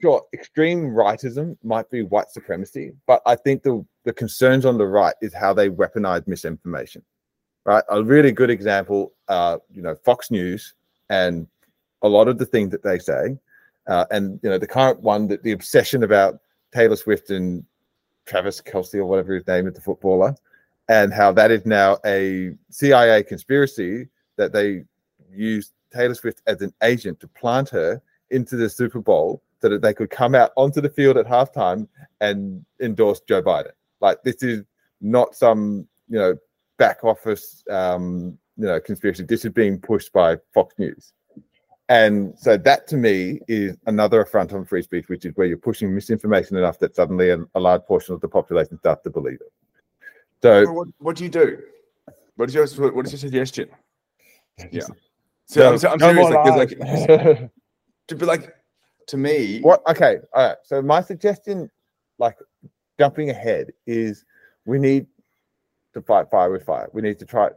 sure 0.00 0.22
extreme 0.32 0.90
rightism 0.90 1.56
might 1.62 1.90
be 1.90 2.02
white 2.02 2.30
supremacy, 2.30 2.92
but 3.06 3.22
I 3.26 3.36
think 3.36 3.62
the 3.62 3.84
the 4.04 4.12
concerns 4.12 4.64
on 4.64 4.78
the 4.78 4.86
right 4.86 5.14
is 5.22 5.34
how 5.34 5.52
they 5.54 5.70
weaponize 5.70 6.26
misinformation. 6.26 7.02
Right, 7.64 7.84
a 7.90 8.02
really 8.02 8.32
good 8.32 8.50
example, 8.50 9.12
uh, 9.28 9.58
you 9.70 9.82
know, 9.82 9.94
Fox 10.04 10.32
News 10.32 10.74
and 11.10 11.46
a 12.02 12.08
lot 12.08 12.26
of 12.26 12.38
the 12.38 12.46
things 12.46 12.70
that 12.72 12.82
they 12.82 12.98
say, 12.98 13.38
uh, 13.86 14.04
and 14.10 14.40
you 14.42 14.50
know, 14.50 14.58
the 14.58 14.66
current 14.66 15.00
one 15.00 15.28
that 15.28 15.44
the 15.44 15.52
obsession 15.52 16.02
about 16.02 16.40
Taylor 16.74 16.96
Swift 16.96 17.30
and 17.30 17.64
Travis 18.26 18.60
Kelce 18.60 18.94
or 18.94 19.06
whatever 19.06 19.34
his 19.34 19.46
name 19.46 19.66
is, 19.66 19.74
the 19.74 19.80
footballer, 19.80 20.34
and 20.88 21.12
how 21.12 21.32
that 21.32 21.50
is 21.50 21.64
now 21.66 21.98
a 22.04 22.52
CIA 22.70 23.22
conspiracy 23.22 24.08
that 24.36 24.52
they 24.52 24.84
used 25.30 25.72
Taylor 25.92 26.14
Swift 26.14 26.42
as 26.46 26.62
an 26.62 26.72
agent 26.82 27.20
to 27.20 27.28
plant 27.28 27.68
her 27.70 28.00
into 28.30 28.56
the 28.56 28.68
Super 28.68 29.00
Bowl 29.00 29.42
so 29.60 29.68
that 29.68 29.82
they 29.82 29.94
could 29.94 30.10
come 30.10 30.34
out 30.34 30.50
onto 30.56 30.80
the 30.80 30.88
field 30.88 31.16
at 31.16 31.26
halftime 31.26 31.86
and 32.20 32.64
endorse 32.80 33.20
Joe 33.20 33.42
Biden. 33.42 33.70
Like 34.00 34.22
this 34.22 34.42
is 34.42 34.64
not 35.00 35.34
some 35.34 35.86
you 36.08 36.18
know 36.18 36.36
back 36.78 37.04
office 37.04 37.62
um, 37.70 38.38
you 38.56 38.66
know 38.66 38.80
conspiracy. 38.80 39.22
This 39.24 39.44
is 39.44 39.52
being 39.52 39.78
pushed 39.78 40.12
by 40.12 40.36
Fox 40.52 40.74
News. 40.78 41.12
And 41.88 42.38
so 42.38 42.56
that 42.56 42.86
to 42.88 42.96
me 42.96 43.40
is 43.48 43.76
another 43.86 44.20
affront 44.22 44.52
on 44.52 44.64
free 44.64 44.82
speech, 44.82 45.08
which 45.08 45.24
is 45.26 45.36
where 45.36 45.46
you're 45.46 45.58
pushing 45.58 45.94
misinformation 45.94 46.56
enough 46.56 46.78
that 46.78 46.94
suddenly 46.96 47.30
a, 47.30 47.38
a 47.54 47.60
large 47.60 47.82
portion 47.82 48.14
of 48.14 48.20
the 48.20 48.28
population 48.28 48.78
starts 48.78 49.02
to 49.02 49.10
believe 49.10 49.40
it. 49.40 49.52
So 50.42 50.72
what, 50.72 50.88
what 50.98 51.16
do 51.16 51.24
you 51.24 51.30
do? 51.30 51.58
What 52.36 52.48
is 52.48 52.54
your 52.54 52.66
what 52.92 53.06
is 53.06 53.12
your 53.12 53.18
suggestion? 53.18 53.68
Yeah. 54.70 54.82
So 55.46 55.60
No, 55.60 55.72
I'm, 55.72 55.78
so 55.78 55.88
I'm 55.90 55.98
no 55.98 56.12
serious. 56.12 56.30
more 56.30 56.56
Like, 56.56 56.78
like 56.78 57.50
to 58.08 58.14
be 58.16 58.26
like 58.26 58.54
to 59.08 59.16
me. 59.16 59.60
what 59.60 59.82
okay 59.88 60.18
all 60.34 60.48
right 60.48 60.56
so 60.64 60.80
my 60.80 61.00
suggestion 61.02 61.70
like 62.18 62.36
jumping 62.98 63.30
ahead 63.30 63.72
is 63.86 64.24
we 64.64 64.78
need 64.78 65.06
to 65.94 66.00
fight 66.00 66.30
fire 66.30 66.50
with 66.50 66.64
fire 66.64 66.88
we 66.92 67.02
need 67.02 67.18
to 67.18 67.26
try 67.26 67.48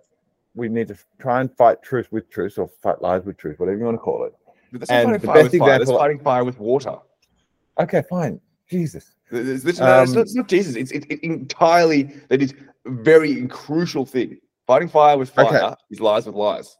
we 0.56 0.70
need 0.70 0.88
to 0.88 0.98
try 1.20 1.42
and 1.42 1.56
fight 1.58 1.82
truth 1.84 2.08
with 2.12 2.30
truth 2.30 2.58
or 2.58 2.70
fight 2.82 3.02
lies 3.02 3.24
with 3.26 3.38
truth 3.38 3.60
whatever 3.60 3.78
you 3.78 3.86
want 3.86 3.96
to 3.96 4.00
call 4.00 4.24
it 4.24 4.34
That's 4.72 4.90
and 4.90 5.14
the 5.22 5.28
best 5.28 5.52
with 5.52 5.60
fire. 5.60 5.80
That's 5.80 5.92
fighting 5.92 6.20
fire 6.20 6.44
with 6.44 6.58
water. 6.60 6.96
okay 7.80 8.04
fine 8.10 8.40
jesus 8.70 9.12
It's, 9.32 9.66
it's, 9.66 9.80
no, 9.80 10.02
it's, 10.02 10.12
Um, 10.12 10.16
not, 10.16 10.22
it's 10.22 10.36
not 10.36 10.48
Jesus. 10.48 10.76
It's, 10.76 10.92
it's 10.92 11.06
entirely 11.24 12.04
that 12.30 12.42
is 12.42 12.54
a 12.86 12.92
very 12.92 13.48
crucial 13.48 14.06
thing. 14.06 14.38
Fighting 14.68 14.88
fire 14.90 15.18
with 15.18 15.30
fire 15.30 15.48
Okay. 15.48 15.76
is 15.92 16.00
lies 16.00 16.26
with 16.26 16.36
lies. 16.36 16.78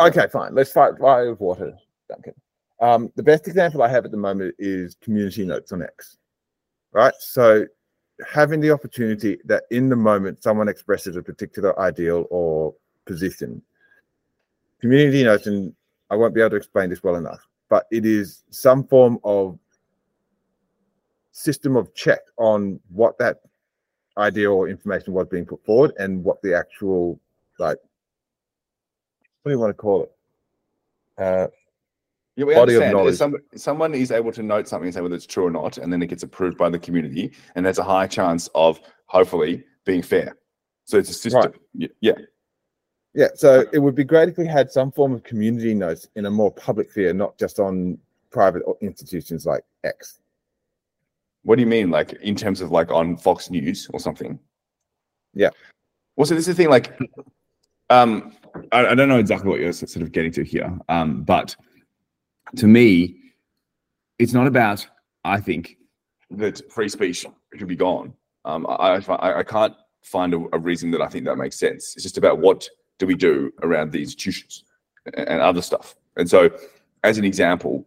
okay 0.00 0.26
fine 0.32 0.54
let's 0.54 0.72
fight 0.72 0.92
fire 0.98 1.30
with 1.30 1.40
water 1.40 1.74
duncan 2.08 2.32
um, 2.80 3.12
the 3.16 3.22
best 3.22 3.46
example 3.46 3.82
i 3.82 3.88
have 3.88 4.04
at 4.06 4.10
the 4.10 4.16
moment 4.16 4.54
is 4.58 4.96
community 5.02 5.44
notes 5.44 5.72
on 5.72 5.82
x 5.82 6.16
right 6.92 7.12
so 7.18 7.66
having 8.26 8.60
the 8.60 8.70
opportunity 8.70 9.38
that 9.44 9.64
in 9.70 9.88
the 9.88 9.96
moment 9.96 10.42
someone 10.42 10.68
expresses 10.68 11.16
a 11.16 11.22
particular 11.22 11.78
ideal 11.80 12.26
or 12.30 12.74
position 13.06 13.60
community 14.80 15.24
notes 15.24 15.46
and 15.46 15.74
i 16.10 16.16
won't 16.16 16.34
be 16.34 16.40
able 16.40 16.50
to 16.50 16.56
explain 16.56 16.88
this 16.90 17.02
well 17.02 17.16
enough 17.16 17.46
but 17.68 17.86
it 17.90 18.04
is 18.04 18.44
some 18.50 18.84
form 18.84 19.18
of 19.24 19.58
system 21.32 21.76
of 21.76 21.92
check 21.94 22.20
on 22.38 22.78
what 22.90 23.16
that 23.18 23.40
idea 24.18 24.50
or 24.50 24.68
information 24.68 25.12
was 25.12 25.26
being 25.28 25.46
put 25.46 25.64
forward 25.64 25.92
and 25.98 26.22
what 26.22 26.40
the 26.42 26.54
actual 26.54 27.18
like 27.58 27.78
what 29.42 29.50
do 29.50 29.54
you 29.54 29.58
want 29.58 29.70
to 29.70 29.74
call 29.74 30.02
it 30.04 30.12
uh 31.18 31.46
Yeah, 32.36 32.44
we 32.46 32.54
Body 32.54 32.74
of 32.74 32.82
understand. 32.82 32.90
If 32.90 32.96
knowledge. 32.96 33.16
Some, 33.16 33.36
someone 33.56 33.94
is 33.94 34.10
able 34.10 34.32
to 34.32 34.42
note 34.42 34.68
something 34.68 34.86
and 34.88 34.94
say 34.94 35.00
whether 35.00 35.14
it's 35.14 35.26
true 35.26 35.46
or 35.46 35.50
not, 35.50 35.78
and 35.78 35.92
then 35.92 36.02
it 36.02 36.06
gets 36.08 36.22
approved 36.22 36.56
by 36.56 36.68
the 36.70 36.78
community, 36.78 37.32
and 37.54 37.64
there's 37.64 37.78
a 37.78 37.84
high 37.84 38.06
chance 38.06 38.48
of 38.54 38.80
hopefully 39.06 39.64
being 39.84 40.02
fair. 40.02 40.36
So 40.84 40.96
it's 40.98 41.10
a 41.10 41.14
system. 41.14 41.52
Y- 41.74 41.88
Yeah. 42.00 42.12
Yeah, 43.12 43.28
so 43.34 43.64
it 43.72 43.78
would 43.80 43.96
be 43.96 44.04
great 44.04 44.28
if 44.28 44.38
we 44.38 44.46
had 44.46 44.70
some 44.70 44.92
form 44.92 45.12
of 45.12 45.24
community 45.24 45.74
notes 45.74 46.06
in 46.14 46.26
a 46.26 46.30
more 46.30 46.52
public 46.52 46.90
sphere, 46.90 47.12
not 47.12 47.36
just 47.38 47.58
on 47.58 47.98
private 48.30 48.62
institutions 48.80 49.46
like 49.46 49.64
X. 49.82 50.20
What 51.42 51.56
do 51.56 51.62
you 51.62 51.66
mean, 51.66 51.90
like 51.90 52.12
in 52.22 52.36
terms 52.36 52.60
of 52.60 52.70
like 52.70 52.90
on 52.92 53.16
Fox 53.16 53.50
News 53.50 53.88
or 53.92 53.98
something? 53.98 54.38
Yeah. 55.34 55.50
Well, 56.16 56.26
so 56.26 56.34
this 56.34 56.46
is 56.46 56.54
the 56.54 56.62
thing. 56.62 56.70
Like, 56.70 56.96
um, 57.88 58.32
I, 58.70 58.86
I 58.86 58.94
don't 58.94 59.08
know 59.08 59.18
exactly 59.18 59.50
what 59.50 59.58
you're 59.58 59.72
sort 59.72 59.96
of 59.96 60.12
getting 60.12 60.32
to 60.32 60.44
here, 60.44 60.78
um, 60.88 61.22
but 61.22 61.56
to 62.56 62.66
me, 62.66 63.16
it's 64.18 64.32
not 64.32 64.46
about, 64.46 64.86
I 65.24 65.40
think, 65.40 65.78
that 66.30 66.70
free 66.70 66.88
speech 66.88 67.26
should 67.56 67.68
be 67.68 67.76
gone. 67.76 68.12
Um, 68.44 68.66
I, 68.68 69.00
I, 69.08 69.38
I 69.38 69.42
can't 69.42 69.74
find 70.02 70.32
a, 70.34 70.44
a 70.52 70.58
reason 70.58 70.90
that 70.92 71.00
I 71.00 71.08
think 71.08 71.24
that 71.24 71.36
makes 71.36 71.58
sense. 71.58 71.94
It's 71.96 72.04
just 72.04 72.18
about 72.18 72.38
what 72.38 72.68
do 73.00 73.06
we 73.06 73.16
do 73.16 73.52
around 73.62 73.90
the 73.90 74.00
institutions 74.00 74.62
and, 75.16 75.40
other 75.40 75.62
stuff. 75.62 75.96
And 76.16 76.28
so, 76.28 76.50
as 77.02 77.18
an 77.18 77.24
example, 77.24 77.86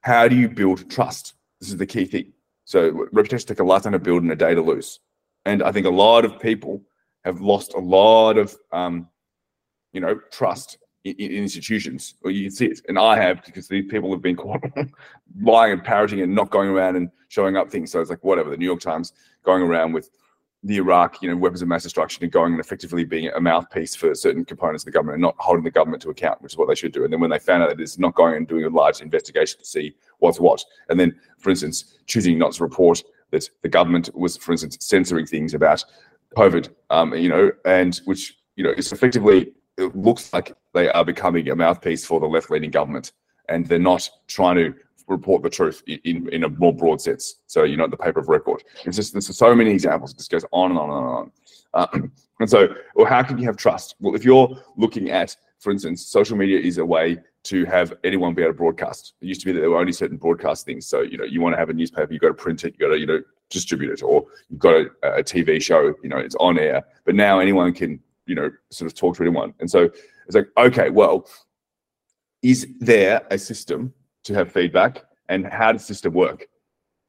how 0.00 0.28
do 0.28 0.36
you 0.36 0.48
build 0.48 0.88
trust? 0.90 1.34
This 1.60 1.68
is 1.68 1.76
the 1.76 1.86
key 1.86 2.06
thing. 2.06 2.32
So 2.64 3.08
reputations 3.12 3.44
take 3.44 3.58
a 3.58 3.64
lifetime 3.64 3.92
to 3.92 3.98
build 3.98 4.22
and 4.22 4.30
a 4.30 4.36
day 4.36 4.54
to 4.54 4.62
lose. 4.62 5.00
And 5.44 5.62
I 5.62 5.72
think 5.72 5.86
a 5.86 5.90
lot 5.90 6.24
of 6.24 6.40
people 6.40 6.80
have 7.24 7.40
lost 7.40 7.74
a 7.74 7.80
lot 7.80 8.38
of, 8.38 8.56
um, 8.70 9.08
you 9.92 10.00
know, 10.00 10.20
trust 10.30 10.78
in, 11.04 11.14
in, 11.16 11.32
institutions. 11.32 12.14
Or 12.22 12.30
you 12.30 12.44
can 12.44 12.52
see 12.52 12.66
it, 12.66 12.80
and 12.88 12.98
I 12.98 13.20
have 13.20 13.44
because 13.44 13.66
these 13.66 13.90
people 13.90 14.12
have 14.12 14.22
been 14.22 14.36
caught 14.36 14.62
lying 15.40 15.72
and 15.72 15.84
parroting 15.84 16.20
and 16.20 16.34
not 16.34 16.50
going 16.50 16.70
around 16.70 16.94
and 16.96 17.10
showing 17.28 17.56
up 17.56 17.70
things. 17.70 17.90
So 17.90 18.00
it's 18.00 18.10
like 18.10 18.22
whatever. 18.22 18.50
The 18.50 18.56
New 18.56 18.66
York 18.66 18.80
Times 18.80 19.12
going 19.44 19.62
around 19.62 19.92
with 19.92 20.10
the 20.64 20.76
Iraq, 20.76 21.20
you 21.22 21.28
know, 21.28 21.36
weapons 21.36 21.62
of 21.62 21.68
mass 21.68 21.82
destruction 21.82 22.22
and 22.22 22.32
going 22.32 22.52
and 22.52 22.60
effectively 22.60 23.04
being 23.04 23.28
a 23.28 23.40
mouthpiece 23.40 23.96
for 23.96 24.14
certain 24.14 24.44
components 24.44 24.84
of 24.84 24.86
the 24.86 24.92
government 24.92 25.14
and 25.14 25.22
not 25.22 25.34
holding 25.38 25.64
the 25.64 25.70
government 25.70 26.00
to 26.02 26.10
account, 26.10 26.40
which 26.40 26.52
is 26.52 26.56
what 26.56 26.68
they 26.68 26.74
should 26.74 26.92
do. 26.92 27.04
And 27.04 27.12
then 27.12 27.20
when 27.20 27.30
they 27.30 27.38
found 27.38 27.62
out 27.62 27.70
that 27.70 27.80
it's 27.80 27.98
not 27.98 28.14
going 28.14 28.36
and 28.36 28.46
doing 28.46 28.64
a 28.64 28.68
large 28.68 29.00
investigation 29.00 29.58
to 29.58 29.66
see 29.66 29.94
what's 30.18 30.38
what, 30.38 30.64
and 30.88 31.00
then, 31.00 31.18
for 31.38 31.50
instance, 31.50 31.96
choosing 32.06 32.38
not 32.38 32.52
to 32.52 32.62
report 32.62 33.02
that 33.30 33.48
the 33.62 33.68
government 33.68 34.08
was, 34.14 34.36
for 34.36 34.52
instance, 34.52 34.78
censoring 34.80 35.26
things 35.26 35.52
about 35.54 35.84
COVID, 36.36 36.68
um, 36.90 37.12
you 37.14 37.28
know, 37.28 37.50
and 37.64 38.00
which, 38.04 38.38
you 38.54 38.62
know, 38.62 38.72
is 38.76 38.92
effectively, 38.92 39.52
it 39.78 39.96
looks 39.96 40.32
like 40.32 40.52
they 40.74 40.88
are 40.90 41.04
becoming 41.04 41.48
a 41.50 41.56
mouthpiece 41.56 42.04
for 42.04 42.20
the 42.20 42.26
left 42.26 42.50
leaning 42.50 42.70
government 42.70 43.12
and 43.48 43.66
they're 43.66 43.78
not 43.78 44.08
trying 44.28 44.56
to 44.56 44.74
report 45.12 45.42
the 45.42 45.50
truth 45.50 45.82
in, 45.86 46.28
in 46.30 46.44
a 46.44 46.48
more 46.48 46.74
broad 46.74 47.00
sense. 47.00 47.36
So, 47.46 47.64
you 47.64 47.76
know, 47.76 47.86
the 47.86 47.96
paper 47.96 48.20
of 48.20 48.28
record. 48.28 48.62
It's 48.84 48.96
just, 48.96 49.12
there's 49.12 49.36
so 49.36 49.54
many 49.54 49.70
examples. 49.70 50.14
This 50.14 50.28
goes 50.28 50.44
on 50.52 50.70
and 50.70 50.80
on 50.80 50.90
and 50.90 51.06
on. 51.06 51.32
Uh, 51.74 51.86
and 52.40 52.50
so, 52.50 52.74
well, 52.94 53.06
how 53.06 53.22
can 53.22 53.38
you 53.38 53.44
have 53.44 53.56
trust? 53.56 53.94
Well, 54.00 54.14
if 54.14 54.24
you're 54.24 54.56
looking 54.76 55.10
at, 55.10 55.36
for 55.60 55.70
instance, 55.70 56.04
social 56.06 56.36
media 56.36 56.58
is 56.58 56.78
a 56.78 56.84
way 56.84 57.18
to 57.44 57.64
have 57.66 57.92
anyone 58.04 58.34
be 58.34 58.42
able 58.42 58.52
to 58.52 58.56
broadcast. 58.56 59.14
It 59.20 59.26
used 59.26 59.40
to 59.40 59.46
be 59.46 59.52
that 59.52 59.60
there 59.60 59.70
were 59.70 59.78
only 59.78 59.92
certain 59.92 60.16
broadcast 60.16 60.64
things. 60.64 60.86
So, 60.86 61.00
you 61.00 61.18
know, 61.18 61.24
you 61.24 61.40
want 61.40 61.54
to 61.54 61.58
have 61.58 61.70
a 61.70 61.72
newspaper, 61.72 62.12
you 62.12 62.18
got 62.18 62.28
to 62.28 62.34
print 62.34 62.64
it, 62.64 62.74
you 62.78 62.86
got 62.86 62.94
to, 62.94 63.00
you 63.00 63.06
know, 63.06 63.20
distribute 63.50 63.92
it, 63.92 64.02
or 64.02 64.24
you've 64.48 64.60
got 64.60 64.74
a, 64.74 64.86
a 65.02 65.22
TV 65.22 65.60
show, 65.60 65.94
you 66.02 66.08
know, 66.08 66.18
it's 66.18 66.36
on 66.36 66.58
air. 66.58 66.82
But 67.04 67.14
now 67.14 67.40
anyone 67.40 67.72
can, 67.74 68.00
you 68.26 68.34
know, 68.34 68.50
sort 68.70 68.90
of 68.90 68.96
talk 68.96 69.16
to 69.16 69.22
anyone. 69.22 69.54
And 69.60 69.70
so 69.70 69.90
it's 70.26 70.36
like, 70.36 70.48
okay, 70.56 70.90
well, 70.90 71.28
is 72.42 72.66
there 72.80 73.26
a 73.30 73.38
system 73.38 73.92
to 74.24 74.34
have 74.34 74.52
feedback 74.52 75.02
and 75.28 75.46
how 75.46 75.72
does 75.72 75.82
the 75.82 75.94
system 75.94 76.12
work? 76.12 76.46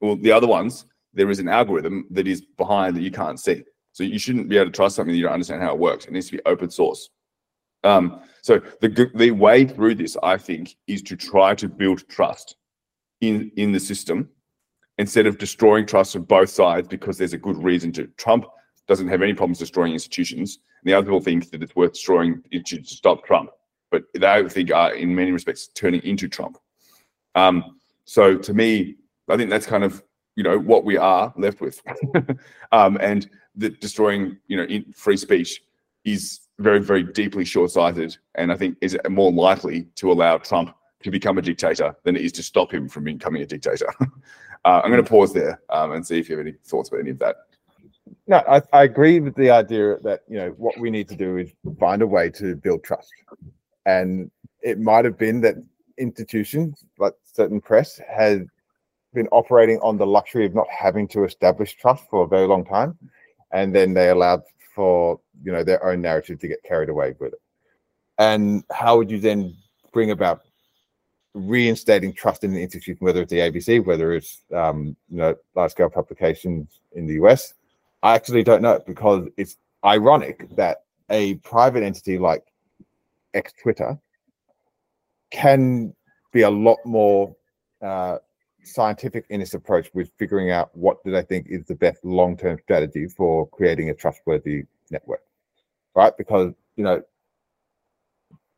Well, 0.01 0.15
the 0.15 0.31
other 0.31 0.47
ones, 0.47 0.85
there 1.13 1.29
is 1.29 1.39
an 1.39 1.47
algorithm 1.47 2.07
that 2.11 2.27
is 2.27 2.41
behind 2.41 2.95
that 2.95 3.01
you 3.01 3.11
can't 3.11 3.39
see. 3.39 3.63
So 3.91 4.03
you 4.03 4.17
shouldn't 4.17 4.49
be 4.49 4.57
able 4.57 4.71
to 4.71 4.75
trust 4.75 4.95
something 4.95 5.15
you 5.15 5.23
don't 5.23 5.33
understand 5.33 5.61
how 5.61 5.73
it 5.73 5.79
works. 5.79 6.05
It 6.05 6.11
needs 6.11 6.27
to 6.27 6.37
be 6.37 6.43
open 6.45 6.69
source. 6.69 7.09
Um, 7.83 8.21
so 8.41 8.61
the 8.81 9.11
the 9.13 9.31
way 9.31 9.65
through 9.65 9.95
this, 9.95 10.17
I 10.23 10.37
think, 10.37 10.75
is 10.87 11.01
to 11.03 11.15
try 11.15 11.53
to 11.55 11.67
build 11.67 12.07
trust 12.07 12.55
in 13.21 13.51
in 13.55 13.71
the 13.71 13.79
system 13.79 14.29
instead 14.97 15.27
of 15.27 15.37
destroying 15.37 15.85
trust 15.85 16.15
on 16.15 16.23
both 16.23 16.49
sides 16.49 16.87
because 16.87 17.17
there's 17.17 17.33
a 17.33 17.37
good 17.37 17.61
reason 17.61 17.91
to. 17.93 18.07
Trump 18.17 18.45
doesn't 18.87 19.07
have 19.07 19.21
any 19.21 19.33
problems 19.33 19.59
destroying 19.59 19.93
institutions. 19.93 20.59
And 20.83 20.89
the 20.89 20.97
other 20.97 21.05
people 21.05 21.21
think 21.21 21.49
that 21.51 21.63
it's 21.63 21.75
worth 21.75 21.93
destroying 21.93 22.41
institutions 22.51 22.89
to 22.89 22.95
stop 22.95 23.25
Trump, 23.25 23.49
but 23.91 24.03
they 24.13 24.49
think 24.49 24.71
are 24.71 24.93
in 24.93 25.15
many 25.15 25.31
respects 25.31 25.67
turning 25.67 26.01
into 26.03 26.27
Trump. 26.27 26.57
Um, 27.35 27.77
so 28.05 28.37
to 28.37 28.53
me, 28.53 28.95
I 29.29 29.37
think 29.37 29.49
that's 29.49 29.65
kind 29.65 29.83
of 29.83 30.03
you 30.35 30.43
know 30.43 30.57
what 30.57 30.83
we 30.83 30.97
are 30.97 31.33
left 31.37 31.61
with, 31.61 31.81
um, 32.71 32.97
and 33.01 33.29
that 33.55 33.79
destroying 33.79 34.37
you 34.47 34.57
know 34.57 34.67
free 34.95 35.17
speech 35.17 35.63
is 36.05 36.41
very 36.59 36.79
very 36.79 37.03
deeply 37.03 37.45
short-sighted, 37.45 38.17
and 38.35 38.51
I 38.51 38.57
think 38.57 38.77
is 38.81 38.97
more 39.09 39.31
likely 39.31 39.83
to 39.95 40.11
allow 40.11 40.37
Trump 40.37 40.75
to 41.03 41.11
become 41.11 41.37
a 41.37 41.41
dictator 41.41 41.95
than 42.03 42.15
it 42.15 42.23
is 42.23 42.31
to 42.33 42.43
stop 42.43 42.73
him 42.73 42.87
from 42.87 43.03
becoming 43.03 43.41
a 43.41 43.45
dictator. 43.45 43.87
uh, 44.65 44.81
I'm 44.83 44.91
going 44.91 45.03
to 45.03 45.09
pause 45.09 45.33
there 45.33 45.61
um, 45.69 45.91
and 45.91 46.05
see 46.05 46.17
if 46.17 46.29
you 46.29 46.37
have 46.37 46.45
any 46.45 46.55
thoughts 46.63 46.89
about 46.89 47.01
any 47.01 47.11
of 47.11 47.19
that. 47.19 47.35
No, 48.27 48.41
I, 48.47 48.61
I 48.71 48.83
agree 48.83 49.19
with 49.19 49.35
the 49.35 49.49
idea 49.49 49.97
that 50.03 50.21
you 50.27 50.37
know 50.37 50.49
what 50.51 50.77
we 50.79 50.89
need 50.89 51.07
to 51.09 51.15
do 51.15 51.37
is 51.37 51.51
find 51.79 52.01
a 52.01 52.07
way 52.07 52.29
to 52.31 52.55
build 52.55 52.83
trust, 52.83 53.11
and 53.85 54.31
it 54.61 54.79
might 54.79 55.05
have 55.05 55.17
been 55.17 55.41
that 55.41 55.55
institutions 55.97 56.85
like 56.97 57.13
certain 57.23 57.61
press 57.61 57.99
has 58.09 58.41
been 59.13 59.27
operating 59.27 59.79
on 59.79 59.97
the 59.97 60.05
luxury 60.05 60.45
of 60.45 60.55
not 60.55 60.67
having 60.69 61.07
to 61.07 61.23
establish 61.23 61.75
trust 61.75 62.03
for 62.09 62.23
a 62.23 62.27
very 62.27 62.47
long 62.47 62.65
time, 62.65 62.97
and 63.51 63.73
then 63.73 63.93
they 63.93 64.09
allowed 64.09 64.43
for 64.75 65.19
you 65.43 65.51
know 65.51 65.63
their 65.63 65.83
own 65.85 66.01
narrative 66.01 66.39
to 66.39 66.47
get 66.47 66.63
carried 66.63 66.89
away 66.89 67.15
with 67.19 67.33
it. 67.33 67.41
And 68.17 68.63
how 68.71 68.97
would 68.97 69.09
you 69.09 69.19
then 69.19 69.55
bring 69.91 70.11
about 70.11 70.41
reinstating 71.33 72.13
trust 72.13 72.43
in 72.43 72.53
the 72.53 72.61
institution, 72.61 72.97
whether 72.99 73.21
it's 73.21 73.31
the 73.31 73.39
ABC, 73.39 73.83
whether 73.85 74.13
it's 74.13 74.41
um, 74.53 74.95
you 75.09 75.17
know 75.17 75.35
large 75.55 75.71
scale 75.71 75.89
publications 75.89 76.79
in 76.93 77.07
the 77.07 77.13
US? 77.23 77.53
I 78.01 78.15
actually 78.15 78.43
don't 78.43 78.61
know 78.61 78.81
because 78.85 79.27
it's 79.37 79.57
ironic 79.85 80.53
that 80.55 80.83
a 81.09 81.35
private 81.35 81.83
entity 81.83 82.17
like 82.17 82.43
X 83.33 83.53
Twitter 83.61 83.97
can 85.33 85.93
be 86.31 86.43
a 86.43 86.49
lot 86.49 86.77
more 86.85 87.35
uh, 87.81 88.17
scientific 88.63 89.25
in 89.29 89.41
its 89.41 89.53
approach 89.53 89.89
with 89.93 90.09
figuring 90.17 90.51
out 90.51 90.69
what 90.73 91.03
do 91.03 91.11
they 91.11 91.23
think 91.23 91.47
is 91.49 91.65
the 91.65 91.75
best 91.75 92.05
long-term 92.05 92.57
strategy 92.63 93.07
for 93.07 93.45
creating 93.49 93.89
a 93.89 93.93
trustworthy 93.93 94.63
network 94.89 95.23
right? 95.95 96.15
Because 96.17 96.53
you 96.77 96.83
know 96.85 97.03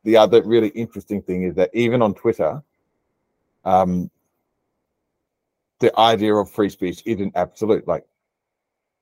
the 0.04 0.16
other 0.16 0.42
really 0.42 0.68
interesting 0.68 1.20
thing 1.20 1.42
is 1.42 1.54
that 1.56 1.68
even 1.74 2.00
on 2.00 2.14
twitter 2.14 2.62
um 3.64 4.08
the 5.80 5.98
idea 5.98 6.34
of 6.34 6.50
free 6.50 6.68
speech 6.68 7.02
isn't 7.04 7.36
absolute. 7.36 7.86
Like 7.86 8.04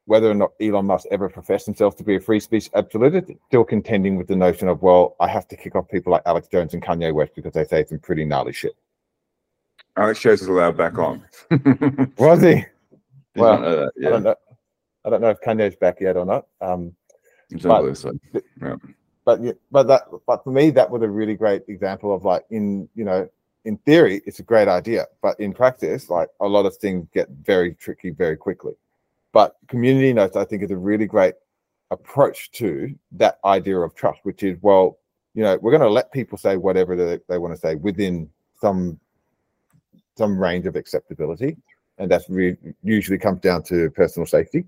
whether 0.06 0.30
or 0.30 0.34
not 0.34 0.52
Elon 0.60 0.86
Musk 0.86 1.06
ever 1.10 1.28
professed 1.28 1.66
himself 1.66 1.96
to 1.96 2.04
be 2.04 2.16
a 2.16 2.20
free 2.20 2.40
speech 2.40 2.68
absolutist, 2.74 3.32
still 3.48 3.64
contending 3.64 4.16
with 4.16 4.28
the 4.28 4.36
notion 4.36 4.68
of, 4.68 4.82
well, 4.82 5.16
I 5.20 5.28
have 5.28 5.48
to 5.48 5.56
kick 5.56 5.74
off 5.74 5.88
people 5.88 6.12
like 6.12 6.22
Alex 6.26 6.48
Jones 6.48 6.74
and 6.74 6.82
Kanye 6.82 7.12
West 7.12 7.34
because 7.34 7.52
they 7.52 7.64
say 7.64 7.84
some 7.84 7.98
pretty 7.98 8.24
gnarly 8.24 8.52
shit. 8.52 8.74
Alex 9.96 10.20
Jones 10.20 10.42
is 10.42 10.48
allowed 10.48 10.76
back 10.76 10.98
on. 10.98 11.24
Was 12.18 12.42
he? 12.42 12.64
well, 13.36 13.90
yeah. 13.96 14.08
I 14.08 14.10
don't 14.10 14.22
know. 14.24 14.34
I 15.04 15.10
don't 15.10 15.20
know 15.20 15.30
if 15.30 15.40
Kanye's 15.40 15.76
back 15.76 16.00
yet 16.00 16.16
or 16.16 16.24
not. 16.24 16.46
Um, 16.60 16.94
but, 18.02 18.14
yeah. 18.62 18.76
but 19.24 19.40
but 19.70 19.86
that 19.86 20.02
but 20.26 20.42
for 20.42 20.50
me 20.50 20.70
that 20.70 20.90
was 20.90 21.02
a 21.02 21.08
really 21.08 21.34
great 21.34 21.62
example 21.68 22.14
of 22.14 22.24
like 22.24 22.44
in 22.50 22.88
you 22.94 23.04
know 23.04 23.28
in 23.66 23.76
theory 23.78 24.22
it's 24.26 24.38
a 24.38 24.42
great 24.42 24.68
idea, 24.68 25.06
but 25.22 25.38
in 25.38 25.52
practice 25.52 26.10
like 26.10 26.28
a 26.40 26.46
lot 26.46 26.66
of 26.66 26.76
things 26.76 27.06
get 27.12 27.28
very 27.42 27.74
tricky 27.74 28.10
very 28.10 28.36
quickly. 28.36 28.74
But 29.34 29.56
community 29.66 30.12
notes, 30.12 30.36
I 30.36 30.44
think, 30.44 30.62
is 30.62 30.70
a 30.70 30.76
really 30.76 31.06
great 31.06 31.34
approach 31.90 32.52
to 32.52 32.94
that 33.12 33.40
idea 33.44 33.78
of 33.80 33.94
trust, 33.94 34.20
which 34.22 34.44
is, 34.44 34.56
well, 34.62 34.98
you 35.34 35.42
know, 35.42 35.58
we're 35.60 35.72
going 35.72 35.82
to 35.82 35.90
let 35.90 36.12
people 36.12 36.38
say 36.38 36.56
whatever 36.56 36.94
they, 36.94 37.18
they 37.28 37.38
want 37.38 37.52
to 37.52 37.60
say 37.60 37.74
within 37.74 38.30
some 38.60 38.98
some 40.16 40.38
range 40.38 40.66
of 40.66 40.76
acceptability, 40.76 41.56
and 41.98 42.08
that's 42.08 42.30
re- 42.30 42.56
usually 42.84 43.18
comes 43.18 43.40
down 43.40 43.64
to 43.64 43.90
personal 43.90 44.24
safety. 44.24 44.64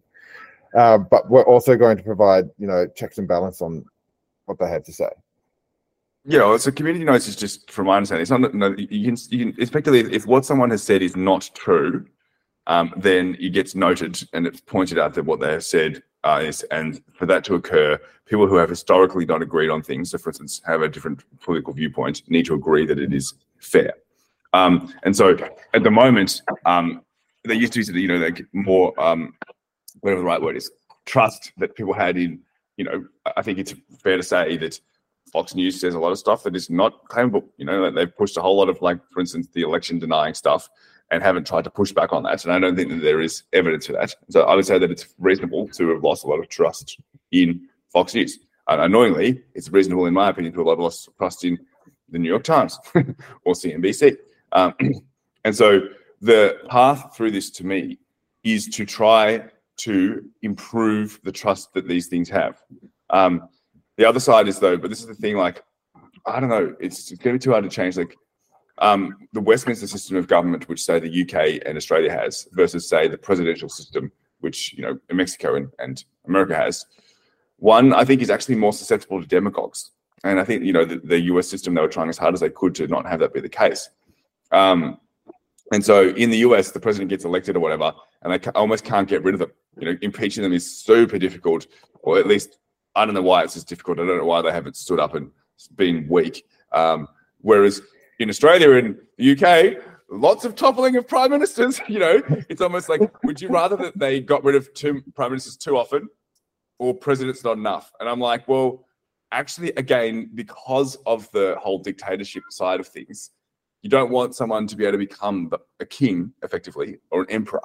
Uh, 0.75 0.99
but 0.99 1.31
we're 1.31 1.45
also 1.45 1.77
going 1.77 1.97
to 1.97 2.03
provide, 2.03 2.51
you 2.59 2.67
know, 2.67 2.85
checks 2.97 3.19
and 3.19 3.29
balance 3.29 3.63
on 3.63 3.85
what 4.47 4.59
they 4.59 4.69
have 4.69 4.83
to 4.83 4.93
say. 4.93 5.09
Yeah, 6.25 6.57
so 6.57 6.73
community 6.73 7.05
notes 7.05 7.29
is 7.29 7.37
just, 7.37 7.71
from 7.71 7.87
my 7.87 7.97
understanding, 7.97 8.23
it's 8.23 8.31
not. 8.33 8.53
No, 8.53 8.75
you 8.77 9.05
can, 9.07 9.17
you 9.31 9.39
can 9.53 9.63
effectively, 9.63 10.01
if 10.13 10.27
what 10.27 10.45
someone 10.45 10.71
has 10.71 10.83
said 10.83 11.01
is 11.01 11.15
not 11.15 11.49
true, 11.55 12.05
um, 12.67 12.93
then 12.97 13.37
it 13.39 13.51
gets 13.51 13.75
noted 13.75 14.23
and 14.33 14.47
it's 14.47 14.61
pointed 14.61 14.99
out 14.99 15.15
that 15.15 15.25
what 15.25 15.41
they 15.41 15.53
have 15.53 15.65
said 15.65 16.03
uh, 16.25 16.41
is, 16.43 16.63
and 16.65 17.03
for 17.15 17.27
that 17.27 17.45
to 17.45 17.55
occur, 17.55 17.99
people 18.27 18.47
who 18.47 18.57
have 18.57 18.69
historically 18.69 19.25
not 19.25 19.43
agreed 19.43 19.71
on 19.71 19.83
things, 19.83 20.11
so 20.11 20.19
for 20.19 20.31
instance, 20.31 20.61
have 20.67 20.83
a 20.83 20.89
different 20.89 21.23
political 21.41 21.73
viewpoint, 21.73 22.23
need 22.29 22.47
to 22.47 22.55
agree 22.55 22.85
that 22.87 22.99
it 22.99 23.13
is 23.13 23.35
fair. 23.59 23.95
Um, 24.53 24.93
and 25.05 25.15
so 25.15 25.37
at 25.75 25.83
the 25.83 25.91
moment, 25.91 26.43
um, 26.65 27.03
they 27.45 27.55
used 27.55 27.73
to 27.75 27.93
be, 27.93 28.03
you 28.03 28.09
know, 28.09 28.17
like 28.17 28.45
more, 28.53 28.99
um, 29.01 29.35
whatever 30.01 30.21
the 30.21 30.27
right 30.27 30.43
word 30.43 30.57
is, 30.57 30.71
trust 31.05 31.53
that 31.59 31.77
people 31.77 31.93
had 31.93 32.17
in, 32.17 32.41
you 32.77 32.85
know, 32.85 33.07
I 33.37 33.43
think 33.43 33.59
it's 33.59 33.75
fair 34.03 34.17
to 34.17 34.23
say 34.23 34.57
that 34.57 34.81
Fox 35.33 35.55
News 35.55 35.81
says 35.81 35.95
a 35.95 35.99
lot 35.99 36.13
of 36.13 36.19
stuff 36.19 36.43
that 36.43 36.57
is 36.57 36.71
not 36.71 37.05
claimable. 37.05 37.45
You 37.57 37.67
know, 37.67 37.83
that 37.83 37.95
they've 37.95 38.17
pushed 38.17 38.37
a 38.37 38.43
whole 38.43 38.57
lot 38.57 38.69
of, 38.69 38.81
like, 38.83 38.99
for 39.13 39.21
instance, 39.21 39.49
the 39.53 39.63
election 39.63 39.99
denying 39.99 40.35
stuff 40.35 40.69
and 41.11 41.23
haven't 41.23 41.47
tried 41.47 41.65
to 41.65 41.71
push 41.71 41.93
back 41.93 42.13
on 42.13 42.25
that. 42.25 42.45
And 42.45 42.53
I 42.53 42.59
don't 42.59 42.77
think 42.77 42.91
that 42.91 43.03
there 43.03 43.21
is 43.21 43.45
evidence 43.53 43.87
for 43.87 43.93
that. 43.93 44.15
So 44.31 44.43
I 44.43 44.55
would 44.55 44.67
say 44.67 44.79
that 44.79 44.91
it's 44.91 45.15
reasonable 45.19 45.69
to 45.69 45.89
have 45.91 46.03
lost 46.03 46.25
a 46.25 46.27
lot 46.27 46.41
of 46.41 46.49
trust 46.49 46.99
in 47.31 47.69
Fox 47.93 48.15
News. 48.15 48.39
And 48.69 48.81
annoyingly, 48.81 49.43
it's 49.55 49.71
reasonable, 49.71 50.07
in 50.07 50.15
my 50.15 50.31
opinion, 50.31 50.53
to 50.55 50.69
have 50.69 50.79
lost 50.79 51.09
trust 51.17 51.45
in 51.45 51.59
the 52.09 52.19
New 52.19 52.29
York 52.29 52.43
Times 52.43 52.79
or 53.45 53.55
CNBC. 53.55 54.17
Um, 54.53 54.75
And 55.47 55.55
so 55.55 55.83
the 56.21 56.59
path 56.69 57.17
through 57.17 57.31
this 57.31 57.51
to 57.51 57.65
me 57.65 58.01
is 58.43 58.67
to 58.71 58.85
try 58.85 59.45
to 59.77 60.25
improve 60.43 61.21
the 61.23 61.31
trust 61.31 61.73
that 61.75 61.87
these 61.87 62.09
things 62.09 62.29
have. 62.31 62.61
Um, 63.11 63.49
the 63.97 64.09
other 64.09 64.19
side 64.19 64.49
is 64.49 64.59
though, 64.59 64.77
but 64.77 64.91
this 64.91 64.99
is 64.99 65.07
the 65.07 65.15
thing, 65.15 65.37
like, 65.37 65.63
I 66.27 66.41
don't 66.41 66.49
know, 66.49 66.75
it's, 66.81 67.13
it's 67.13 67.23
going 67.23 67.35
to 67.35 67.39
be 67.39 67.45
too 67.45 67.53
hard 67.53 67.63
to 67.63 67.71
change. 67.71 67.97
Like, 67.97 68.17
um, 68.79 69.17
the 69.33 69.41
Westminster 69.41 69.87
system 69.87 70.17
of 70.17 70.27
government, 70.27 70.69
which 70.69 70.85
say 70.85 70.99
the 70.99 71.23
UK 71.23 71.63
and 71.67 71.77
Australia 71.77 72.11
has, 72.11 72.47
versus 72.53 72.89
say 72.89 73.09
the 73.09 73.19
presidential 73.19 73.69
system, 73.69 74.13
which 74.41 74.75
you 74.75 74.83
know 74.83 74.99
Mexico 75.11 75.57
and, 75.57 75.69
and 75.79 76.05
America 76.27 76.55
has. 76.55 76.85
One, 77.59 77.95
I 77.95 78.05
think, 78.05 78.21
is 78.21 78.31
actually 78.31 78.57
more 78.57 78.73
susceptible 78.73 79.21
to 79.21 79.27
demagogues, 79.27 79.93
and 80.25 80.39
I 80.39 80.45
think 80.45 80.65
you 80.65 80.73
know 80.73 80.85
the, 80.85 80.99
the 80.99 81.21
US 81.21 81.49
system 81.49 81.75
they 81.75 81.81
were 81.81 81.89
trying 81.89 82.09
as 82.09 82.19
hard 82.19 82.35
as 82.35 82.41
they 82.41 82.51
could 82.51 82.75
to 82.77 82.87
not 82.87 83.07
have 83.07 83.21
that 83.21 83.33
be 83.33 83.41
the 83.41 83.49
case. 83.49 83.89
Um, 84.53 84.99
and 85.73 85.85
so 85.85 86.11
in 86.11 86.31
the 86.31 86.39
US, 86.39 86.71
the 86.71 86.81
president 86.81 87.11
gets 87.11 87.25
elected 87.25 87.57
or 87.57 87.61
whatever, 87.61 87.93
and 88.23 88.33
they 88.33 88.39
ca- 88.39 88.53
almost 88.55 88.85
can't 88.85 89.09
get 89.09 89.25
rid 89.25 89.35
of 89.35 89.41
them. 89.41 89.53
You 89.79 89.93
know, 89.93 89.99
impeaching 90.03 90.43
them 90.43 90.53
is 90.53 90.79
super 90.79 91.19
difficult, 91.19 91.67
or 92.03 92.19
at 92.19 92.27
least 92.27 92.59
I 92.95 93.05
don't 93.05 93.15
know 93.15 93.23
why 93.23 93.43
it's 93.43 93.57
as 93.57 93.65
difficult. 93.65 93.99
I 93.99 94.07
don't 94.07 94.19
know 94.19 94.25
why 94.25 94.43
they 94.43 94.53
haven't 94.53 94.77
stood 94.77 95.01
up 95.01 95.15
and 95.15 95.31
been 95.77 96.07
weak. 96.09 96.45
Um, 96.73 97.09
whereas 97.41 97.81
in 98.19 98.29
Australia 98.29 98.73
and 98.73 98.97
the 99.19 99.33
UK, 99.33 99.83
lots 100.11 100.45
of 100.45 100.55
toppling 100.55 100.97
of 100.97 101.07
prime 101.07 101.31
ministers. 101.31 101.81
You 101.89 101.99
know, 101.99 102.23
it's 102.49 102.61
almost 102.61 102.89
like, 102.89 103.01
would 103.25 103.41
you 103.41 103.49
rather 103.49 103.77
that 103.77 103.99
they 103.99 104.21
got 104.21 104.45
rid 104.45 104.55
of 104.55 104.73
two 104.75 105.03
prime 105.15 105.31
ministers 105.31 105.57
too 105.57 105.77
often, 105.77 106.09
or 106.79 106.95
presidents 106.95 107.45
not 107.45 107.57
enough? 107.57 107.93
And 108.01 108.09
I'm 108.09 108.21
like, 108.21 108.47
well, 108.49 108.87
actually, 109.33 109.71
again, 109.73 110.31
because 110.35 110.97
of 111.07 111.31
the 111.33 111.57
whole 111.61 111.79
dictatorship 111.79 112.45
side 112.51 112.81
of 112.81 112.89
things, 112.89 113.31
you 113.83 113.91
don't 113.91 114.11
want 114.11 114.35
someone 114.35 114.67
to 114.67 114.77
be 114.77 114.85
able 114.85 114.93
to 114.93 114.99
become 114.99 115.51
a 115.81 115.87
king 115.87 116.33
effectively 116.43 116.99
or 117.11 117.23
an 117.23 117.31
emperor. 117.31 117.63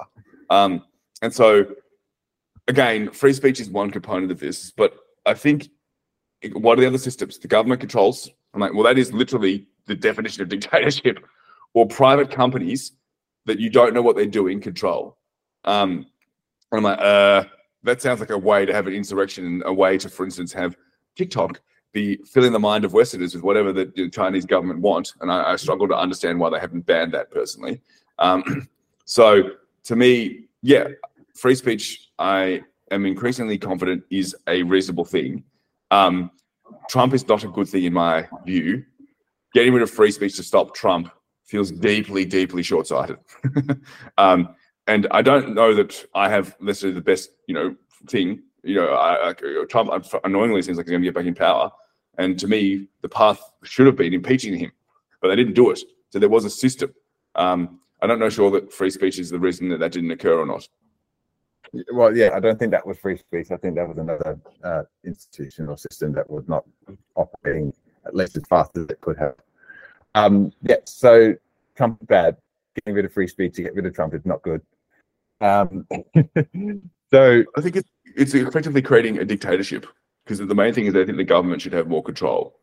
Um, 0.50 0.84
and 1.22 1.32
so, 1.32 1.66
again, 2.68 3.10
free 3.10 3.32
speech 3.32 3.60
is 3.60 3.70
one 3.70 3.90
component 3.90 4.30
of 4.30 4.38
this, 4.38 4.70
but 4.70 4.94
I 5.26 5.34
think 5.34 5.68
what 6.52 6.78
are 6.78 6.80
the 6.82 6.86
other 6.86 6.98
systems? 6.98 7.38
The 7.38 7.48
government 7.48 7.80
controls. 7.80 8.28
I'm 8.54 8.60
like, 8.60 8.74
well, 8.74 8.82
that 8.82 8.98
is 8.98 9.12
literally 9.12 9.66
the 9.86 9.94
definition 9.94 10.42
of 10.42 10.48
dictatorship, 10.48 11.24
or 11.74 11.86
private 11.86 12.30
companies 12.30 12.92
that 13.46 13.58
you 13.58 13.70
don't 13.70 13.94
know 13.94 14.02
what 14.02 14.16
they're 14.16 14.26
doing 14.26 14.60
control. 14.60 15.16
Um, 15.64 16.06
and 16.70 16.78
I'm 16.78 16.82
like, 16.82 16.98
uh, 17.00 17.44
that 17.82 18.00
sounds 18.00 18.20
like 18.20 18.30
a 18.30 18.38
way 18.38 18.64
to 18.64 18.72
have 18.72 18.86
an 18.86 18.94
insurrection, 18.94 19.62
a 19.66 19.72
way 19.72 19.98
to, 19.98 20.08
for 20.08 20.24
instance, 20.24 20.52
have 20.52 20.76
TikTok 21.16 21.60
be 21.92 22.16
filling 22.24 22.52
the 22.52 22.58
mind 22.58 22.84
of 22.84 22.94
Westerners 22.94 23.34
with 23.34 23.44
whatever 23.44 23.72
the, 23.72 24.10
Chinese 24.12 24.46
government 24.46 24.80
want. 24.80 25.12
And 25.20 25.30
I, 25.30 25.52
I, 25.52 25.56
struggle 25.56 25.86
to 25.88 25.96
understand 25.96 26.38
why 26.38 26.48
they 26.50 26.58
haven't 26.58 26.86
banned 26.86 27.12
that 27.12 27.30
personally. 27.30 27.80
Um, 28.18 28.68
so 29.04 29.50
to 29.84 29.96
me, 29.96 30.46
yeah, 30.62 30.88
free 31.34 31.54
speech, 31.54 32.10
I 32.18 32.62
am 32.90 33.04
increasingly 33.04 33.58
confident 33.58 34.04
is 34.10 34.34
a 34.46 34.62
reasonable 34.62 35.04
thing. 35.04 35.44
Um, 35.90 36.30
Trump 36.88 37.12
is 37.12 37.26
not 37.28 37.44
a 37.44 37.48
good 37.48 37.68
thing 37.68 37.84
in 37.84 37.92
my 37.92 38.26
view. 38.46 38.84
Getting 39.54 39.72
rid 39.72 39.82
of 39.82 39.90
free 39.90 40.10
speech 40.10 40.36
to 40.36 40.42
stop 40.42 40.74
Trump 40.74 41.10
feels 41.44 41.70
deeply, 41.70 42.24
deeply 42.24 42.62
short-sighted. 42.62 43.18
um, 44.18 44.54
and 44.86 45.06
I 45.10 45.22
don't 45.22 45.54
know 45.54 45.74
that 45.74 46.04
I 46.14 46.28
have 46.28 46.56
necessarily 46.60 46.94
the 46.94 47.04
best, 47.04 47.30
you 47.46 47.54
know, 47.54 47.76
thing. 48.08 48.42
You 48.62 48.76
know, 48.76 48.94
I, 48.94 49.30
I, 49.30 49.32
Trump 49.68 49.90
annoyingly 50.24 50.62
seems 50.62 50.78
like 50.78 50.86
he's 50.86 50.92
going 50.92 51.02
to 51.02 51.06
get 51.06 51.14
back 51.14 51.26
in 51.26 51.34
power. 51.34 51.70
And 52.18 52.38
to 52.38 52.46
me, 52.46 52.88
the 53.00 53.08
path 53.08 53.40
should 53.64 53.86
have 53.86 53.96
been 53.96 54.14
impeaching 54.14 54.56
him, 54.56 54.72
but 55.20 55.28
they 55.28 55.36
didn't 55.36 55.54
do 55.54 55.70
it. 55.70 55.80
So 56.10 56.18
there 56.18 56.28
was 56.28 56.44
a 56.44 56.50
system. 56.50 56.94
Um, 57.34 57.80
I 58.00 58.06
don't 58.06 58.18
know 58.18 58.28
sure 58.28 58.50
that 58.50 58.72
free 58.72 58.90
speech 58.90 59.18
is 59.18 59.30
the 59.30 59.38
reason 59.38 59.68
that 59.70 59.80
that 59.80 59.92
didn't 59.92 60.10
occur 60.10 60.38
or 60.38 60.46
not. 60.46 60.68
Well, 61.92 62.14
yeah, 62.14 62.30
I 62.34 62.40
don't 62.40 62.58
think 62.58 62.72
that 62.72 62.86
was 62.86 62.98
free 62.98 63.16
speech. 63.16 63.50
I 63.50 63.56
think 63.56 63.76
that 63.76 63.88
was 63.88 63.96
another 63.96 64.38
uh, 64.62 64.82
system 65.76 66.12
that 66.12 66.28
was 66.28 66.46
not 66.46 66.64
operating 67.14 67.72
at 68.06 68.14
least 68.14 68.36
as 68.36 68.44
fast 68.48 68.76
as 68.76 68.86
it 68.88 69.00
could 69.00 69.18
have. 69.18 69.34
Um, 70.14 70.52
yeah, 70.62 70.76
so 70.84 71.34
Trump 71.76 72.06
bad. 72.06 72.36
Getting 72.76 72.94
rid 72.94 73.04
of 73.04 73.12
free 73.12 73.28
speech 73.28 73.54
to 73.56 73.62
get 73.62 73.74
rid 73.74 73.86
of 73.86 73.94
Trump 73.94 74.14
is 74.14 74.24
not 74.24 74.42
good. 74.42 74.62
Um, 75.40 75.86
so 77.10 77.44
I 77.56 77.60
think 77.60 77.76
it's 77.76 77.88
it's 78.16 78.34
effectively 78.34 78.82
creating 78.82 79.18
a 79.18 79.24
dictatorship 79.24 79.86
because 80.24 80.38
the 80.38 80.54
main 80.54 80.72
thing 80.72 80.86
is 80.86 80.94
I 80.94 81.04
think 81.04 81.18
the 81.18 81.24
government 81.24 81.62
should 81.62 81.72
have 81.72 81.88
more 81.88 82.02
control, 82.02 82.58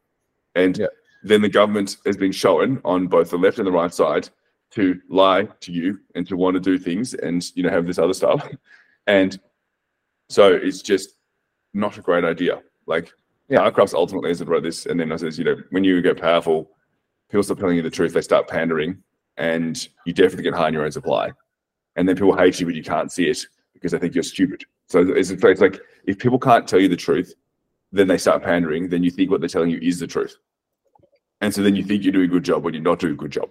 and 0.56 0.78
yeah. 0.78 0.88
then 1.24 1.42
the 1.42 1.50
government 1.50 1.98
has 2.06 2.18
been 2.18 2.32
shown 2.32 2.82
on 2.86 3.08
both 3.08 3.30
the 3.30 3.38
left 3.38 3.60
and 3.60 3.68
the 3.68 3.72
right 3.72 3.94
side 3.94 4.30
to 4.72 5.00
lie 5.10 5.44
to 5.62 5.72
you 5.72 6.00
and 6.16 6.28
to 6.28 6.38
want 6.38 6.54
to 6.56 6.60
do 6.60 6.78
things 6.78 7.14
and 7.16 7.52
you 7.56 7.64
know 7.64 7.70
have 7.70 7.88
this 7.88 7.98
other 7.98 8.14
stuff 8.14 8.48
and 9.08 9.40
so 10.30 10.54
it's 10.54 10.82
just 10.82 11.16
not 11.74 11.98
a 11.98 12.02
great 12.02 12.24
idea. 12.24 12.62
Like 12.86 13.12
yeah. 13.50 13.60
Starcraft's 13.60 13.94
ultimately 13.94 14.32
is 14.32 14.42
about 14.42 14.64
this. 14.64 14.86
And 14.86 15.00
then 15.00 15.12
I 15.12 15.18
says, 15.18 15.38
you 15.38 15.46
know, 15.46 15.58
when 15.72 15.84
you 15.84 16.02
get 16.02 16.22
powerful, 16.22 16.72
people 17.30 17.44
start 17.44 17.60
telling 17.60 17.78
you 17.78 17.82
the 17.82 17.90
truth, 17.90 18.14
they 18.14 18.22
start 18.22 18.48
pandering, 18.48 19.02
and 19.38 19.88
you 20.06 20.14
definitely 20.14 20.44
get 20.44 20.54
high 20.54 20.68
in 20.68 20.74
your 20.74 20.86
own 20.86 20.92
supply. 20.92 21.32
And 21.96 22.08
then 22.08 22.16
people 22.16 22.38
hate 22.38 22.60
you, 22.60 22.66
but 22.66 22.76
you 22.76 22.84
can't 22.84 23.12
see 23.12 23.30
it 23.30 23.46
because 23.74 23.92
they 23.92 24.00
think 24.00 24.14
you're 24.14 24.24
stupid. 24.24 24.64
So 24.88 25.02
it's, 25.10 25.30
it's 25.30 25.62
like 25.62 25.80
if 26.06 26.18
people 26.18 26.40
can't 26.40 26.68
tell 26.68 26.80
you 26.80 26.88
the 26.88 26.96
truth, 26.96 27.34
then 27.92 28.08
they 28.08 28.18
start 28.18 28.44
pandering, 28.44 28.90
then 28.90 29.04
you 29.04 29.12
think 29.12 29.32
what 29.32 29.42
they're 29.42 29.50
telling 29.50 29.72
you 29.72 29.80
is 29.82 30.00
the 30.00 30.08
truth. 30.08 30.38
And 31.42 31.54
so 31.54 31.64
then 31.64 31.76
you 31.76 31.84
think 31.84 32.04
you're 32.04 32.14
doing 32.14 32.26
a 32.30 32.34
good 32.34 32.44
job 32.44 32.64
when 32.64 32.74
you're 32.74 32.84
not 32.84 33.00
doing 33.00 33.14
a 33.14 33.18
good 33.18 33.32
job. 33.32 33.50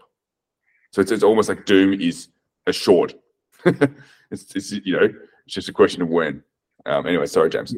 So 0.93 1.01
it's, 1.01 1.11
it's 1.11 1.23
almost 1.23 1.49
like 1.49 1.67
doom 1.67 1.93
is 2.01 2.29
assured. 2.67 3.15
it's, 3.65 4.55
it's, 4.55 4.73
you 4.73 4.99
know, 4.99 5.09
it's 5.47 5.55
just 5.55 5.69
a 5.69 5.73
question 5.73 6.03
of 6.03 6.09
when. 6.09 6.43
Um, 6.87 7.07
anyway, 7.07 7.27
sorry, 7.27 7.51
James. 7.51 7.75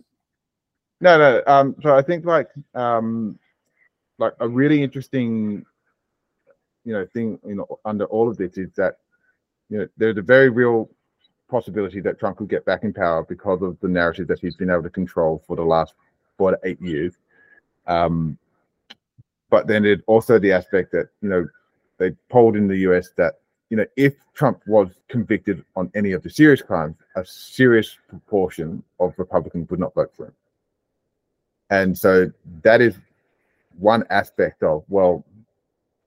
No, 1.00 1.18
no. 1.18 1.42
Um, 1.46 1.74
so 1.82 1.96
I 1.96 2.02
think 2.02 2.24
like 2.24 2.48
um, 2.74 3.38
like 4.18 4.34
a 4.40 4.48
really 4.48 4.82
interesting, 4.82 5.64
you 6.84 6.92
know, 6.92 7.06
thing 7.12 7.38
you 7.46 7.54
know 7.54 7.78
under 7.84 8.04
all 8.06 8.28
of 8.28 8.36
this 8.36 8.58
is 8.58 8.70
that 8.76 8.98
you 9.70 9.78
know 9.78 9.88
there's 9.96 10.18
a 10.18 10.22
very 10.22 10.50
real 10.50 10.90
possibility 11.48 12.00
that 12.00 12.18
Trump 12.18 12.36
could 12.36 12.48
get 12.48 12.64
back 12.64 12.84
in 12.84 12.92
power 12.92 13.24
because 13.24 13.62
of 13.62 13.78
the 13.80 13.88
narrative 13.88 14.28
that 14.28 14.38
he's 14.38 14.56
been 14.56 14.70
able 14.70 14.82
to 14.82 14.90
control 14.90 15.42
for 15.46 15.56
the 15.56 15.64
last 15.64 15.94
four 16.36 16.50
to 16.52 16.58
eight 16.64 16.80
years. 16.80 17.14
Um, 17.86 18.38
but 19.48 19.66
then 19.66 19.84
it 19.84 20.02
also 20.06 20.38
the 20.38 20.52
aspect 20.52 20.92
that 20.92 21.08
you 21.22 21.28
know 21.28 21.48
they 21.98 22.10
polled 22.28 22.56
in 22.56 22.68
the 22.68 22.76
US 22.78 23.10
that 23.16 23.40
you 23.70 23.76
know, 23.76 23.86
if 23.96 24.14
Trump 24.34 24.60
was 24.66 24.88
convicted 25.08 25.64
on 25.76 25.90
any 25.94 26.12
of 26.12 26.22
the 26.22 26.30
serious 26.30 26.60
crimes, 26.60 26.96
a 27.16 27.24
serious 27.24 27.96
proportion 28.08 28.82
of 28.98 29.14
Republicans 29.16 29.70
would 29.70 29.80
not 29.80 29.94
vote 29.94 30.12
for 30.14 30.26
him. 30.26 30.34
And 31.70 31.96
so 31.96 32.30
that 32.62 32.80
is 32.80 32.96
one 33.78 34.04
aspect 34.10 34.62
of, 34.62 34.84
well, 34.88 35.24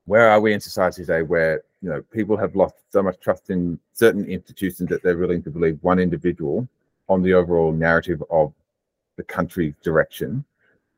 where 0.06 0.30
are 0.30 0.42
we 0.42 0.54
in 0.54 0.60
society 0.60 1.04
today 1.04 1.22
where, 1.22 1.64
you 1.82 1.90
know, 1.90 2.02
people 2.12 2.38
have 2.38 2.56
lost 2.56 2.76
so 2.90 3.02
much 3.02 3.20
trust 3.20 3.50
in 3.50 3.80
certain 3.94 4.26
institutions 4.26 4.90
that 4.90 5.02
they're 5.02 5.18
willing 5.18 5.42
to 5.44 5.50
believe 5.50 5.80
one 5.82 6.00
individual 6.00 6.68
on 7.10 7.22
the 7.22 7.34
overall 7.34 7.72
narrative 7.72 8.22
of 8.30 8.54
the 9.16 9.24
country's 9.24 9.74
direction 9.84 10.44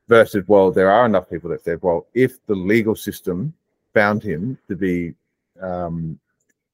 versus, 0.08 0.44
well, 0.48 0.72
there 0.72 0.92
are 0.92 1.06
enough 1.06 1.30
people 1.30 1.50
that 1.50 1.64
said, 1.64 1.80
well, 1.82 2.08
if 2.14 2.44
the 2.48 2.56
legal 2.56 2.96
system 2.96 3.54
found 3.94 4.24
him 4.24 4.58
to 4.68 4.76
be 4.76 5.14
um, 5.62 6.20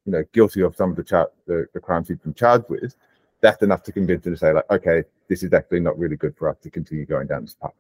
you 0.06 0.14
know, 0.14 0.24
guilty 0.34 0.62
of 0.62 0.76
some 0.76 0.90
of 0.90 0.96
the, 0.96 1.04
char- 1.04 1.32
the, 1.46 1.66
the 1.74 1.80
crimes 1.80 2.08
he's 2.08 2.18
been 2.18 2.34
charged 2.34 2.66
with, 2.70 2.96
that's 3.42 3.62
enough 3.64 3.84
to 3.84 3.92
convince 3.92 4.24
them 4.24 4.34
to 4.34 4.40
say, 4.40 4.52
like, 4.52 4.70
okay, 4.70 5.04
this 5.28 5.44
is 5.44 5.54
actually 5.54 5.80
not 5.80 5.98
really 5.98 6.16
good 6.16 6.36
for 6.38 6.50
us 6.50 6.58
to 6.62 6.70
continue 6.70 7.06
going 7.06 7.28
down 7.28 7.44
this 7.44 7.56
path. 7.56 7.74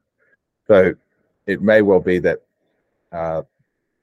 So 0.72 0.93
it 1.47 1.61
may 1.61 1.82
well 1.82 1.99
be 1.99 2.19
that 2.19 2.39
uh, 3.11 3.41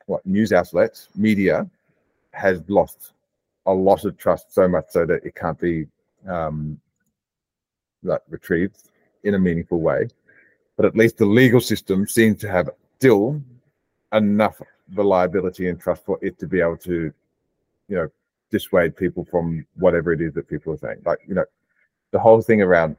what 0.04 0.26
news 0.26 0.52
outlets, 0.52 1.08
media, 1.14 1.66
has 2.34 2.60
lost 2.68 3.14
a 3.64 3.72
lot 3.72 4.04
of 4.04 4.18
trust 4.18 4.52
so 4.52 4.68
much 4.68 4.84
so 4.90 5.06
that 5.06 5.24
it 5.24 5.34
can't 5.34 5.58
be 5.58 5.86
um, 6.28 6.78
like 8.02 8.20
retrieved 8.28 8.90
in 9.24 9.32
a 9.32 9.38
meaningful 9.38 9.80
way. 9.80 10.08
But 10.76 10.84
at 10.84 10.94
least 10.94 11.16
the 11.16 11.24
legal 11.24 11.62
system 11.62 12.06
seems 12.06 12.38
to 12.40 12.50
have 12.50 12.68
still 12.98 13.40
enough 14.12 14.60
reliability 14.92 15.70
and 15.70 15.80
trust 15.80 16.04
for 16.04 16.18
it 16.20 16.38
to 16.38 16.46
be 16.46 16.60
able 16.60 16.76
to 16.76 17.10
you 17.88 17.96
know, 17.96 18.10
dissuade 18.50 18.94
people 18.94 19.24
from 19.30 19.64
whatever 19.76 20.12
it 20.12 20.20
is 20.20 20.34
that 20.34 20.50
people 20.50 20.74
are 20.74 20.78
saying. 20.78 21.00
Like, 21.06 21.20
you 21.26 21.34
know, 21.34 21.46
the 22.10 22.18
whole 22.18 22.42
thing 22.42 22.60
around 22.60 22.96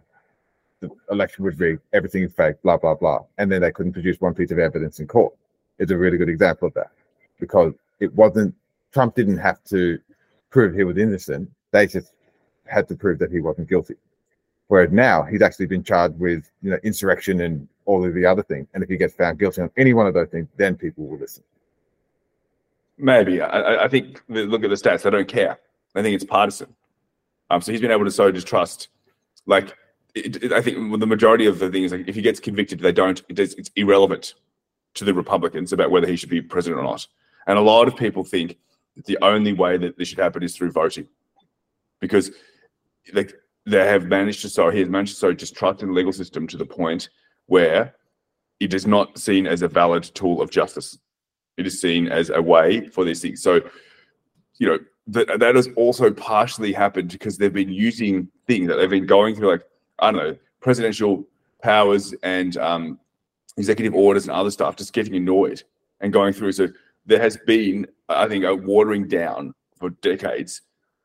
the 0.82 0.90
election 1.12 1.44
was 1.46 1.58
rigged, 1.60 1.82
everything 1.94 2.24
is 2.24 2.34
fake, 2.34 2.56
blah, 2.64 2.78
blah, 2.78 2.96
blah. 2.96 3.20
And 3.38 3.52
then 3.52 3.62
they 3.62 3.72
couldn't 3.72 3.94
produce 3.94 4.20
one 4.22 4.34
piece 4.34 4.52
of 4.52 4.60
evidence 4.60 5.00
in 5.00 5.08
court 5.08 5.34
is 5.78 5.92
a 5.92 5.98
really 5.98 6.18
good 6.18 6.30
example 6.30 6.68
of 6.68 6.74
that 6.76 6.92
because 7.40 7.74
it 8.00 8.14
wasn't, 8.16 8.54
Trump 8.94 9.16
didn't 9.16 9.38
have 9.38 9.64
to 9.66 10.00
prove 10.50 10.74
he 10.76 10.84
was 10.84 10.98
innocent. 10.98 11.50
They 11.72 11.86
just 11.88 12.14
had 12.66 12.88
to 12.88 12.96
prove 12.96 13.20
that 13.20 13.32
he 13.32 13.40
wasn't 13.40 13.70
guilty. 13.70 13.96
Whereas 14.68 14.92
now 14.92 15.24
he's 15.24 15.42
actually 15.42 15.66
been 15.66 15.84
charged 15.84 16.20
with, 16.20 16.50
you 16.62 16.72
know, 16.72 16.78
insurrection 16.84 17.42
and 17.42 17.68
all 17.86 18.06
of 18.06 18.14
the 18.14 18.26
other 18.26 18.44
things. 18.44 18.68
And 18.74 18.84
if 18.84 18.90
he 18.90 18.98
gets 18.98 19.16
found 19.16 19.40
guilty 19.40 19.62
on 19.62 19.72
any 19.78 19.94
one 19.94 20.06
of 20.08 20.14
those 20.14 20.28
things, 20.30 20.48
then 20.58 20.76
people 20.76 21.06
will 21.08 21.18
listen. 21.18 21.44
maybe. 22.98 23.42
I, 23.42 23.48
I- 23.48 23.84
I 23.86 23.88
think 23.88 24.22
look 24.28 24.64
at 24.64 24.70
the 24.70 24.76
stats. 24.76 25.02
They 25.04 25.10
don't 25.10 25.28
care. 25.28 25.58
I 25.96 26.02
think 26.04 26.14
it's 26.16 26.24
partisan. 26.24 26.74
Um, 27.50 27.62
so 27.62 27.72
he's 27.72 27.82
been 27.82 27.92
able 27.92 28.06
to 28.06 28.12
sow 28.12 28.32
distrust. 28.32 28.90
Like, 29.48 29.76
it, 30.16 30.44
it- 30.44 30.54
I 30.54 30.62
think 30.62 31.00
the 31.00 31.08
majority 31.08 31.46
of 31.46 31.60
the 31.60 31.70
things, 31.70 31.92
like 31.92 32.08
if 32.08 32.16
he 32.16 32.22
gets 32.22 32.40
convicted, 32.40 32.80
they 32.80 32.92
don't. 32.92 33.22
It 33.30 33.40
is, 33.40 33.54
it's 33.56 33.72
irrelevant 33.76 34.34
to 34.96 35.06
the 35.06 35.14
Republicans 35.14 35.72
about 35.72 35.92
whether 35.92 36.08
he 36.08 36.16
should 36.16 36.30
be 36.30 36.42
president 36.42 36.80
or 36.80 36.84
not. 36.84 37.08
And 37.48 37.58
a 37.58 37.62
lot 37.62 37.88
of 37.88 37.96
people 37.96 38.24
think 38.24 38.58
that 38.96 39.06
the 39.06 39.18
only 39.22 39.54
way 39.54 39.78
that 39.78 39.98
this 39.98 40.08
should 40.08 40.20
happen 40.20 40.44
is 40.44 40.56
through 40.56 40.72
voting, 40.72 41.08
because 42.00 42.32
like 43.14 43.34
they 43.66 43.86
have 43.86 44.06
managed 44.06 44.42
to 44.42 44.50
sow, 44.50 44.70
he 44.72 44.80
has 44.80 44.90
managed 44.90 45.14
to 45.14 45.20
sow 45.20 45.34
distrust 45.34 45.82
in 45.82 45.90
the 45.90 45.94
legal 45.94 46.14
system 46.14 46.48
to 46.48 46.58
the 46.58 46.66
point 46.66 47.10
where 47.46 47.96
it 48.60 48.74
is 48.74 48.86
not 48.86 49.18
seen 49.18 49.48
as 49.48 49.62
a 49.62 49.68
valid 49.68 50.04
tool 50.04 50.42
of 50.42 50.50
justice. 50.50 50.98
It 51.58 51.66
is 51.68 51.80
seen 51.80 52.08
as 52.08 52.30
a 52.30 52.42
way 52.42 52.88
for 52.88 53.04
these 53.04 53.22
things. 53.22 53.42
So, 53.42 53.62
you 54.58 54.68
know, 54.68 54.80
that 55.08 55.40
that 55.40 55.56
has 55.56 55.70
also 55.76 56.12
partially 56.12 56.74
happened 56.74 57.12
because 57.12 57.38
they've 57.38 57.54
been 57.54 57.72
using 57.72 58.28
things 58.48 58.68
that 58.68 58.76
they've 58.76 58.90
been 58.90 59.06
going 59.06 59.36
through, 59.36 59.52
like 59.52 59.64
I 60.02 60.12
don't 60.12 60.24
know, 60.24 60.38
presidential 60.62 61.28
powers 61.62 62.14
and 62.24 62.58
um, 62.58 63.00
executive 63.58 63.94
orders 63.94 64.24
and 64.24 64.32
other 64.32 64.52
stuff, 64.52 64.76
just 64.76 64.94
getting 64.94 65.16
annoyed 65.16 65.64
and 66.02 66.14
going 66.14 66.34
through. 66.34 66.54
So 66.54 66.68
there 67.06 67.22
has 67.22 67.38
been, 67.38 67.88
I 68.08 68.28
think, 68.28 68.46
a 68.46 68.56
watering 68.56 69.08
down 69.08 69.54
for 69.78 69.90
decades 69.90 70.62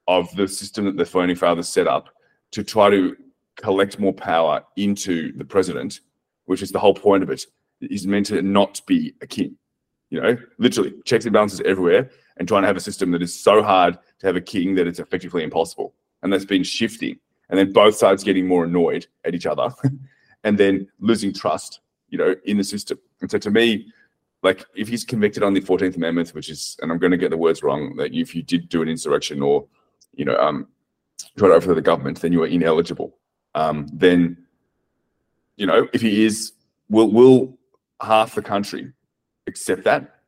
of 0.06 0.34
the 0.36 0.46
system 0.46 0.84
that 0.84 0.96
the 0.96 1.06
founding 1.06 1.36
fathers 1.36 1.68
set 1.68 1.88
up 1.88 2.10
to 2.52 2.62
try 2.62 2.90
to 2.90 3.16
collect 3.56 3.98
more 3.98 4.12
power 4.12 4.62
into 4.76 5.32
the 5.36 5.44
president, 5.44 6.00
which 6.46 6.62
is 6.62 6.70
the 6.70 6.78
whole 6.78 6.94
point 6.94 7.22
of 7.22 7.30
it, 7.30 7.46
is 7.80 8.06
meant 8.06 8.26
to 8.26 8.42
not 8.42 8.80
be 8.86 9.14
a 9.20 9.26
king. 9.26 9.56
You 10.10 10.20
know, 10.20 10.36
literally 10.58 10.94
checks 11.04 11.24
and 11.24 11.32
balances 11.32 11.60
everywhere, 11.64 12.10
and 12.36 12.46
trying 12.46 12.62
to 12.62 12.66
have 12.66 12.76
a 12.76 12.80
system 12.80 13.10
that 13.12 13.22
is 13.22 13.38
so 13.38 13.62
hard 13.62 13.98
to 14.18 14.26
have 14.26 14.36
a 14.36 14.40
king 14.40 14.74
that 14.74 14.86
it's 14.86 14.98
effectively 14.98 15.42
impossible. 15.42 15.94
And 16.22 16.32
that's 16.32 16.44
been 16.44 16.62
shifting, 16.62 17.18
and 17.48 17.58
then 17.58 17.72
both 17.72 17.94
sides 17.94 18.24
getting 18.24 18.46
more 18.46 18.64
annoyed 18.64 19.06
at 19.24 19.34
each 19.34 19.46
other, 19.46 19.70
and 20.44 20.58
then 20.58 20.88
losing 21.00 21.32
trust, 21.32 21.80
you 22.08 22.18
know, 22.18 22.34
in 22.44 22.56
the 22.56 22.64
system. 22.64 22.98
And 23.20 23.30
so 23.30 23.38
to 23.38 23.50
me, 23.50 23.86
like 24.42 24.64
if 24.74 24.88
he's 24.88 25.04
convicted 25.04 25.42
on 25.42 25.54
the 25.54 25.60
Fourteenth 25.60 25.96
Amendment, 25.96 26.30
which 26.30 26.50
is, 26.50 26.76
and 26.82 26.92
I'm 26.92 26.98
going 26.98 27.12
to 27.12 27.16
get 27.16 27.30
the 27.30 27.36
words 27.36 27.62
wrong, 27.62 27.96
that 27.96 28.14
if 28.14 28.34
you 28.34 28.42
did 28.42 28.68
do 28.68 28.82
an 28.82 28.88
insurrection 28.88 29.42
or, 29.42 29.66
you 30.12 30.24
know, 30.24 30.36
um, 30.36 30.68
try 31.36 31.48
to 31.48 31.54
overthrow 31.54 31.74
the 31.74 31.82
government, 31.82 32.20
then 32.20 32.32
you 32.32 32.42
are 32.42 32.46
ineligible. 32.46 33.16
Um, 33.54 33.88
then, 33.92 34.36
you 35.56 35.66
know, 35.66 35.88
if 35.92 36.02
he 36.02 36.24
is, 36.24 36.52
will 36.88 37.10
will 37.10 37.58
half 38.02 38.34
the 38.34 38.42
country 38.42 38.92
accept 39.46 39.84
that? 39.84 40.20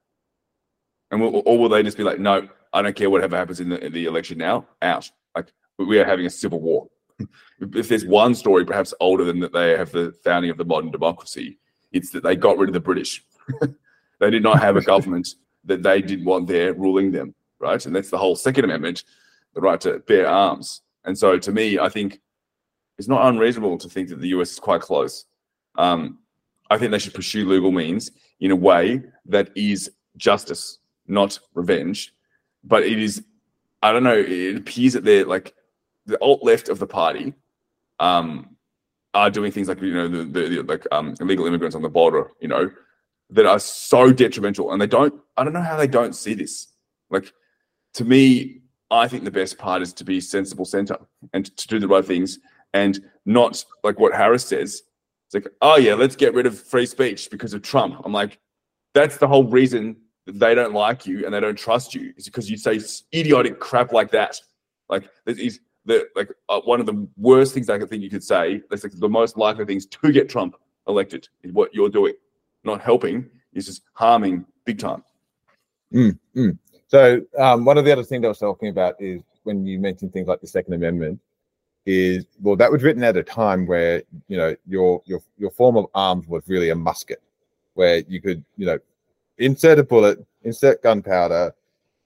And 1.10 1.20
will, 1.20 1.42
or 1.44 1.58
will 1.58 1.68
they 1.68 1.82
just 1.82 1.96
be 1.96 2.02
like, 2.02 2.18
no, 2.18 2.48
I 2.72 2.82
don't 2.82 2.96
care 2.96 3.10
whatever 3.10 3.36
happens 3.36 3.60
in 3.60 3.68
the, 3.68 3.84
in 3.84 3.92
the 3.92 4.06
election 4.06 4.38
now, 4.38 4.66
out. 4.82 5.10
Like 5.34 5.52
we 5.78 5.98
are 5.98 6.04
having 6.04 6.26
a 6.26 6.30
civil 6.30 6.60
war. 6.60 6.88
if 7.60 7.88
there's 7.88 8.04
one 8.04 8.34
story, 8.34 8.64
perhaps 8.64 8.94
older 9.00 9.24
than 9.24 9.40
that, 9.40 9.52
they 9.52 9.76
have 9.76 9.92
the 9.92 10.12
founding 10.24 10.50
of 10.50 10.58
the 10.58 10.64
modern 10.64 10.90
democracy. 10.90 11.58
It's 11.92 12.10
that 12.10 12.22
they 12.22 12.36
got 12.36 12.58
rid 12.58 12.68
of 12.68 12.74
the 12.74 12.80
British. 12.80 13.24
they 14.20 14.30
did 14.30 14.42
not 14.42 14.60
have 14.60 14.76
a 14.76 14.80
government 14.92 15.28
that 15.64 15.82
they 15.82 16.00
didn't 16.00 16.24
want 16.24 16.46
there 16.46 16.74
ruling 16.74 17.12
them, 17.12 17.34
right? 17.58 17.84
And 17.84 17.94
that's 17.94 18.10
the 18.10 18.18
whole 18.18 18.36
Second 18.36 18.64
Amendment, 18.64 19.04
the 19.54 19.60
right 19.60 19.80
to 19.82 19.98
bear 20.00 20.28
arms. 20.28 20.82
And 21.04 21.16
so, 21.16 21.38
to 21.38 21.52
me, 21.52 21.78
I 21.78 21.88
think 21.88 22.20
it's 22.98 23.08
not 23.08 23.26
unreasonable 23.26 23.78
to 23.78 23.88
think 23.88 24.08
that 24.08 24.20
the 24.20 24.28
US 24.28 24.52
is 24.52 24.58
quite 24.58 24.80
close. 24.80 25.24
Um, 25.76 26.18
I 26.70 26.78
think 26.78 26.90
they 26.90 26.98
should 26.98 27.14
pursue 27.14 27.48
legal 27.48 27.70
means 27.70 28.10
in 28.40 28.50
a 28.50 28.56
way 28.56 29.02
that 29.26 29.50
is 29.54 29.90
justice, 30.16 30.78
not 31.06 31.38
revenge. 31.54 32.12
But 32.64 32.84
it 32.84 32.98
is, 32.98 33.24
I 33.82 33.92
don't 33.92 34.02
know, 34.02 34.18
it 34.18 34.56
appears 34.56 34.94
that 34.94 35.04
they're 35.04 35.24
like 35.24 35.54
the 36.06 36.18
alt 36.20 36.42
left 36.42 36.68
of 36.68 36.78
the 36.78 36.86
party 36.86 37.34
um, 37.98 38.56
are 39.14 39.30
doing 39.30 39.52
things 39.52 39.68
like, 39.68 39.80
you 39.80 39.94
know, 39.94 40.08
the, 40.08 40.24
the, 40.24 40.48
the 40.48 40.62
like 40.62 40.86
um, 40.92 41.14
illegal 41.20 41.46
immigrants 41.46 41.76
on 41.76 41.82
the 41.82 41.88
border, 41.88 42.30
you 42.40 42.48
know, 42.48 42.70
that 43.30 43.46
are 43.46 43.58
so 43.58 44.12
detrimental. 44.12 44.72
And 44.72 44.80
they 44.80 44.86
don't, 44.86 45.14
I 45.36 45.44
don't 45.44 45.52
know 45.52 45.62
how 45.62 45.76
they 45.76 45.88
don't 45.88 46.14
see 46.14 46.34
this. 46.34 46.68
Like, 47.10 47.32
to 47.94 48.04
me, 48.04 48.60
I 48.90 49.08
think 49.08 49.24
the 49.24 49.30
best 49.30 49.58
part 49.58 49.82
is 49.82 49.92
to 49.94 50.04
be 50.04 50.20
sensible 50.20 50.64
center 50.64 50.96
and 51.32 51.56
to 51.56 51.68
do 51.68 51.78
the 51.78 51.88
right 51.88 52.04
things 52.04 52.38
and 52.72 53.00
not 53.24 53.64
like 53.82 53.98
what 53.98 54.14
Harris 54.14 54.46
says. 54.46 54.82
It's 55.26 55.34
like, 55.34 55.52
oh 55.60 55.76
yeah, 55.76 55.94
let's 55.94 56.14
get 56.14 56.34
rid 56.34 56.46
of 56.46 56.58
free 56.58 56.86
speech 56.86 57.30
because 57.30 57.52
of 57.52 57.62
Trump. 57.62 58.00
I'm 58.04 58.12
like, 58.12 58.38
that's 58.94 59.16
the 59.16 59.26
whole 59.26 59.44
reason 59.44 59.96
they 60.26 60.54
don't 60.54 60.74
like 60.74 61.06
you 61.06 61.24
and 61.24 61.34
they 61.34 61.40
don't 61.40 61.58
trust 61.58 61.94
you 61.94 62.12
is 62.16 62.26
because 62.26 62.50
you 62.50 62.56
say 62.56 62.80
idiotic 63.14 63.58
crap 63.58 63.92
like 63.92 64.10
that. 64.12 64.40
Like 64.88 65.08
this 65.24 65.38
is 65.38 65.60
like 66.14 66.30
uh, 66.48 66.60
one 66.60 66.80
of 66.80 66.86
the 66.86 67.06
worst 67.16 67.54
things 67.54 67.70
I 67.70 67.78
could 67.78 67.88
think 67.88 68.02
you 68.02 68.10
could 68.10 68.24
say. 68.24 68.62
That's 68.70 68.82
like 68.82 68.92
the 68.94 69.08
most 69.08 69.36
likely 69.36 69.64
things 69.64 69.86
to 69.86 70.12
get 70.12 70.28
Trump 70.28 70.56
elected 70.88 71.28
is 71.42 71.52
what 71.52 71.74
you're 71.74 71.88
doing, 71.88 72.14
not 72.64 72.80
helping. 72.80 73.30
Is 73.52 73.66
just 73.66 73.84
harming 73.94 74.44
big 74.66 74.78
time. 74.78 75.02
So 76.88 77.22
um, 77.38 77.64
one 77.64 77.78
of 77.78 77.86
the 77.86 77.92
other 77.92 78.02
things 78.02 78.22
I 78.22 78.28
was 78.28 78.38
talking 78.38 78.68
about 78.68 79.00
is 79.00 79.22
when 79.44 79.64
you 79.64 79.78
mentioned 79.78 80.12
things 80.12 80.28
like 80.28 80.42
the 80.42 80.46
Second 80.46 80.74
Amendment, 80.74 81.18
is 81.86 82.26
well 82.42 82.56
that 82.56 82.70
was 82.70 82.82
written 82.82 83.04
at 83.04 83.16
a 83.16 83.22
time 83.22 83.64
where 83.66 84.02
you 84.28 84.36
know 84.36 84.54
your 84.66 85.00
your 85.06 85.20
your 85.38 85.50
form 85.50 85.76
of 85.76 85.86
arms 85.94 86.26
was 86.26 86.42
really 86.48 86.70
a 86.70 86.74
musket, 86.74 87.22
where 87.74 87.98
you 88.08 88.20
could 88.20 88.44
you 88.56 88.66
know 88.66 88.78
insert 89.38 89.78
a 89.78 89.84
bullet, 89.84 90.18
insert 90.42 90.82
gunpowder, 90.82 91.54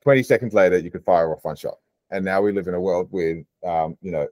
twenty 0.03 0.22
seconds 0.22 0.55
later 0.55 0.78
you 0.78 0.91
could 0.91 1.05
fire 1.05 1.33
off 1.33 1.43
one 1.43 1.57
shot. 1.57 1.78
And 2.11 2.25
now 2.25 2.43
we 2.43 2.53
live 2.53 2.67
in 2.67 2.75
a 2.75 2.81
world 2.81 3.09
with 3.11 3.45
um, 3.65 3.97
you 4.03 4.13
know 4.13 4.29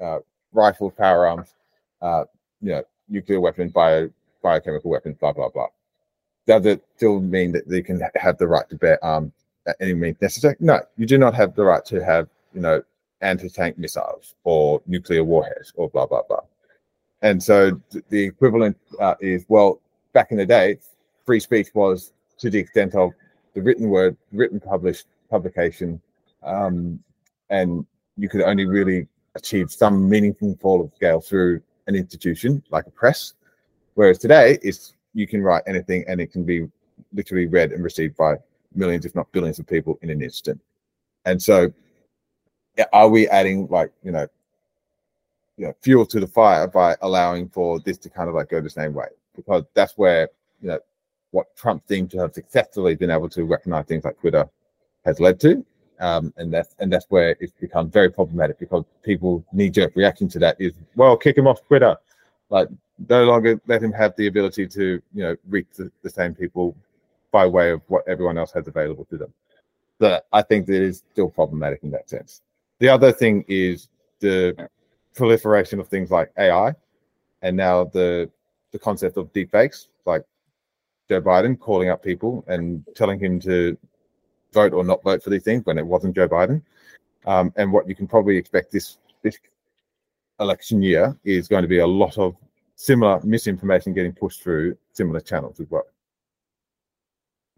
uh, 0.00 0.18
rifles, 0.52 0.92
power 0.96 1.26
arms, 1.26 1.54
uh, 2.02 2.24
you 2.60 2.70
know 2.70 2.82
nuclear 3.08 3.40
weapons, 3.40 3.72
bio 3.72 4.10
biochemical 4.42 4.90
weapons, 4.90 5.16
blah 5.18 5.32
blah 5.32 5.48
blah. 5.48 5.68
Does 6.46 6.66
it 6.66 6.82
still 6.96 7.20
mean 7.20 7.52
that 7.52 7.68
they 7.68 7.82
can 7.82 8.00
have 8.16 8.38
the 8.38 8.48
right 8.48 8.68
to 8.70 8.76
bear 8.76 9.02
arms 9.04 9.32
at 9.66 9.76
any 9.80 9.94
means 9.94 10.16
necessary? 10.20 10.56
No, 10.60 10.80
you 10.96 11.06
do 11.06 11.18
not 11.18 11.34
have 11.34 11.54
the 11.54 11.64
right 11.64 11.84
to 11.86 12.02
have, 12.02 12.28
you 12.54 12.60
know, 12.60 12.82
anti-tank 13.20 13.76
missiles 13.78 14.34
or 14.44 14.80
nuclear 14.86 15.24
warheads 15.24 15.72
or 15.76 15.90
blah 15.90 16.06
blah 16.06 16.22
blah. 16.22 16.40
And 17.22 17.42
so 17.42 17.80
th- 17.90 18.04
the 18.08 18.24
equivalent 18.24 18.78
uh, 19.00 19.16
is 19.20 19.44
well, 19.48 19.80
back 20.12 20.30
in 20.30 20.38
the 20.38 20.46
day, 20.46 20.78
free 21.26 21.40
speech 21.40 21.68
was 21.74 22.12
to 22.38 22.48
the 22.48 22.58
extent 22.58 22.94
of 22.94 23.10
the 23.54 23.60
written 23.60 23.88
word, 23.88 24.16
written 24.32 24.60
published 24.60 25.06
publication, 25.28 26.00
um, 26.42 26.98
and 27.50 27.86
you 28.16 28.28
could 28.28 28.42
only 28.42 28.66
really 28.66 29.06
achieve 29.34 29.70
some 29.70 30.08
meaningful 30.08 30.56
form 30.60 30.82
of 30.82 30.92
scale 30.94 31.20
through 31.20 31.62
an 31.86 31.94
institution 31.94 32.62
like 32.70 32.86
a 32.86 32.90
press. 32.90 33.34
Whereas 33.94 34.18
today, 34.18 34.58
it's 34.62 34.94
you 35.14 35.26
can 35.26 35.42
write 35.42 35.62
anything 35.66 36.04
and 36.08 36.20
it 36.20 36.32
can 36.32 36.44
be 36.44 36.68
literally 37.12 37.46
read 37.46 37.72
and 37.72 37.82
received 37.82 38.16
by 38.16 38.36
millions, 38.74 39.06
if 39.06 39.14
not 39.14 39.30
billions, 39.32 39.58
of 39.58 39.66
people 39.66 39.98
in 40.02 40.10
an 40.10 40.22
instant. 40.22 40.60
And 41.24 41.42
so, 41.42 41.72
are 42.92 43.08
we 43.08 43.28
adding 43.28 43.66
like 43.68 43.90
you 44.02 44.12
know, 44.12 44.26
you 45.56 45.66
know, 45.66 45.74
fuel 45.80 46.06
to 46.06 46.20
the 46.20 46.26
fire 46.26 46.66
by 46.66 46.96
allowing 47.02 47.48
for 47.48 47.80
this 47.80 47.98
to 47.98 48.10
kind 48.10 48.28
of 48.28 48.34
like 48.34 48.50
go 48.50 48.60
the 48.60 48.70
same 48.70 48.94
way? 48.94 49.08
Because 49.34 49.64
that's 49.74 49.96
where 49.96 50.28
you 50.60 50.68
know 50.68 50.78
what 51.30 51.54
Trump 51.56 51.82
seemed 51.88 52.10
to 52.12 52.18
have 52.18 52.34
successfully 52.34 52.94
been 52.94 53.10
able 53.10 53.28
to 53.30 53.44
recognize 53.44 53.86
things 53.86 54.04
like 54.04 54.18
Twitter 54.20 54.48
has 55.04 55.20
led 55.20 55.40
to. 55.40 55.64
Um, 56.00 56.32
and 56.36 56.52
that's 56.52 56.74
and 56.78 56.92
that's 56.92 57.06
where 57.08 57.36
it's 57.40 57.52
become 57.52 57.90
very 57.90 58.10
problematic 58.10 58.58
because 58.58 58.84
people 59.02 59.44
knee 59.52 59.68
jerk 59.68 59.96
reaction 59.96 60.28
to 60.28 60.38
that 60.38 60.56
is 60.60 60.74
well 60.94 61.16
kick 61.16 61.36
him 61.36 61.46
off 61.46 61.66
Twitter, 61.66 61.96
like 62.50 62.68
no 63.08 63.24
longer 63.24 63.60
let 63.66 63.82
him 63.82 63.92
have 63.92 64.14
the 64.16 64.28
ability 64.28 64.66
to 64.68 65.02
you 65.14 65.22
know 65.22 65.36
reach 65.48 65.66
the, 65.76 65.90
the 66.02 66.10
same 66.10 66.34
people 66.34 66.76
by 67.32 67.46
way 67.46 67.70
of 67.70 67.82
what 67.88 68.06
everyone 68.06 68.38
else 68.38 68.52
has 68.52 68.68
available 68.68 69.04
to 69.06 69.16
them. 69.16 69.32
But 69.98 70.26
I 70.32 70.42
think 70.42 70.66
that 70.66 70.82
is 70.82 71.02
still 71.12 71.28
problematic 71.28 71.82
in 71.82 71.90
that 71.90 72.08
sense. 72.08 72.42
The 72.78 72.88
other 72.88 73.12
thing 73.12 73.44
is 73.48 73.88
the 74.20 74.68
proliferation 75.14 75.80
of 75.80 75.88
things 75.88 76.10
like 76.10 76.30
AI, 76.38 76.74
and 77.42 77.56
now 77.56 77.84
the 77.84 78.30
the 78.70 78.78
concept 78.78 79.16
of 79.16 79.32
deepfakes, 79.32 79.88
like 80.04 80.22
Joe 81.08 81.20
Biden 81.22 81.58
calling 81.58 81.88
up 81.88 82.02
people 82.02 82.44
and 82.46 82.84
telling 82.94 83.18
him 83.18 83.40
to 83.40 83.76
vote 84.52 84.72
or 84.72 84.84
not 84.84 85.02
vote 85.02 85.22
for 85.22 85.30
these 85.30 85.42
things 85.42 85.64
when 85.66 85.78
it 85.78 85.86
wasn't 85.86 86.14
Joe 86.14 86.28
Biden. 86.28 86.62
Um, 87.26 87.52
and 87.56 87.72
what 87.72 87.88
you 87.88 87.94
can 87.94 88.06
probably 88.06 88.36
expect 88.36 88.72
this 88.72 88.98
this 89.22 89.38
election 90.40 90.80
year 90.82 91.16
is 91.24 91.48
going 91.48 91.62
to 91.62 91.68
be 91.68 91.78
a 91.80 91.86
lot 91.86 92.16
of 92.16 92.36
similar 92.76 93.20
misinformation 93.24 93.92
getting 93.92 94.12
pushed 94.12 94.42
through 94.42 94.76
similar 94.92 95.20
channels 95.20 95.58
as 95.60 95.66
well. 95.68 95.86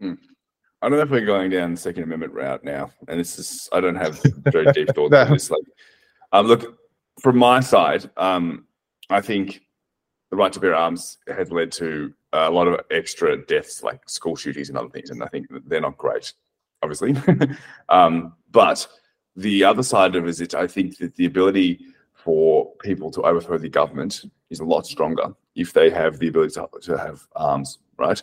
I 0.01 0.89
don't 0.89 0.97
know 0.97 1.01
if 1.03 1.11
we're 1.11 1.25
going 1.25 1.51
down 1.51 1.71
the 1.75 1.77
Second 1.79 2.03
Amendment 2.03 2.33
route 2.33 2.63
now, 2.63 2.89
and 3.07 3.19
this 3.19 3.37
is 3.37 3.69
I 3.71 3.81
don't 3.81 3.95
have 3.95 4.19
very 4.45 4.71
deep 4.73 4.89
thoughts 4.95 5.13
on 5.13 5.27
No. 5.27 5.33
this. 5.33 5.51
Like, 5.51 5.61
um, 6.31 6.47
look 6.47 6.79
from 7.19 7.37
my 7.37 7.59
side, 7.59 8.09
um, 8.17 8.65
I 9.11 9.21
think 9.21 9.61
the 10.31 10.37
right 10.37 10.51
to 10.51 10.59
bear 10.59 10.73
arms 10.73 11.19
has 11.27 11.51
led 11.51 11.71
to 11.73 12.13
a 12.33 12.49
lot 12.49 12.67
of 12.67 12.79
extra 12.89 13.37
deaths, 13.45 13.83
like 13.83 14.09
school 14.09 14.35
shootings 14.35 14.69
and 14.69 14.77
other 14.77 14.89
things, 14.89 15.11
and 15.11 15.21
I 15.21 15.27
think 15.27 15.47
they're 15.67 15.81
not 15.81 15.97
great. 15.97 16.33
Obviously. 16.81 17.15
um, 17.89 18.33
but 18.51 18.87
the 19.35 19.63
other 19.63 19.83
side 19.83 20.15
of 20.15 20.25
it 20.25 20.29
is 20.29 20.37
that 20.39 20.55
I 20.55 20.67
think 20.67 20.97
that 20.97 21.15
the 21.15 21.25
ability 21.25 21.85
for 22.13 22.71
people 22.81 23.09
to 23.11 23.21
overthrow 23.23 23.57
the 23.57 23.69
government 23.69 24.23
is 24.49 24.59
a 24.59 24.65
lot 24.65 24.85
stronger 24.85 25.33
if 25.55 25.73
they 25.73 25.89
have 25.89 26.19
the 26.19 26.27
ability 26.27 26.53
to, 26.53 26.67
to 26.81 26.97
have 26.97 27.27
arms, 27.35 27.79
right? 27.97 28.21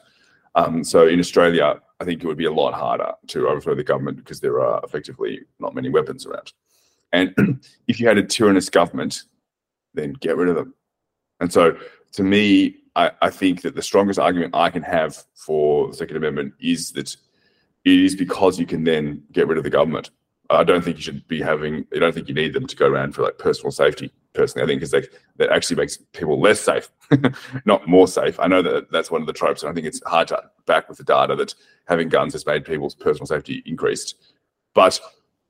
Um, 0.55 0.85
so 0.85 1.07
in 1.07 1.19
Australia, 1.19 1.81
I 2.01 2.05
think 2.05 2.23
it 2.23 2.27
would 2.27 2.37
be 2.37 2.47
a 2.47 2.53
lot 2.53 2.75
harder 2.75 3.13
to 3.29 3.49
overthrow 3.49 3.75
the 3.75 3.85
government 3.85 4.19
because 4.19 4.41
there 4.41 4.61
are 4.61 4.81
effectively 4.85 5.41
not 5.59 5.75
many 5.75 5.89
weapons 5.89 6.27
around. 6.27 6.53
And 7.13 7.35
if 7.89 8.01
you 8.01 8.07
had 8.07 8.19
a 8.19 8.23
tyrannous 8.23 8.71
government, 8.71 9.25
then 9.95 10.13
get 10.15 10.37
rid 10.37 10.49
of 10.49 10.57
them. 10.57 10.75
And 11.41 11.53
so 11.53 11.77
to 12.13 12.23
me, 12.23 12.77
I, 12.97 13.11
I 13.23 13.31
think 13.31 13.63
that 13.63 13.75
the 13.75 13.83
strongest 13.83 14.19
argument 14.19 14.55
I 14.55 14.71
can 14.71 14.83
have 14.83 15.25
for 15.35 15.89
the 15.89 15.97
Second 15.97 16.17
Amendment 16.17 16.55
is 16.61 16.93
that 16.93 17.17
it 17.85 17.93
is 17.93 18.15
because 18.15 18.59
you 18.59 18.67
can 18.67 18.85
then 18.85 19.23
get 19.33 19.47
rid 19.47 19.59
of 19.59 19.65
the 19.65 19.71
government. 19.71 20.11
I 20.51 20.65
don't 20.65 20.83
think 20.83 20.97
you 20.97 21.03
should 21.03 21.29
be 21.29 21.43
having. 21.43 21.87
I 21.95 21.99
don't 21.99 22.15
think 22.15 22.29
you 22.29 22.35
need 22.35 22.55
them 22.55 22.67
to 22.67 22.77
go 22.77 22.87
around 22.87 23.15
for 23.15 23.23
like 23.23 23.39
personal 23.39 23.71
safety. 23.71 24.11
Personally, 24.33 24.65
I 24.65 24.67
think 24.67 24.81
because 24.81 24.95
like, 24.95 25.13
that 25.37 25.51
actually 25.51 25.77
makes 25.77 25.99
people 26.15 26.41
less 26.41 26.61
safe, 26.61 26.91
not 27.67 27.87
more 27.87 28.09
safe. 28.09 28.39
I 28.41 28.47
know 28.47 28.63
that 28.63 28.91
that's 28.91 29.11
one 29.11 29.21
of 29.21 29.27
the 29.27 29.33
tropes, 29.33 29.63
and 29.63 29.71
I 29.71 29.75
think 29.75 29.87
it's 29.87 30.03
hard 30.07 30.29
to 30.29 30.43
back 30.67 30.89
with 30.89 30.99
the 30.99 31.05
data 31.05 31.37
that 31.37 31.55
having 31.87 32.09
guns 32.09 32.33
has 32.33 32.47
made 32.47 32.65
people's 32.65 32.95
personal 32.95 33.27
safety 33.27 33.63
increased. 33.67 34.15
But 34.75 35.01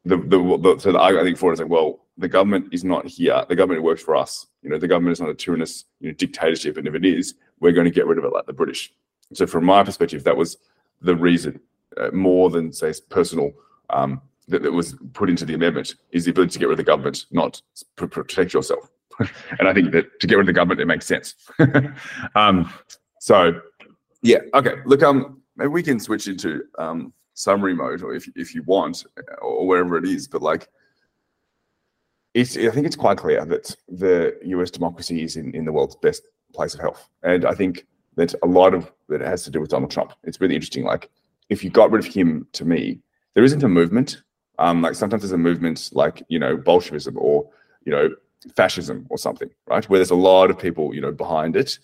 the 0.05 0.16
the, 0.16 0.59
the 0.59 0.79
so 0.81 0.93
the 0.93 0.99
argument 0.99 1.22
I 1.22 1.29
think 1.29 1.39
for 1.39 1.51
it 1.51 1.55
is 1.55 1.61
like, 1.61 1.68
well, 1.68 2.07
the 2.16 2.29
government 2.29 2.68
is 2.72 2.83
not 2.83 3.07
here. 3.07 3.45
The 3.49 3.57
government 3.57 3.85
works 3.85 4.03
for 4.03 4.16
us. 4.16 4.47
You 4.62 4.70
know, 4.70 4.79
the 4.79 4.89
government 4.89 5.12
is 5.12 5.20
not 5.20 5.31
a 5.31 5.35
tyrannous 5.35 5.85
you 6.01 6.09
know, 6.09 6.14
dictatorship, 6.14 6.76
and 6.76 6.89
if 6.89 6.95
it 6.95 7.05
is, 7.05 7.35
we're 7.61 7.72
going 7.72 7.85
to 7.85 7.91
get 7.93 8.07
rid 8.07 8.18
of 8.18 8.24
it 8.24 8.33
like 8.33 8.47
the 8.47 8.53
British. 8.53 8.93
So, 9.33 9.47
from 9.47 9.64
my 9.64 9.85
perspective, 9.85 10.24
that 10.24 10.37
was 10.37 10.57
the 11.01 11.14
reason, 11.14 11.61
uh, 11.97 12.11
more 12.12 12.51
than 12.51 12.72
say 12.72 12.93
personal, 13.09 13.53
um, 13.91 14.20
that, 14.49 14.62
that 14.62 14.72
was 14.72 14.97
put 15.12 15.30
into 15.30 15.45
the 15.45 15.55
amendment 15.55 15.95
is 16.12 16.24
the 16.24 16.30
ability 16.30 16.53
to 16.53 16.59
get 16.59 16.68
rid 16.68 16.72
of 16.72 16.78
the 16.78 16.91
government, 16.91 17.26
not 17.30 17.61
pr- 17.97 18.07
protect 18.07 18.53
yourself. 18.53 18.89
and 19.59 19.68
I 19.68 19.74
think 19.74 19.93
that 19.93 20.20
to 20.20 20.26
get 20.26 20.36
rid 20.36 20.43
of 20.43 20.47
the 20.47 20.53
government, 20.53 20.80
it 20.80 20.86
makes 20.86 21.07
sense. 21.07 21.34
um, 22.34 22.72
so, 23.20 23.61
yeah, 24.22 24.39
okay. 24.55 24.76
Look, 24.84 25.03
um, 25.03 25.43
maybe 25.57 25.68
we 25.68 25.82
can 25.82 26.01
switch 26.01 26.28
into 26.28 26.62
um, 26.78 27.12
summary 27.34 27.74
mode, 27.74 28.03
or 28.03 28.14
if 28.14 28.28
if 28.36 28.55
you 28.55 28.62
want, 28.62 29.05
or 29.43 29.66
wherever 29.66 29.97
it 29.97 30.05
is. 30.05 30.28
But 30.28 30.43
like, 30.43 30.68
it's 32.34 32.57
I 32.57 32.70
think 32.70 32.86
it's 32.86 32.97
quite 32.97 33.18
clear 33.18 33.45
that 33.45 33.74
the 33.89 34.39
US 34.43 34.70
democracy 34.70 35.22
is 35.22 35.36
in, 35.36 35.55
in 35.55 35.64
the 35.64 35.72
world's 35.72 35.97
best 35.97 36.22
place 36.55 36.74
of 36.74 36.80
health. 36.80 37.09
And 37.22 37.45
I 37.45 37.55
think 37.55 37.86
that 38.16 38.34
a 38.43 38.47
lot 38.47 38.74
of 38.74 38.91
that 39.09 39.20
has 39.20 39.43
to 39.45 39.51
do 39.51 39.61
with 39.61 39.70
Donald 39.70 39.91
Trump. 39.91 40.12
It's 40.24 40.41
really 40.41 40.55
interesting. 40.55 40.84
Like 40.84 41.11
if 41.49 41.64
you 41.64 41.70
got 41.70 41.90
rid 41.90 42.05
of 42.05 42.12
him 42.12 42.46
to 42.53 42.64
me, 42.64 43.01
there 43.34 43.44
isn't 43.44 43.62
a 43.62 43.68
movement. 43.68 44.22
Um, 44.59 44.82
like 44.82 44.94
sometimes 44.94 45.22
there's 45.22 45.32
a 45.32 45.38
movement 45.38 45.90
like, 45.92 46.22
you 46.28 46.38
know, 46.38 46.57
Bolshevism 46.57 47.16
or, 47.16 47.49
you 47.84 47.92
know, 47.92 48.11
fascism 48.57 49.07
or 49.11 49.18
something, 49.18 49.51
right? 49.66 49.88
Where 49.88 49.99
there's 49.99 50.11
a 50.11 50.16
lot 50.16 50.51
of 50.51 50.59
people, 50.59 50.94
you 50.94 51.01
know, 51.01 51.12
behind 51.12 51.57
it. 51.57 51.78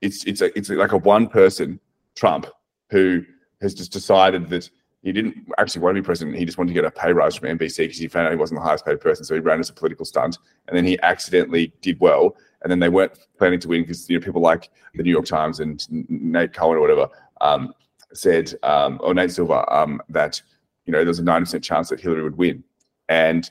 It's 0.00 0.24
it's 0.24 0.40
a, 0.40 0.56
it's 0.56 0.68
like 0.68 0.92
a 0.92 0.98
one 0.98 1.26
person 1.28 1.80
Trump 2.14 2.46
who 2.90 3.24
has 3.60 3.74
just 3.74 3.92
decided 3.92 4.48
that 4.50 4.68
he 5.02 5.12
didn't 5.12 5.36
actually 5.58 5.82
want 5.82 5.96
to 5.96 6.02
be 6.02 6.04
president. 6.04 6.36
He 6.36 6.44
just 6.44 6.58
wanted 6.58 6.70
to 6.70 6.74
get 6.74 6.84
a 6.84 6.90
pay 6.90 7.12
rise 7.12 7.36
from 7.36 7.48
NBC 7.56 7.78
because 7.78 7.98
he 7.98 8.08
found 8.08 8.26
out 8.26 8.32
he 8.32 8.38
wasn't 8.38 8.60
the 8.60 8.66
highest 8.66 8.84
paid 8.84 9.00
person. 9.00 9.24
So 9.24 9.34
he 9.34 9.40
ran 9.40 9.60
as 9.60 9.70
a 9.70 9.72
political 9.72 10.04
stunt. 10.04 10.38
And 10.66 10.76
then 10.76 10.84
he 10.84 10.98
accidentally 11.02 11.72
did 11.80 11.98
well. 12.00 12.36
And 12.62 12.70
then 12.70 12.80
they 12.80 12.88
weren't 12.88 13.12
planning 13.38 13.60
to 13.60 13.68
win 13.68 13.82
because 13.82 14.08
you 14.10 14.18
know 14.18 14.24
people 14.24 14.42
like 14.42 14.70
the 14.94 15.02
New 15.02 15.10
York 15.10 15.26
Times 15.26 15.60
and 15.60 15.86
Nate 16.08 16.52
Cohen 16.52 16.76
or 16.76 16.80
whatever 16.80 17.08
um, 17.40 17.72
said, 18.12 18.54
um, 18.62 19.00
or 19.02 19.14
Nate 19.14 19.32
Silver, 19.32 19.64
um, 19.72 20.00
that 20.08 20.40
you 20.84 20.92
know 20.92 21.04
there's 21.04 21.18
a 21.18 21.22
90% 21.22 21.62
chance 21.62 21.88
that 21.88 22.00
Hillary 22.00 22.22
would 22.22 22.36
win. 22.36 22.62
And 23.08 23.50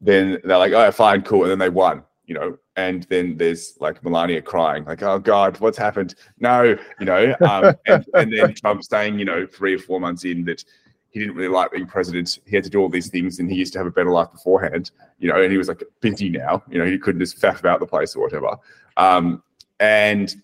then 0.00 0.38
they're 0.44 0.58
like, 0.58 0.72
oh, 0.72 0.90
fine, 0.92 1.22
cool. 1.22 1.42
And 1.42 1.50
then 1.50 1.58
they 1.58 1.68
won, 1.68 2.02
you 2.26 2.34
know. 2.34 2.58
And 2.76 3.04
then 3.10 3.36
there's 3.36 3.76
like 3.80 4.02
Melania 4.02 4.40
crying, 4.40 4.84
like, 4.84 5.02
oh 5.02 5.18
God, 5.18 5.58
what's 5.60 5.76
happened? 5.76 6.14
No, 6.38 6.76
you 6.98 7.06
know. 7.06 7.34
Um, 7.46 7.74
and, 7.86 8.06
and 8.14 8.32
then 8.32 8.54
Trump 8.54 8.82
saying, 8.84 9.18
you 9.18 9.24
know, 9.24 9.46
three 9.46 9.74
or 9.74 9.78
four 9.78 10.00
months 10.00 10.24
in 10.24 10.44
that 10.44 10.64
he 11.10 11.20
didn't 11.20 11.34
really 11.34 11.48
like 11.48 11.72
being 11.72 11.86
president. 11.86 12.38
He 12.46 12.54
had 12.54 12.64
to 12.64 12.70
do 12.70 12.80
all 12.80 12.88
these 12.88 13.08
things, 13.08 13.38
and 13.38 13.50
he 13.50 13.56
used 13.56 13.72
to 13.74 13.78
have 13.78 13.86
a 13.86 13.90
better 13.90 14.12
life 14.12 14.30
beforehand, 14.30 14.92
you 15.18 15.28
know. 15.28 15.42
And 15.42 15.50
he 15.52 15.58
was 15.58 15.68
like 15.68 15.82
busy 16.00 16.30
now, 16.30 16.62
you 16.70 16.78
know. 16.78 16.86
He 16.86 16.98
couldn't 16.98 17.20
just 17.20 17.40
faff 17.40 17.58
about 17.58 17.80
the 17.80 17.86
place 17.86 18.14
or 18.14 18.22
whatever. 18.22 18.56
Um, 18.96 19.42
and 19.80 20.34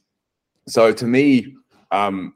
so, 0.66 0.92
to 0.92 1.07
me, 1.07 1.54
um, 1.92 2.34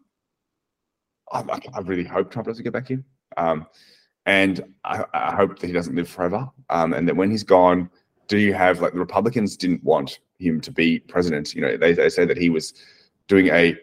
I, 1.32 1.60
I, 1.74 1.80
really 1.80 2.04
hope 2.04 2.30
Trump 2.30 2.46
doesn't 2.48 2.64
get 2.64 2.72
back 2.72 2.90
in, 2.90 3.04
um, 3.36 3.66
and 4.26 4.64
I, 4.84 5.04
I, 5.14 5.34
hope 5.34 5.58
that 5.58 5.66
he 5.66 5.72
doesn't 5.72 5.94
live 5.94 6.08
forever, 6.08 6.48
um, 6.70 6.92
and 6.92 7.06
that 7.08 7.16
when 7.16 7.30
he's 7.30 7.44
gone, 7.44 7.88
do 8.28 8.38
you 8.38 8.52
have 8.54 8.80
like 8.80 8.92
the 8.92 8.98
Republicans 8.98 9.56
didn't 9.56 9.82
want 9.84 10.20
him 10.38 10.60
to 10.60 10.70
be 10.70 11.00
president? 11.00 11.54
You 11.54 11.62
know, 11.62 11.76
they, 11.76 11.92
they 11.92 12.08
say 12.08 12.24
that 12.24 12.36
he 12.36 12.48
was 12.48 12.74
doing 13.28 13.48
a 13.48 13.76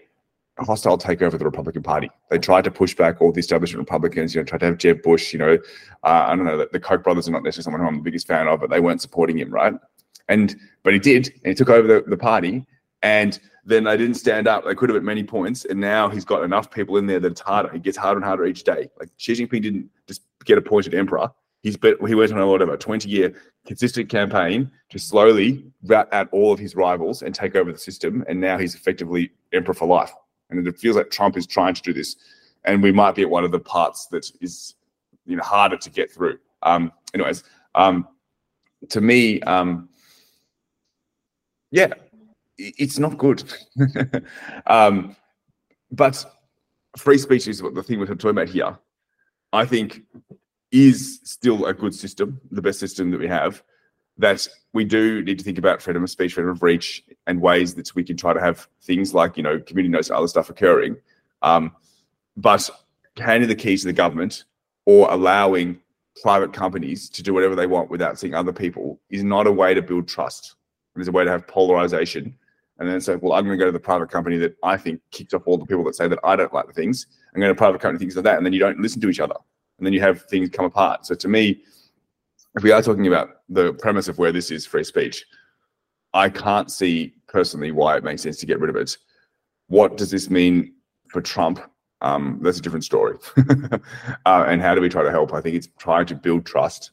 hostile 0.60 0.98
takeover 0.98 1.34
of 1.34 1.40
the 1.40 1.46
Republican 1.46 1.84
Party. 1.84 2.10
They 2.30 2.40
tried 2.40 2.64
to 2.64 2.72
push 2.72 2.96
back 2.96 3.22
all 3.22 3.32
the 3.32 3.40
establishment 3.40 3.80
Republicans, 3.80 4.34
you 4.34 4.42
know, 4.42 4.46
tried 4.46 4.60
to 4.60 4.66
have 4.66 4.78
Jeb 4.78 5.02
Bush, 5.04 5.34
you 5.34 5.40
know, 5.40 5.58
uh, 6.04 6.26
I 6.28 6.36
don't 6.36 6.46
know, 6.46 6.58
the, 6.58 6.70
the 6.72 6.80
Koch 6.80 7.04
brothers 7.04 7.28
are 7.28 7.32
not 7.32 7.44
necessarily 7.44 7.64
someone 7.64 7.82
who 7.82 7.88
I'm 7.88 8.04
the 8.04 8.10
biggest 8.10 8.28
fan 8.28 8.48
of, 8.48 8.60
but 8.60 8.70
they 8.70 8.80
weren't 8.80 9.02
supporting 9.02 9.38
him, 9.38 9.52
right? 9.52 9.74
And, 10.30 10.56
but 10.84 10.94
he 10.94 11.00
did, 11.00 11.28
and 11.44 11.48
he 11.48 11.54
took 11.54 11.70
over 11.70 11.88
the, 11.88 12.04
the 12.08 12.18
party. 12.18 12.66
And 13.04 13.40
then 13.68 13.84
they 13.84 13.98
didn't 13.98 14.16
stand 14.16 14.48
up. 14.48 14.64
They 14.66 14.74
could 14.74 14.90
have 14.90 14.96
at 14.96 15.04
many 15.04 15.24
points. 15.24 15.66
And 15.66 15.80
now 15.80 16.08
he's 16.08 16.24
got 16.24 16.44
enough 16.44 16.72
people 16.72 16.96
in 16.96 17.06
there 17.06 17.20
that 17.20 17.34
it's 17.34 17.42
harder. 17.42 17.74
It 17.76 17.84
gets 17.84 17.98
harder 17.98 18.18
and 18.18 18.26
harder 18.26 18.46
each 18.46 18.64
day. 18.64 18.90
Like 18.98 19.10
Xi 19.18 19.34
Jinping 19.34 19.62
didn't 19.62 19.90
just 20.08 20.22
get 20.46 20.58
appointed 20.58 20.94
emperor. 20.94 21.30
He's 21.64 21.76
been, 21.76 21.96
he 22.08 22.16
went 22.16 22.32
on 22.32 22.40
a 22.40 22.48
whatever 22.48 22.78
20 22.78 23.10
year 23.10 23.34
consistent 23.66 24.08
campaign 24.08 24.72
to 24.90 24.98
slowly 24.98 25.66
rat 25.84 26.08
out 26.14 26.30
all 26.32 26.54
of 26.54 26.60
his 26.60 26.78
rivals 26.78 27.22
and 27.22 27.36
take 27.36 27.58
over 27.58 27.74
the 27.74 27.78
system. 27.78 28.24
And 28.30 28.40
now 28.40 28.58
he's 28.58 28.74
effectively 28.74 29.32
emperor 29.52 29.74
for 29.74 29.86
life. 29.86 30.14
And 30.50 30.66
it 30.66 30.80
feels 30.80 30.96
like 30.96 31.12
Trump 31.12 31.36
is 31.36 31.46
trying 31.46 31.74
to 31.74 31.82
do 31.82 31.92
this, 31.92 32.16
and 32.64 32.82
we 32.82 32.94
might 32.94 33.16
be 33.16 33.24
at 33.24 33.30
one 33.30 33.44
of 33.44 33.52
the 33.52 33.60
parts 33.60 34.08
that 34.08 34.32
is 34.40 34.76
you 35.26 35.36
know 35.36 35.44
harder 35.44 35.76
to 35.76 35.90
get 35.90 36.10
through. 36.10 36.40
Um, 36.64 36.90
anyways, 37.14 37.44
um, 37.76 38.08
to 38.88 39.02
me, 39.02 39.42
um, 39.42 39.90
yeah, 41.70 41.94
it's 42.58 43.00
not 43.00 43.18
good. 43.18 43.44
um, 44.68 45.16
but 45.92 46.26
free 46.98 47.18
speech 47.18 47.48
is 47.48 47.62
what 47.62 47.76
the 47.76 47.84
thing 47.84 48.00
we're 48.00 48.06
talking 48.06 48.32
about 48.32 48.50
here. 48.50 48.78
I 49.54 49.66
think 49.66 50.02
is 50.72 51.20
still 51.24 51.66
a 51.66 51.74
good 51.74 51.96
system, 51.96 52.42
the 52.52 52.62
best 52.62 52.80
system 52.80 53.12
that 53.12 53.20
we 53.20 53.28
have 53.28 53.64
that 54.18 54.48
we 54.74 54.84
do 54.84 55.22
need 55.22 55.38
to 55.38 55.46
think 55.46 55.58
about 55.58 55.82
freedom 55.82 56.04
of 56.04 56.10
speech, 56.10 56.34
freedom 56.34 56.50
of 56.52 56.64
reach, 56.64 57.04
and 57.28 57.40
ways 57.40 57.76
that 57.76 57.94
we 57.94 58.04
can 58.04 58.18
try 58.18 58.34
to 58.34 58.40
have 58.40 58.68
things 58.82 59.14
like 59.14 59.38
you 59.38 59.44
know 59.44 59.60
community 59.60 59.92
notes 59.92 60.10
and 60.10 60.18
other 60.18 60.28
stuff 60.28 60.50
occurring. 60.50 60.98
Um, 61.42 61.72
but 62.36 62.70
handing 63.18 63.50
the 63.50 63.56
keys 63.56 63.82
to 63.82 63.88
the 63.88 63.94
government 63.94 64.46
or 64.86 65.12
allowing 65.12 65.80
private 66.22 66.54
companies 66.54 67.10
to 67.10 67.22
do 67.22 67.34
whatever 67.34 67.56
they 67.56 67.68
want 67.68 67.90
without 67.90 68.20
seeing 68.20 68.34
other 68.34 68.54
people 68.54 69.00
is 69.10 69.24
not 69.24 69.48
a 69.48 69.52
way 69.52 69.74
to 69.74 69.82
build 69.82 70.08
trust. 70.08 70.56
It's 70.96 71.08
a 71.08 71.12
way 71.12 71.24
to 71.24 71.32
have 71.32 71.48
polarization. 71.48 72.36
And 72.80 72.88
then 72.88 73.02
say, 73.02 73.16
well, 73.16 73.34
I'm 73.34 73.46
going 73.46 73.58
to 73.58 73.62
go 73.62 73.68
to 73.68 73.72
the 73.72 73.80
private 73.80 74.12
company 74.12 74.38
that 74.38 74.56
I 74.64 74.78
think 74.78 75.02
kicks 75.12 75.34
off 75.34 75.48
all 75.48 75.58
the 75.58 75.66
people 75.66 75.84
that 75.86 75.96
say 75.96 76.08
that 76.08 76.20
I 76.24 76.36
don't 76.36 76.54
like 76.54 76.68
the 76.68 76.74
things. 76.74 77.08
I'm 77.34 77.42
going 77.42 77.54
to 77.54 77.58
private 77.58 77.82
company 77.82 78.00
things 78.00 78.16
like 78.16 78.26
that, 78.26 78.38
and 78.38 78.46
then 78.46 78.54
you 78.54 78.60
don't 78.60 78.80
listen 78.80 79.02
to 79.02 79.10
each 79.10 79.20
other, 79.20 79.36
and 79.78 79.86
then 79.86 79.94
you 79.94 80.02
have 80.02 80.24
things 80.24 80.50
come 80.50 80.66
apart. 80.66 81.06
So 81.06 81.16
to 81.16 81.28
me, 81.28 81.64
if 82.56 82.64
we 82.64 82.72
are 82.72 82.82
talking 82.82 83.08
about 83.08 83.30
the 83.50 83.74
premise 83.74 84.08
of 84.08 84.18
where 84.18 84.32
this 84.32 84.52
is 84.52 84.66
free 84.66 84.84
speech, 84.84 85.26
I 86.14 86.30
can't 86.30 86.72
see 86.72 87.14
personally 87.28 87.72
why 87.72 87.98
it 87.98 88.04
makes 88.04 88.24
sense 88.24 88.38
to 88.38 88.46
get 88.46 88.60
rid 88.60 88.70
of 88.70 88.76
it. 88.76 88.98
What 89.68 89.98
does 89.98 90.12
this 90.12 90.30
mean 90.30 90.74
for 91.10 91.22
Trump? 91.22 91.60
Um, 92.02 92.40
that's 92.42 92.60
a 92.60 92.62
different 92.62 92.86
story. 92.86 93.18
uh, 94.26 94.46
and 94.48 94.62
how 94.62 94.76
do 94.76 94.82
we 94.82 94.90
try 94.90 95.04
to 95.04 95.12
help? 95.12 95.34
I 95.34 95.42
think 95.42 95.56
it's 95.56 95.70
trying 95.78 96.06
to 96.08 96.16
build 96.16 96.46
trust. 96.46 96.92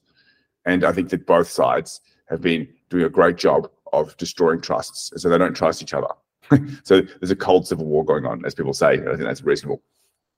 And 0.67 0.85
I 0.85 0.93
think 0.93 1.11
that 1.11 1.27
both 1.27 1.49
sides 1.49 2.01
have 2.29 2.41
been 2.41 2.69
doing 2.91 3.05
a 3.05 3.11
great 3.11 3.37
job 3.37 3.71
of 4.01 4.17
destroying 4.17 4.61
trusts. 4.61 5.13
So 5.17 5.29
they 5.29 5.39
don't 5.39 5.55
trust 5.55 5.83
each 5.83 5.95
other. 5.95 6.09
so 6.85 7.01
there's 7.21 7.31
a 7.31 7.37
cold 7.37 7.67
civil 7.67 7.87
war 7.87 8.05
going 8.05 8.27
on, 8.27 8.45
as 8.45 8.55
people 8.55 8.75
say. 8.75 8.95
I 8.95 8.97
think 8.99 9.21
that's 9.21 9.43
reasonable. 9.43 9.83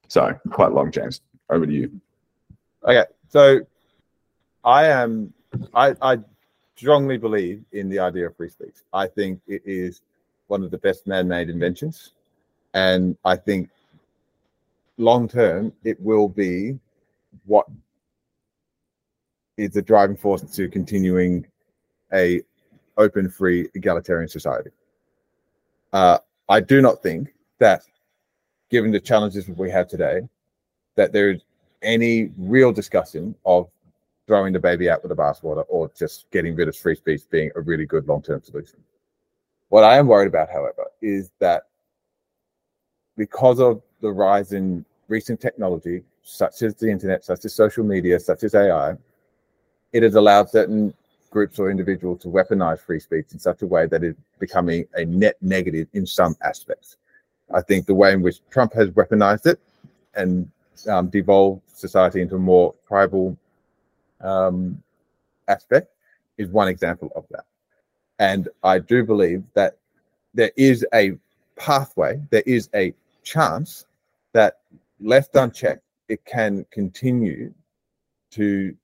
So 0.08 0.38
quite 0.50 0.72
long, 0.72 0.90
James. 0.90 1.20
Over 1.50 1.66
to 1.66 1.72
you. 1.72 2.00
Okay. 2.84 3.04
So 3.28 3.60
I 4.64 4.86
am 4.86 5.32
I, 5.74 5.94
I 6.02 6.18
strongly 6.76 7.16
believe 7.18 7.64
in 7.72 7.88
the 7.88 7.98
idea 7.98 8.26
of 8.26 8.36
free 8.36 8.50
speech. 8.50 8.74
I 8.92 9.06
think 9.06 9.40
it 9.46 9.62
is 9.64 10.02
one 10.48 10.62
of 10.62 10.70
the 10.70 10.78
best 10.78 11.06
man-made 11.06 11.48
inventions, 11.48 12.12
and 12.74 13.16
I 13.24 13.36
think 13.36 13.70
long 14.98 15.28
term 15.28 15.72
it 15.84 16.00
will 16.00 16.28
be 16.28 16.78
what 17.44 17.66
is 19.56 19.70
the 19.70 19.82
driving 19.82 20.16
force 20.16 20.42
to 20.42 20.68
continuing 20.68 21.46
a 22.12 22.42
open, 22.96 23.28
free, 23.28 23.68
egalitarian 23.74 24.28
society. 24.28 24.70
Uh, 25.92 26.18
I 26.48 26.60
do 26.60 26.80
not 26.80 27.02
think 27.02 27.34
that, 27.58 27.82
given 28.70 28.90
the 28.90 29.00
challenges 29.00 29.46
that 29.46 29.56
we 29.56 29.70
have 29.70 29.88
today, 29.88 30.20
that 30.96 31.12
there 31.12 31.30
is 31.30 31.42
any 31.82 32.30
real 32.36 32.72
discussion 32.72 33.34
of 33.44 33.68
throwing 34.26 34.52
the 34.52 34.58
baby 34.58 34.90
out 34.90 35.02
with 35.02 35.10
the 35.10 35.16
bathwater 35.16 35.64
or 35.68 35.90
just 35.96 36.28
getting 36.30 36.54
rid 36.56 36.68
of 36.68 36.76
free 36.76 36.96
speech 36.96 37.22
being 37.30 37.50
a 37.54 37.60
really 37.60 37.86
good 37.86 38.08
long-term 38.08 38.42
solution. 38.42 38.80
What 39.68 39.84
I 39.84 39.96
am 39.96 40.06
worried 40.06 40.28
about, 40.28 40.50
however, 40.50 40.86
is 41.00 41.30
that 41.38 41.64
because 43.16 43.60
of 43.60 43.82
the 44.00 44.10
rise 44.10 44.52
in 44.52 44.84
recent 45.08 45.40
technology, 45.40 46.02
such 46.22 46.62
as 46.62 46.74
the 46.74 46.90
internet, 46.90 47.24
such 47.24 47.44
as 47.44 47.54
social 47.54 47.84
media, 47.84 48.18
such 48.18 48.42
as 48.42 48.54
AI, 48.54 48.96
it 49.92 50.02
has 50.02 50.16
allowed 50.16 50.50
certain 50.50 50.92
groups 51.36 51.58
or 51.58 51.70
individuals 51.70 52.22
to 52.22 52.28
weaponize 52.28 52.80
free 52.80 52.98
speech 52.98 53.26
in 53.32 53.38
such 53.38 53.60
a 53.60 53.66
way 53.66 53.86
that 53.86 54.02
it's 54.02 54.18
becoming 54.38 54.86
a 54.94 55.04
net 55.04 55.36
negative 55.42 55.86
in 55.92 56.06
some 56.06 56.34
aspects. 56.40 56.96
I 57.52 57.60
think 57.60 57.84
the 57.84 57.94
way 57.94 58.14
in 58.14 58.22
which 58.22 58.38
Trump 58.48 58.72
has 58.72 58.88
weaponized 58.88 59.44
it 59.44 59.60
and 60.14 60.50
um, 60.88 61.10
devolved 61.10 61.60
society 61.68 62.22
into 62.22 62.36
a 62.36 62.38
more 62.38 62.74
tribal 62.88 63.36
um, 64.22 64.82
aspect 65.46 65.88
is 66.38 66.48
one 66.48 66.68
example 66.68 67.12
of 67.14 67.26
that. 67.32 67.44
And 68.18 68.48
I 68.62 68.78
do 68.78 69.04
believe 69.04 69.44
that 69.52 69.76
there 70.32 70.52
is 70.56 70.86
a 70.94 71.18
pathway, 71.56 72.18
there 72.30 72.44
is 72.46 72.70
a 72.74 72.94
chance 73.24 73.84
that 74.32 74.60
left 75.00 75.36
unchecked, 75.36 75.84
it 76.08 76.24
can 76.24 76.64
continue 76.70 77.52
to 78.30 78.74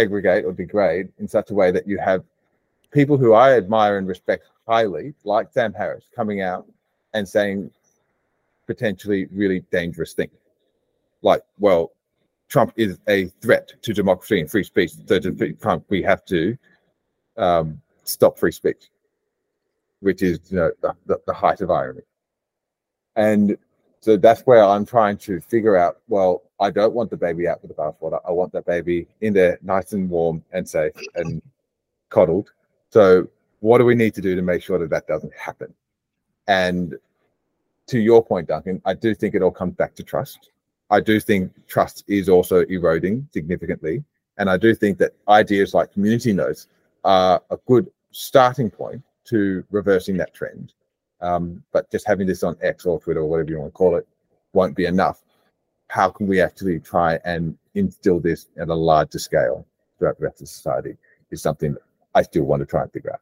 degrade 0.00 0.44
or 0.44 0.52
degrade 0.52 1.08
in 1.18 1.28
such 1.28 1.50
a 1.50 1.54
way 1.54 1.70
that 1.70 1.86
you 1.86 1.98
have 1.98 2.24
people 2.92 3.16
who 3.16 3.34
I 3.34 3.56
admire 3.56 3.98
and 3.98 4.08
respect 4.08 4.46
highly, 4.66 5.14
like 5.24 5.52
Sam 5.52 5.72
Harris, 5.72 6.04
coming 6.14 6.40
out 6.40 6.66
and 7.14 7.28
saying 7.28 7.70
potentially 8.66 9.26
really 9.32 9.60
dangerous 9.70 10.14
things. 10.14 10.32
Like, 11.22 11.42
well, 11.58 11.92
Trump 12.48 12.72
is 12.76 12.98
a 13.08 13.26
threat 13.40 13.72
to 13.82 13.92
democracy 13.92 14.40
and 14.40 14.50
free 14.50 14.64
speech. 14.64 14.92
So 15.06 15.18
to 15.18 15.52
Trump, 15.54 15.84
we 15.88 16.02
have 16.02 16.24
to 16.26 16.56
um, 17.36 17.80
stop 18.04 18.38
free 18.38 18.52
speech, 18.52 18.90
which 20.00 20.22
is 20.22 20.40
you 20.50 20.56
know 20.56 20.70
the, 20.80 20.94
the, 21.06 21.20
the 21.26 21.32
height 21.32 21.60
of 21.60 21.70
irony. 21.70 22.02
And 23.16 23.56
so 24.00 24.16
that's 24.16 24.42
where 24.42 24.64
I'm 24.64 24.84
trying 24.84 25.16
to 25.18 25.40
figure 25.40 25.76
out. 25.76 25.98
Well, 26.08 26.42
I 26.62 26.70
don't 26.70 26.94
want 26.94 27.10
the 27.10 27.16
baby 27.16 27.48
out 27.48 27.60
with 27.60 27.76
the 27.76 27.82
bathwater. 27.82 28.20
I 28.26 28.30
want 28.30 28.52
that 28.52 28.64
baby 28.64 29.08
in 29.20 29.34
there, 29.34 29.58
nice 29.62 29.92
and 29.92 30.08
warm 30.08 30.44
and 30.52 30.68
safe 30.68 30.92
and 31.16 31.42
coddled. 32.08 32.52
So, 32.90 33.28
what 33.60 33.78
do 33.78 33.84
we 33.84 33.94
need 33.94 34.14
to 34.14 34.20
do 34.20 34.34
to 34.36 34.42
make 34.42 34.62
sure 34.62 34.78
that 34.78 34.90
that 34.90 35.06
doesn't 35.06 35.34
happen? 35.34 35.74
And 36.46 36.96
to 37.88 37.98
your 37.98 38.24
point, 38.24 38.48
Duncan, 38.48 38.80
I 38.84 38.94
do 38.94 39.14
think 39.14 39.34
it 39.34 39.42
all 39.42 39.50
comes 39.50 39.74
back 39.74 39.94
to 39.96 40.02
trust. 40.02 40.50
I 40.90 41.00
do 41.00 41.18
think 41.18 41.52
trust 41.66 42.04
is 42.06 42.28
also 42.28 42.64
eroding 42.66 43.28
significantly. 43.32 44.04
And 44.38 44.48
I 44.48 44.56
do 44.56 44.74
think 44.74 44.98
that 44.98 45.12
ideas 45.28 45.74
like 45.74 45.92
community 45.92 46.32
notes 46.32 46.68
are 47.04 47.42
a 47.50 47.56
good 47.66 47.90
starting 48.12 48.70
point 48.70 49.02
to 49.24 49.64
reversing 49.70 50.16
that 50.18 50.34
trend. 50.34 50.74
Um, 51.20 51.62
but 51.72 51.90
just 51.90 52.06
having 52.06 52.26
this 52.26 52.42
on 52.42 52.56
X 52.60 52.86
or 52.86 53.00
Twitter 53.00 53.20
or 53.20 53.26
whatever 53.26 53.50
you 53.50 53.58
want 53.58 53.72
to 53.72 53.76
call 53.76 53.96
it 53.96 54.06
won't 54.52 54.76
be 54.76 54.86
enough. 54.86 55.22
How 55.92 56.08
can 56.08 56.26
we 56.26 56.40
actually 56.40 56.80
try 56.80 57.18
and 57.26 57.54
instill 57.74 58.18
this 58.18 58.46
at 58.58 58.70
a 58.70 58.74
larger 58.74 59.18
scale 59.18 59.66
throughout 59.98 60.18
the 60.18 60.24
rest 60.24 60.40
of 60.40 60.48
society 60.48 60.96
is 61.30 61.42
something 61.42 61.76
I 62.14 62.22
still 62.22 62.44
want 62.44 62.60
to 62.60 62.66
try 62.66 62.80
and 62.80 62.92
figure 62.92 63.12
out. 63.12 63.20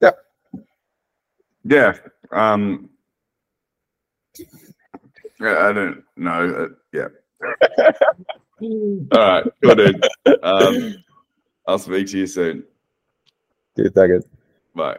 Yeah. 0.00 0.60
Yeah. 1.64 1.96
Um, 2.30 2.88
yeah, 5.40 5.66
I 5.66 5.72
don't 5.72 6.04
know. 6.16 6.70
Uh, 6.70 6.74
yeah. 6.92 7.08
All 9.12 9.18
right. 9.18 9.44
Good. 9.60 9.76
dude. 9.76 10.44
Um, 10.44 10.94
I'll 11.66 11.80
speak 11.80 12.06
to 12.10 12.18
you 12.18 12.28
soon. 12.28 12.62
Dude, 13.74 13.92
that 13.92 14.06
good. 14.06 14.24
Bye. 14.72 14.98